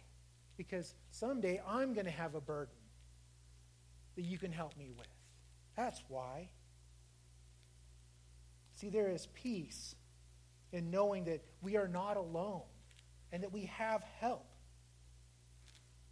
Because 0.57 0.95
someday 1.11 1.61
I'm 1.67 1.93
going 1.93 2.07
to 2.07 2.13
have 2.13 2.35
a 2.35 2.41
burden 2.41 2.75
that 4.17 4.23
you 4.23 4.39
can 4.39 4.53
help 4.53 4.77
me 4.77 4.93
with. 4.97 5.07
That's 5.77 6.03
why. 6.09 6.49
See, 8.75 8.89
there 8.89 9.11
is 9.11 9.27
peace 9.35 9.95
in 10.73 10.91
knowing 10.91 11.25
that 11.25 11.45
we 11.63 11.77
are 11.77 11.89
not 11.89 12.17
alone 12.17 12.63
and 13.33 13.43
that 13.43 13.53
we 13.53 13.67
have 13.67 14.03
help. 14.21 14.47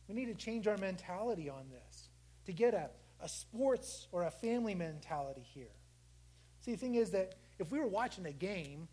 We 0.08 0.14
need 0.14 0.26
to 0.26 0.34
change 0.34 0.66
our 0.66 0.76
mentality 0.76 1.48
on 1.48 1.64
this 1.70 2.08
to 2.46 2.52
get 2.52 2.74
a, 2.74 2.90
a 3.22 3.28
sports 3.28 4.06
or 4.12 4.24
a 4.24 4.30
family 4.30 4.74
mentality 4.74 5.42
here. 5.42 5.72
See, 6.60 6.72
the 6.72 6.78
thing 6.78 6.94
is 6.94 7.10
that 7.10 7.34
if 7.58 7.70
we 7.70 7.78
were 7.78 7.86
watching 7.86 8.26
a 8.26 8.32
game 8.32 8.88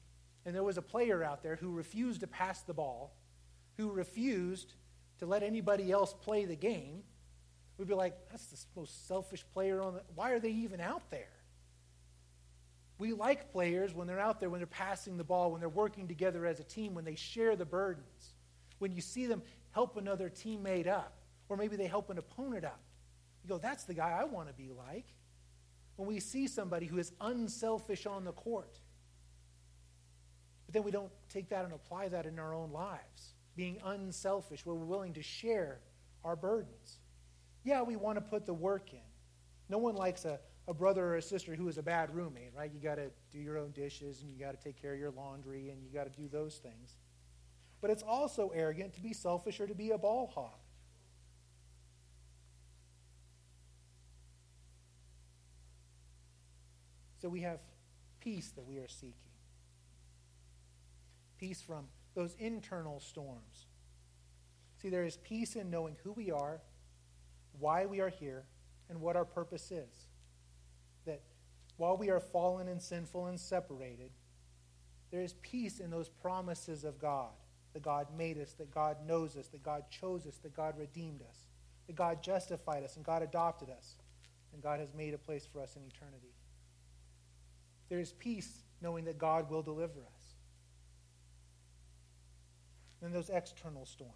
and 0.45 0.56
there 0.56 0.64
was 0.64 0.78
a 0.78 0.82
player 0.82 1.24
out 1.24 1.43
there 1.43 1.56
who 1.56 1.72
refused 1.72 2.22
to 2.22 2.28
pass 2.28 2.62
the 2.62 2.74
ball, 2.74 3.14
who 3.78 3.91
refused 3.91 4.74
to 5.22 5.28
let 5.28 5.43
anybody 5.43 5.91
else 5.91 6.13
play 6.13 6.45
the 6.45 6.55
game, 6.55 7.03
we'd 7.78 7.88
be 7.88 7.93
like, 7.93 8.17
that's 8.32 8.47
the 8.47 8.57
most 8.76 9.07
selfish 9.07 9.45
player 9.53 9.80
on 9.80 9.93
the. 9.93 10.01
Why 10.15 10.32
are 10.32 10.39
they 10.39 10.49
even 10.49 10.82
out 10.82 11.09
there? 11.11 11.30
We 12.97 13.13
like 13.13 13.51
players 13.51 13.93
when 13.93 14.07
they're 14.07 14.19
out 14.19 14.39
there, 14.39 14.49
when 14.49 14.59
they're 14.59 14.67
passing 14.67 15.17
the 15.17 15.24
ball, 15.24 15.51
when 15.51 15.59
they're 15.59 15.69
working 15.69 16.07
together 16.07 16.47
as 16.47 16.59
a 16.59 16.63
team, 16.63 16.95
when 16.95 17.05
they 17.05 17.13
share 17.13 17.55
the 17.55 17.65
burdens, 17.65 18.34
when 18.80 18.91
you 18.91 19.01
see 19.01 19.28
them 19.28 19.43
help 19.72 19.95
another 19.95 20.28
teammate 20.28 20.88
up, 20.88 21.13
or 21.49 21.55
maybe 21.55 21.76
they 21.76 21.88
help 21.88 22.09
an 22.09 22.17
opponent 22.17 22.65
up. 22.65 22.80
You 23.43 23.49
go, 23.49 23.57
that's 23.59 23.84
the 23.84 23.93
guy 23.93 24.17
I 24.19 24.24
want 24.24 24.47
to 24.47 24.53
be 24.55 24.72
like. 24.72 25.05
When 25.97 26.07
we 26.07 26.19
see 26.19 26.47
somebody 26.47 26.88
who 26.88 26.97
is 26.97 27.11
unselfish 27.22 28.07
on 28.07 28.24
the 28.24 28.34
court, 28.34 28.80
but 30.65 30.74
then 30.74 30.84
we 30.84 30.89
don't 30.89 31.11
take 31.30 31.49
that 31.49 31.63
and 31.63 31.74
apply 31.74 32.07
that 32.09 32.26
in 32.26 32.39
our 32.39 32.55
own 32.55 32.72
lives, 32.72 33.34
being 33.56 33.78
unselfish, 33.84 34.66
where 34.66 34.76
we're 34.76 34.86
willing 34.86 35.14
to 35.14 35.22
share 35.22 35.80
our 36.24 36.36
burdens. 36.36 36.99
Yeah, 37.64 37.82
we 37.82 37.95
want 37.95 38.18
to 38.18 38.22
put 38.22 38.45
the 38.45 38.54
work 38.54 38.93
in. 38.93 38.99
No 39.70 39.78
one 39.78 39.95
likes 39.95 40.26
a, 40.26 40.39
a 40.68 40.74
brother 40.74 41.06
or 41.06 41.16
a 41.18 41.22
sister 41.22 41.56
who 41.56 41.68
is 41.68 41.78
a 41.78 41.84
bad 41.84 42.14
roommate, 42.16 42.52
right? 42.56 42.72
You 42.74 42.80
got 42.80 42.95
to 42.95 43.12
do 43.32 43.39
your 43.39 43.58
own 43.58 43.72
dishes 43.72 44.22
and 44.22 44.32
you 44.32 44.39
got 44.39 44.52
to 44.52 44.64
take 44.64 44.82
care 44.82 44.93
of 44.93 44.99
your 44.99 45.12
laundry 45.12 45.70
and 45.70 45.84
you 45.84 45.89
got 45.89 46.04
to 46.04 46.22
do 46.22 46.28
those 46.28 46.58
things. 46.58 46.95
But 47.82 47.89
it's 47.89 48.04
also 48.04 48.52
arrogant 48.54 48.93
to 48.95 49.02
be 49.02 49.14
selfish 49.14 49.60
or 49.60 49.68
to 49.68 49.76
be 49.76 49.91
a 49.91 49.97
ball 49.97 50.28
hog. 50.34 50.60
So 57.22 57.30
we 57.30 57.41
have 57.41 57.60
peace 58.20 58.52
that 58.56 58.66
we 58.66 58.78
are 58.80 58.88
seeking. 58.88 59.14
Peace 61.38 61.62
from 61.62 61.86
those 62.16 62.36
internal 62.39 62.99
storms. 62.99 63.68
See, 64.82 64.89
there 64.89 65.05
is 65.05 65.18
peace 65.18 65.55
in 65.55 65.70
knowing 65.70 65.95
who 66.03 66.12
we 66.12 66.32
are, 66.32 66.62
why 67.59 67.86
we 67.86 67.99
are 67.99 68.09
here, 68.09 68.45
and 68.89 68.99
what 68.99 69.16
our 69.16 69.26
purpose 69.26 69.72
is. 69.72 70.07
That 71.05 71.22
while 71.78 71.97
we 71.97 72.09
are 72.09 72.20
fallen 72.20 72.68
and 72.68 72.82
sinful 72.82 73.28
and 73.28 73.39
separated, 73.39 74.12
there 75.12 75.22
is 75.22 75.34
peace 75.41 75.80
in 75.80 75.91
those 75.91 76.09
promises 76.09 76.84
of 76.84 76.99
God 76.99 77.32
that 77.74 77.84
God 77.84 78.07
made 78.18 78.38
us, 78.38 78.53
that 78.53 78.74
God 78.74 78.97
knows 79.05 79.38
us, 79.38 79.47
that 79.49 79.64
God 79.64 79.84
chose 79.89 80.26
us, 80.26 80.38
that 80.38 80.55
God 80.55 80.78
redeemed 80.78 81.22
us, 81.22 81.47
that 81.88 81.95
God 81.95 82.22
justified 82.22 82.84
us, 82.84 82.95
and 82.95 83.05
God 83.05 83.22
adopted 83.22 83.70
us, 83.70 83.95
and 84.53 84.62
God 84.62 84.80
has 84.80 84.93
made 84.93 85.14
a 85.14 85.18
place 85.18 85.47
for 85.51 85.62
us 85.62 85.76
in 85.76 85.84
eternity. 85.84 86.34
There 87.89 87.99
is 87.99 88.14
peace 88.14 88.64
knowing 88.82 89.05
that 89.05 89.18
God 89.18 89.49
will 89.49 89.62
deliver 89.62 90.01
us. 90.01 90.20
And 93.02 93.14
those 93.14 93.30
external 93.30 93.86
storms. 93.86 94.14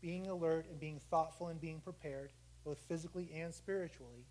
Being 0.00 0.26
alert 0.26 0.66
and 0.70 0.80
being 0.80 1.00
thoughtful 1.10 1.48
and 1.48 1.60
being 1.60 1.80
prepared, 1.80 2.32
both 2.64 2.78
physically 2.88 3.30
and 3.34 3.54
spiritually, 3.54 4.26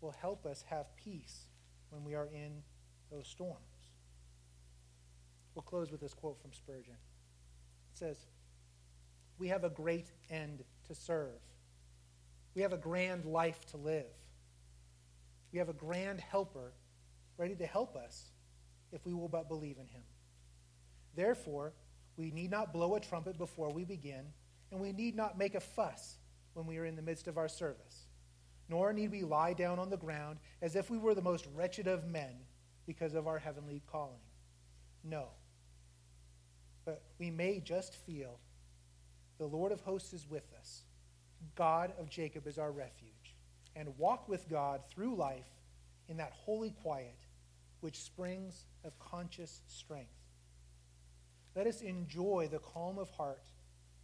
will 0.00 0.14
help 0.20 0.44
us 0.44 0.64
have 0.68 0.94
peace 0.96 1.46
when 1.90 2.04
we 2.04 2.14
are 2.14 2.28
in 2.32 2.62
those 3.10 3.26
storms. 3.26 3.58
We'll 5.54 5.62
close 5.62 5.90
with 5.90 6.00
this 6.00 6.14
quote 6.14 6.40
from 6.40 6.52
Spurgeon. 6.52 6.94
It 7.92 7.98
says, 7.98 8.16
We 9.38 9.48
have 9.48 9.64
a 9.64 9.70
great 9.70 10.10
end 10.30 10.64
to 10.88 10.94
serve. 10.94 11.40
We 12.54 12.62
have 12.62 12.72
a 12.72 12.78
grand 12.78 13.24
life 13.24 13.64
to 13.70 13.76
live. 13.76 14.06
We 15.52 15.58
have 15.58 15.68
a 15.68 15.74
grand 15.74 16.20
helper 16.20 16.72
ready 17.36 17.54
to 17.56 17.66
help 17.66 17.96
us 17.96 18.30
if 18.92 19.04
we 19.06 19.14
will 19.14 19.28
but 19.28 19.48
believe 19.48 19.78
in 19.78 19.86
him. 19.86 20.02
Therefore, 21.14 21.72
we 22.16 22.30
need 22.30 22.50
not 22.50 22.72
blow 22.72 22.94
a 22.94 23.00
trumpet 23.00 23.38
before 23.38 23.72
we 23.72 23.84
begin, 23.84 24.24
and 24.70 24.80
we 24.80 24.92
need 24.92 25.16
not 25.16 25.38
make 25.38 25.54
a 25.54 25.60
fuss 25.60 26.16
when 26.54 26.66
we 26.66 26.78
are 26.78 26.84
in 26.84 26.96
the 26.96 27.02
midst 27.02 27.28
of 27.28 27.38
our 27.38 27.48
service. 27.48 28.06
Nor 28.68 28.92
need 28.92 29.10
we 29.10 29.22
lie 29.22 29.52
down 29.52 29.78
on 29.78 29.90
the 29.90 29.96
ground 29.96 30.38
as 30.62 30.76
if 30.76 30.90
we 30.90 30.98
were 30.98 31.14
the 31.14 31.22
most 31.22 31.46
wretched 31.54 31.86
of 31.86 32.06
men 32.06 32.34
because 32.86 33.14
of 33.14 33.26
our 33.26 33.38
heavenly 33.38 33.82
calling. 33.90 34.20
No. 35.02 35.26
But 36.84 37.02
we 37.18 37.30
may 37.30 37.60
just 37.60 37.94
feel 37.94 38.38
the 39.38 39.46
Lord 39.46 39.72
of 39.72 39.80
hosts 39.80 40.12
is 40.12 40.28
with 40.30 40.52
us, 40.58 40.82
God 41.56 41.92
of 41.98 42.08
Jacob 42.08 42.46
is 42.46 42.58
our 42.58 42.72
refuge 42.72 43.34
and 43.76 43.98
walk 43.98 44.28
with 44.28 44.48
God 44.48 44.80
through 44.88 45.16
life 45.16 45.48
in 46.08 46.16
that 46.18 46.32
holy 46.32 46.70
quiet 46.70 47.18
which 47.80 48.00
springs 48.00 48.66
of 48.84 48.98
conscious 48.98 49.60
strength. 49.66 50.23
Let 51.54 51.66
us 51.66 51.80
enjoy 51.80 52.48
the 52.50 52.58
calm 52.58 52.98
of 52.98 53.10
heart 53.10 53.44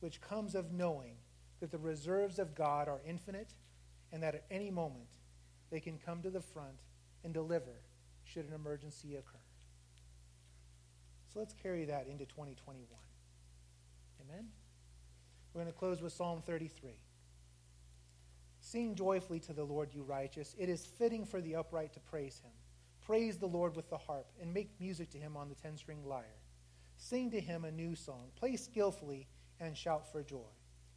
which 0.01 0.21
comes 0.21 0.55
of 0.55 0.73
knowing 0.73 1.17
that 1.61 1.71
the 1.71 1.79
reserves 1.79 2.39
of 2.39 2.55
God 2.55 2.89
are 2.89 3.01
infinite 3.07 3.53
and 4.13 4.23
that 4.23 4.35
at 4.35 4.45
any 4.51 4.71
moment 4.71 5.09
they 5.71 5.81
can 5.81 5.99
come 5.99 6.23
to 6.23 6.31
the 6.31 6.41
front 6.41 6.81
and 7.23 7.35
deliver 7.35 7.83
should 8.25 8.47
an 8.47 8.55
emergency 8.55 9.17
occur. 9.17 9.39
So 11.33 11.39
let's 11.39 11.55
carry 11.55 11.85
that 11.85 12.07
into 12.09 12.25
2021. 12.25 12.87
Amen? 14.23 14.47
We're 15.53 15.63
going 15.63 15.73
to 15.73 15.79
close 15.79 16.01
with 16.01 16.13
Psalm 16.13 16.43
33. 16.45 16.93
Sing 18.61 18.95
joyfully 18.95 19.41
to 19.41 19.53
the 19.53 19.65
Lord, 19.65 19.91
you 19.93 20.03
righteous. 20.03 20.55
It 20.59 20.69
is 20.69 20.87
fitting 20.87 21.25
for 21.25 21.41
the 21.41 21.57
upright 21.57 21.93
to 21.95 22.01
praise 22.01 22.41
him. 22.45 22.53
Praise 23.07 23.39
the 23.39 23.47
Lord 23.47 23.75
with 23.75 23.89
the 23.91 23.97
harp, 23.97 24.27
and 24.41 24.53
make 24.53 24.71
music 24.79 25.11
to 25.11 25.19
him 25.19 25.37
on 25.37 25.49
the 25.49 25.55
ten 25.55 25.77
string 25.77 26.05
lyre. 26.05 26.40
Sing 27.01 27.31
to 27.31 27.41
him 27.41 27.65
a 27.65 27.73
new 27.73 27.97
song. 27.97 28.27
Play 28.37 28.57
skillfully, 28.57 29.27
and 29.59 29.77
shout 29.77 30.13
for 30.13 30.23
joy. 30.23 30.53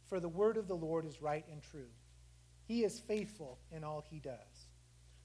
For 0.06 0.20
the 0.20 0.28
word 0.28 0.58
of 0.58 0.68
the 0.68 0.76
Lord 0.76 1.06
is 1.06 1.22
right 1.22 1.44
and 1.50 1.62
true. 1.62 1.88
He 2.66 2.84
is 2.84 3.00
faithful 3.00 3.58
in 3.72 3.82
all 3.82 4.04
he 4.08 4.20
does. 4.20 4.68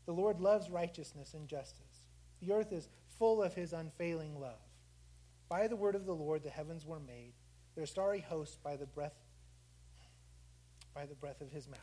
The 0.05 0.13
Lord 0.13 0.39
loves 0.39 0.69
righteousness 0.69 1.33
and 1.33 1.47
justice. 1.47 2.05
The 2.41 2.53
earth 2.53 2.71
is 2.71 2.87
full 3.17 3.43
of 3.43 3.53
his 3.53 3.73
unfailing 3.73 4.39
love. 4.39 4.61
By 5.49 5.67
the 5.67 5.75
word 5.75 5.95
of 5.95 6.05
the 6.05 6.15
Lord 6.15 6.43
the 6.43 6.49
heavens 6.49 6.85
were 6.85 6.99
made, 6.99 7.33
their 7.75 7.85
starry 7.85 8.21
hosts 8.21 8.57
by 8.63 8.77
the 8.77 8.85
breath 8.85 9.13
by 10.95 11.05
the 11.05 11.15
breath 11.15 11.41
of 11.41 11.51
his 11.51 11.67
mouth. 11.67 11.79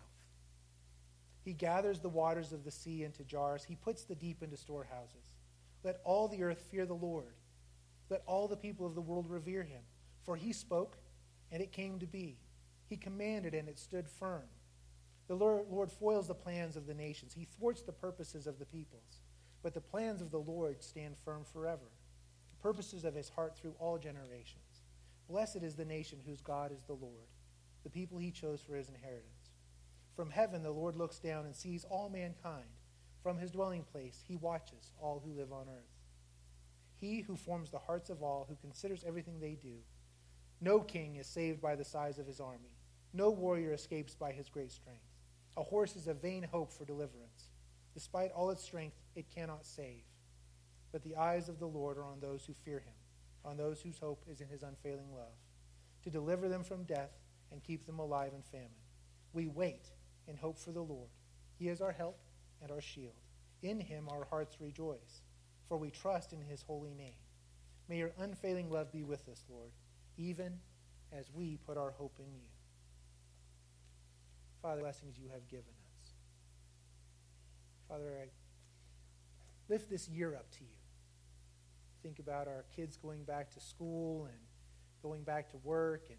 He 1.45 1.53
gathers 1.53 2.01
the 2.01 2.09
waters 2.09 2.53
of 2.53 2.65
the 2.65 2.71
sea 2.71 3.05
into 3.05 3.25
jars. 3.25 3.63
He 3.63 3.77
puts 3.77 4.05
the 4.05 4.15
deep 4.15 4.43
into 4.43 4.57
storehouses. 4.57 5.37
Let 5.85 6.01
all 6.03 6.29
the 6.29 6.43
earth 6.43 6.67
fear 6.71 6.87
the 6.87 6.95
Lord. 6.95 7.35
Let 8.09 8.23
all 8.27 8.49
the 8.49 8.57
people 8.57 8.87
of 8.87 8.95
the 8.95 9.01
world 9.01 9.29
revere 9.29 9.63
him. 9.63 9.83
For 10.25 10.37
he 10.37 10.53
spoke, 10.53 10.97
and 11.51 11.63
it 11.63 11.73
came 11.73 11.99
to 11.99 12.07
be. 12.07 12.39
He 12.89 12.97
commanded, 12.97 13.55
and 13.55 13.69
it 13.69 13.79
stood 13.79 14.09
firm. 14.09 14.45
The 15.29 15.35
Lord 15.35 15.91
foils 15.91 16.29
the 16.29 16.35
plans 16.35 16.77
of 16.77 16.87
the 16.87 16.95
nations. 16.95 17.35
He 17.35 17.47
thwarts 17.59 17.83
the 17.83 17.93
purposes 17.93 18.47
of 18.47 18.59
the 18.59 18.67
peoples. 18.67 19.21
But 19.63 19.75
the 19.75 19.81
plans 19.81 20.23
of 20.23 20.31
the 20.31 20.39
Lord 20.39 20.83
stand 20.83 21.17
firm 21.25 21.43
forever, 21.53 21.91
the 22.51 22.63
purposes 22.63 23.05
of 23.05 23.15
his 23.15 23.29
heart 23.29 23.57
through 23.57 23.75
all 23.81 23.99
generations. 23.99 24.83
Blessed 25.29 25.65
is 25.65 25.75
the 25.75 25.85
nation 25.85 26.21
whose 26.25 26.41
God 26.41 26.71
is 26.71 26.85
the 26.85 26.93
Lord, 26.93 27.27
the 27.83 27.91
people 27.91 28.19
he 28.19 28.31
chose 28.31 28.61
for 28.61 28.77
his 28.77 28.89
inheritance. 28.89 29.51
From 30.15 30.31
heaven, 30.31 30.63
the 30.63 30.71
Lord 30.71 30.97
looks 30.97 31.19
down 31.19 31.47
and 31.47 31.57
sees 31.57 31.85
all 31.91 32.09
mankind. 32.09 32.69
From 33.25 33.39
his 33.39 33.51
dwelling 33.51 33.83
place, 33.83 34.23
he 34.29 34.37
watches 34.37 34.93
all 35.01 35.21
who 35.25 35.33
live 35.33 35.53
on 35.53 35.67
earth. 35.69 35.96
He 37.01 37.21
who 37.21 37.37
forms 37.37 37.71
the 37.71 37.79
hearts 37.79 38.11
of 38.11 38.23
all, 38.23 38.47
who 38.49 38.57
considers 38.57 39.05
everything 39.07 39.39
they 39.39 39.59
do. 39.61 39.77
No 40.61 40.81
king 40.81 41.17
is 41.17 41.27
saved 41.27 41.61
by 41.61 41.77
the 41.77 41.85
size 41.85 42.19
of 42.19 42.27
his 42.27 42.41
army. 42.41 42.77
No 43.13 43.31
warrior 43.31 43.73
escapes 43.73 44.15
by 44.15 44.33
his 44.33 44.49
great 44.49 44.73
strength. 44.73 45.05
A 45.57 45.63
horse 45.63 45.97
is 45.97 46.07
a 46.07 46.15
vain 46.15 46.43
hope 46.51 46.73
for 46.73 46.85
deliverance. 46.85 47.51
Despite 47.95 48.33
all 48.33 48.51
its 48.51 48.63
strength, 48.63 48.97
it 49.15 49.35
cannot 49.35 49.65
save. 49.65 50.05
But 50.93 51.03
the 51.03 51.17
eyes 51.17 51.49
of 51.49 51.59
the 51.59 51.67
Lord 51.67 51.99
are 51.99 52.05
on 52.05 52.21
those 52.21 52.45
who 52.45 52.53
fear 52.53 52.79
him, 52.79 52.95
on 53.45 53.57
those 53.57 53.81
whose 53.81 53.99
hope 53.99 54.25
is 54.31 54.41
in 54.41 54.49
his 54.49 54.63
unfailing 54.63 55.13
love, 55.15 55.37
to 56.03 56.11
deliver 56.11 56.49
them 56.49 56.63
from 56.63 56.85
death 56.85 57.13
and 57.51 57.63
keep 57.63 57.87
them 57.87 57.99
alive 57.99 58.33
in 58.35 58.43
famine. 58.43 58.71
We 59.33 59.47
wait 59.47 59.91
in 60.27 60.37
hope 60.37 60.59
for 60.59 60.73
the 60.73 60.83
Lord. 60.83 61.11
He 61.59 61.69
is 61.69 61.81
our 61.81 61.93
help 61.93 62.19
and 62.63 62.71
our 62.71 62.81
shield. 62.81 63.15
In 63.63 63.81
him 63.81 64.09
our 64.11 64.25
hearts 64.25 64.61
rejoice, 64.61 65.23
for 65.69 65.77
we 65.77 65.91
trust 65.91 66.33
in 66.33 66.41
his 66.41 66.63
holy 66.63 66.95
name. 66.95 67.19
May 67.89 67.99
your 67.99 68.13
unfailing 68.19 68.71
love 68.71 68.93
be 68.93 69.03
with 69.03 69.29
us, 69.29 69.45
Lord, 69.49 69.71
even 70.17 70.59
as 71.13 71.31
we 71.33 71.59
put 71.67 71.77
our 71.77 71.93
hope 71.93 72.19
in 72.19 72.33
you. 72.35 72.49
Father, 74.63 74.81
blessings 74.81 75.17
you 75.19 75.29
have 75.33 75.47
given 75.49 75.65
us. 75.67 76.11
Father, 77.89 78.19
I 78.21 78.27
lift 79.69 79.89
this 79.89 80.09
year 80.09 80.35
up 80.35 80.51
to 80.53 80.61
you. 80.61 80.71
Think 82.03 82.19
about 82.19 82.49
our 82.49 82.65
kids 82.75 82.97
going 82.97 83.25
back 83.25 83.53
to 83.55 83.61
school 83.61 84.27
and 84.27 84.39
going 85.03 85.23
back 85.23 85.51
to 85.51 85.57
work, 85.59 86.07
and 86.09 86.19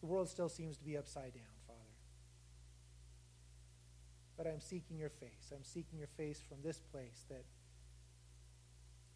the 0.00 0.06
world 0.06 0.28
still 0.28 0.48
seems 0.48 0.76
to 0.76 0.84
be 0.84 0.96
upside 0.96 1.34
down. 1.34 1.59
But 4.40 4.46
I'm 4.46 4.60
seeking 4.60 4.96
your 4.96 5.10
face. 5.10 5.52
I'm 5.54 5.64
seeking 5.64 5.98
your 5.98 6.08
face 6.16 6.40
from 6.48 6.62
this 6.64 6.80
place 6.80 7.26
that 7.28 7.44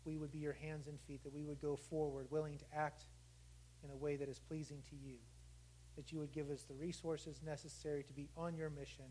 we 0.04 0.18
would 0.18 0.30
be 0.30 0.36
your 0.36 0.52
hands 0.52 0.86
and 0.86 1.00
feet, 1.00 1.24
that 1.24 1.32
we 1.32 1.44
would 1.44 1.62
go 1.62 1.76
forward, 1.76 2.26
willing 2.28 2.58
to 2.58 2.64
act 2.76 3.04
in 3.82 3.88
a 3.90 3.96
way 3.96 4.16
that 4.16 4.28
is 4.28 4.38
pleasing 4.38 4.82
to 4.90 4.96
you, 4.96 5.16
that 5.96 6.12
you 6.12 6.18
would 6.18 6.30
give 6.30 6.50
us 6.50 6.64
the 6.64 6.74
resources 6.74 7.40
necessary 7.42 8.02
to 8.02 8.12
be 8.12 8.28
on 8.36 8.54
your 8.54 8.68
mission, 8.68 9.06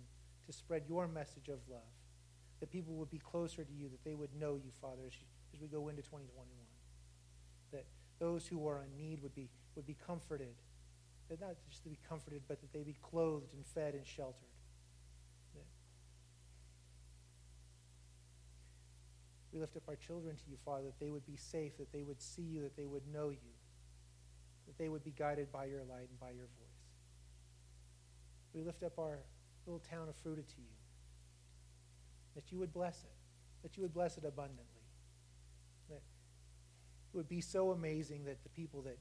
to 0.46 0.54
spread 0.54 0.84
your 0.88 1.08
message 1.08 1.48
of 1.48 1.58
love, 1.68 1.82
that 2.60 2.70
people 2.70 2.94
would 2.94 3.10
be 3.10 3.18
closer 3.18 3.64
to 3.64 3.74
you, 3.74 3.90
that 3.90 4.04
they 4.04 4.14
would 4.14 4.36
know 4.40 4.54
you, 4.64 4.70
Father, 4.80 5.02
as, 5.08 5.14
as 5.52 5.60
we 5.60 5.68
go 5.68 5.90
into 5.90 6.04
2021, 6.04 6.46
that 7.72 7.88
those 8.20 8.46
who 8.46 8.68
are 8.68 8.84
in 8.84 8.96
need 8.96 9.20
would 9.24 9.34
be, 9.34 9.50
would 9.76 9.88
be 9.88 9.98
comforted, 10.06 10.54
that 11.28 11.42
not 11.42 11.56
just 11.68 11.82
to 11.82 11.90
be 11.90 11.98
comforted, 12.08 12.44
but 12.48 12.62
that 12.62 12.72
they 12.72 12.84
be 12.84 12.98
clothed 13.02 13.56
and 13.56 13.66
fed 13.66 13.96
and 13.96 14.06
sheltered. 14.06 14.53
We 19.54 19.60
lift 19.60 19.78
up 19.78 19.84
our 19.88 19.96
children 19.96 20.36
to 20.36 20.42
you, 20.50 20.58
Father, 20.66 20.86
that 20.86 21.00
they 21.00 21.12
would 21.12 21.26
be 21.28 21.36
safe, 21.36 21.78
that 21.78 21.92
they 21.94 22.02
would 22.02 22.20
see 22.20 22.42
you, 22.42 22.64
that 22.64 22.76
they 22.76 22.88
would 22.88 23.04
know 23.14 23.30
you, 23.30 23.54
that 24.66 24.78
they 24.80 24.90
would 24.90 25.04
be 25.04 25.12
guided 25.12 25.52
by 25.52 25.66
your 25.66 25.82
light 25.82 26.10
and 26.10 26.20
by 26.20 26.32
your 26.32 26.46
voice. 26.46 26.74
We 28.54 28.64
lift 28.64 28.82
up 28.82 28.98
our 28.98 29.20
little 29.68 29.82
town 29.92 30.10
of 30.10 30.16
Fruita 30.16 30.46
to 30.46 30.58
you, 30.58 30.74
that 32.34 32.52
you 32.52 32.58
would 32.58 32.74
bless 32.74 33.04
it, 33.04 33.14
that 33.62 33.78
you 33.78 33.84
would 33.84 33.94
bless 33.94 34.18
it 34.18 34.26
abundantly, 34.26 34.66
that 35.90 36.02
it 37.14 37.18
would 37.18 37.30
be 37.30 37.42
so 37.42 37.72
amazing 37.72 38.26
that 38.26 38.42
the 38.44 38.50
people 38.50 38.82
that, 38.82 38.98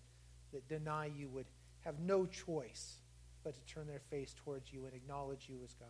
that 0.53 0.69
deny 0.69 1.07
you 1.07 1.31
would 1.31 1.47
have 1.81 1.99
no 1.99 2.27
choice 2.27 2.97
but 3.43 3.55
to 3.55 3.75
turn 3.75 3.87
their 3.87 4.03
face 4.11 4.35
towards 4.45 4.71
you 4.71 4.85
and 4.85 4.95
acknowledge 4.95 5.47
you 5.49 5.57
as 5.65 5.73
God. 5.75 5.89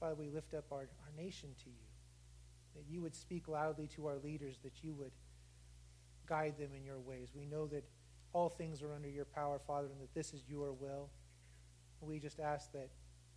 Father, 0.00 0.14
we 0.14 0.30
lift 0.30 0.54
up 0.54 0.64
our, 0.72 0.78
our 0.78 1.22
nation 1.22 1.50
to 1.64 1.68
you 1.68 1.89
that 2.74 2.84
you 2.88 3.00
would 3.02 3.14
speak 3.14 3.48
loudly 3.48 3.86
to 3.88 4.06
our 4.06 4.18
leaders, 4.18 4.58
that 4.62 4.82
you 4.82 4.94
would 4.94 5.12
guide 6.26 6.56
them 6.58 6.70
in 6.76 6.84
your 6.84 6.98
ways. 6.98 7.30
We 7.34 7.46
know 7.46 7.66
that 7.68 7.84
all 8.32 8.48
things 8.48 8.82
are 8.82 8.94
under 8.94 9.08
your 9.08 9.24
power, 9.24 9.58
Father, 9.66 9.88
and 9.88 10.00
that 10.00 10.14
this 10.14 10.32
is 10.32 10.42
your 10.48 10.72
will. 10.72 11.10
We 12.00 12.18
just 12.18 12.40
ask 12.40 12.72
that 12.72 12.90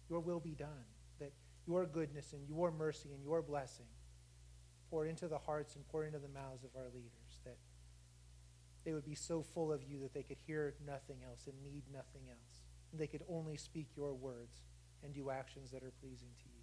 your 0.10 0.20
will 0.20 0.40
be 0.40 0.56
done, 0.56 0.86
that 1.20 1.34
your 1.66 1.86
goodness 1.86 2.34
and 2.34 2.48
your 2.48 2.72
mercy 2.72 3.10
and 3.14 3.24
your 3.24 3.42
blessing 3.42 3.88
pour 4.90 5.06
into 5.06 5.28
the 5.28 5.40
hearts 5.40 5.76
and 5.76 5.88
pour 5.90 6.06
into 6.06 6.20
the 6.20 6.28
mouths 6.28 6.64
of 6.64 6.70
our 6.76 6.88
leaders, 6.94 7.40
that 7.46 7.58
they 8.86 8.94
would 8.94 9.06
be 9.06 9.16
so 9.16 9.42
full 9.42 9.72
of 9.72 9.82
you 9.84 10.00
that 10.02 10.14
they 10.14 10.24
could 10.24 10.38
hear 10.46 10.76
nothing 10.86 11.18
else 11.28 11.48
and 11.48 11.56
need 11.64 11.84
nothing 11.92 12.24
else. 12.30 12.62
They 12.94 13.08
could 13.08 13.24
only 13.28 13.58
speak 13.58 13.88
your 13.96 14.14
words 14.14 14.62
and 15.04 15.14
do 15.14 15.30
actions 15.32 15.72
that 15.72 15.84
are 15.84 15.94
pleasing 16.00 16.30
to 16.38 16.46
you. 16.46 16.63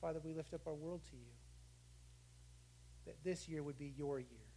Father, 0.00 0.20
we 0.24 0.32
lift 0.32 0.54
up 0.54 0.62
our 0.66 0.74
world 0.74 1.02
to 1.10 1.16
you. 1.16 1.32
That 3.06 3.16
this 3.24 3.48
year 3.48 3.62
would 3.62 3.78
be 3.78 3.92
your 3.96 4.18
year, 4.18 4.48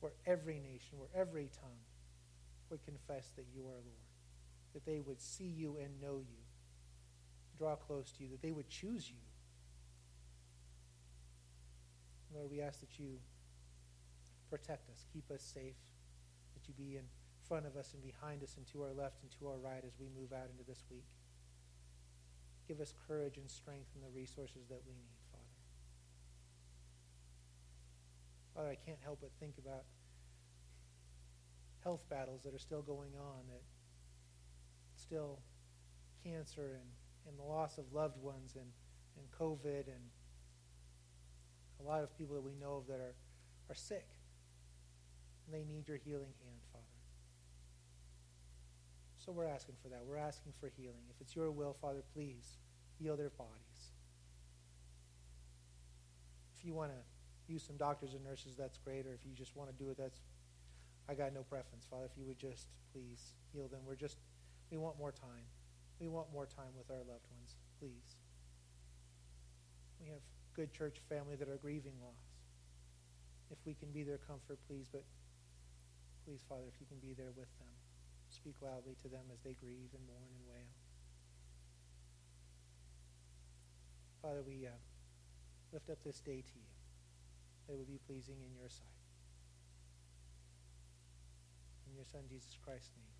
where 0.00 0.12
every 0.26 0.58
nation, 0.58 0.98
where 0.98 1.08
every 1.14 1.50
tongue 1.60 1.84
would 2.70 2.84
confess 2.84 3.32
that 3.36 3.44
you 3.54 3.62
are 3.62 3.74
Lord, 3.74 4.08
that 4.74 4.84
they 4.86 5.00
would 5.00 5.20
see 5.20 5.44
you 5.44 5.76
and 5.82 6.00
know 6.00 6.18
you, 6.18 6.38
draw 7.56 7.74
close 7.76 8.12
to 8.12 8.24
you, 8.24 8.30
that 8.30 8.42
they 8.42 8.52
would 8.52 8.68
choose 8.68 9.08
you. 9.08 9.16
Lord, 12.34 12.50
we 12.50 12.60
ask 12.60 12.80
that 12.80 12.98
you 12.98 13.18
protect 14.50 14.88
us, 14.90 15.04
keep 15.12 15.30
us 15.30 15.42
safe, 15.42 15.76
that 16.54 16.68
you 16.68 16.74
be 16.74 16.96
in 16.96 17.04
front 17.48 17.66
of 17.66 17.76
us 17.76 17.94
and 17.94 18.02
behind 18.02 18.42
us 18.42 18.54
and 18.56 18.66
to 18.72 18.82
our 18.82 18.92
left 18.92 19.22
and 19.22 19.30
to 19.40 19.48
our 19.48 19.56
right 19.56 19.82
as 19.86 19.92
we 19.98 20.06
move 20.18 20.32
out 20.32 20.48
into 20.50 20.64
this 20.68 20.84
week. 20.90 21.04
Give 22.68 22.80
us 22.80 22.92
courage 23.08 23.38
and 23.38 23.50
strength 23.50 23.88
and 23.94 24.04
the 24.04 24.14
resources 24.14 24.68
that 24.68 24.82
we 24.86 24.92
need, 24.92 25.16
Father. 25.32 25.44
Father, 28.54 28.68
I 28.68 28.76
can't 28.86 29.00
help 29.02 29.20
but 29.22 29.30
think 29.40 29.54
about 29.58 29.84
health 31.82 32.02
battles 32.10 32.42
that 32.44 32.54
are 32.54 32.58
still 32.58 32.82
going 32.82 33.12
on, 33.18 33.46
that 33.48 33.62
still 34.96 35.38
cancer 36.22 36.78
and, 36.78 36.90
and 37.26 37.38
the 37.38 37.42
loss 37.42 37.78
of 37.78 37.84
loved 37.94 38.20
ones 38.22 38.54
and, 38.56 38.66
and 39.16 39.26
COVID 39.30 39.86
and 39.86 40.04
a 41.80 41.82
lot 41.82 42.02
of 42.02 42.16
people 42.18 42.34
that 42.34 42.42
we 42.42 42.54
know 42.54 42.76
of 42.76 42.86
that 42.88 43.00
are, 43.00 43.14
are 43.70 43.74
sick. 43.74 44.08
And 45.46 45.54
they 45.54 45.64
need 45.64 45.88
your 45.88 45.96
healing 45.96 46.34
hand. 46.44 46.67
So 49.28 49.32
we're 49.36 49.44
asking 49.44 49.74
for 49.82 49.88
that. 49.88 50.00
We're 50.08 50.16
asking 50.16 50.54
for 50.58 50.72
healing. 50.74 51.04
If 51.10 51.20
it's 51.20 51.36
your 51.36 51.50
will, 51.50 51.76
Father, 51.82 52.00
please 52.14 52.56
heal 52.98 53.14
their 53.14 53.28
bodies. 53.28 53.92
If 56.56 56.64
you 56.64 56.72
want 56.72 56.92
to 56.92 57.52
use 57.52 57.62
some 57.62 57.76
doctors 57.76 58.14
and 58.14 58.24
nurses, 58.24 58.56
that's 58.56 58.78
great. 58.78 59.04
Or 59.04 59.12
if 59.12 59.26
you 59.28 59.36
just 59.36 59.54
want 59.54 59.68
to 59.68 59.76
do 59.76 59.90
it, 59.90 59.98
that's, 59.98 60.20
I 61.10 61.12
got 61.12 61.34
no 61.34 61.42
preference, 61.42 61.84
Father. 61.90 62.06
If 62.06 62.16
you 62.16 62.24
would 62.24 62.38
just 62.38 62.68
please 62.94 63.34
heal 63.52 63.68
them. 63.68 63.80
We're 63.86 64.00
just, 64.00 64.16
we 64.70 64.78
want 64.78 64.98
more 64.98 65.12
time. 65.12 65.44
We 66.00 66.08
want 66.08 66.32
more 66.32 66.46
time 66.46 66.72
with 66.74 66.88
our 66.90 67.04
loved 67.04 67.28
ones, 67.28 67.52
please. 67.78 68.16
We 70.00 70.08
have 70.08 70.24
good 70.56 70.72
church 70.72 71.02
family 71.06 71.36
that 71.36 71.50
are 71.50 71.58
grieving 71.58 72.00
loss. 72.00 72.32
If 73.50 73.58
we 73.66 73.74
can 73.74 73.90
be 73.90 74.04
their 74.04 74.20
comfort, 74.24 74.56
please, 74.66 74.88
but 74.90 75.04
please, 76.24 76.40
Father, 76.48 76.64
if 76.72 76.80
you 76.80 76.86
can 76.88 76.96
be 77.06 77.12
there 77.12 77.32
with 77.36 77.52
them. 77.58 77.77
Speak 78.28 78.54
loudly 78.62 78.96
to 79.02 79.08
them 79.08 79.24
as 79.32 79.40
they 79.40 79.54
grieve 79.54 79.90
and 79.92 80.06
mourn 80.06 80.30
and 80.32 80.46
wail. 80.46 80.72
Father, 84.22 84.42
we 84.46 84.66
uh, 84.66 84.70
lift 85.72 85.90
up 85.90 85.98
this 86.04 86.20
day 86.20 86.42
to 86.42 86.54
you, 86.54 86.68
that 87.66 87.74
it 87.74 87.78
would 87.78 87.88
be 87.88 88.00
pleasing 88.06 88.36
in 88.44 88.54
your 88.54 88.68
sight. 88.68 88.84
In 91.88 91.96
your 91.96 92.04
Son, 92.04 92.22
Jesus 92.28 92.56
Christ's 92.64 92.90
name. 92.96 93.17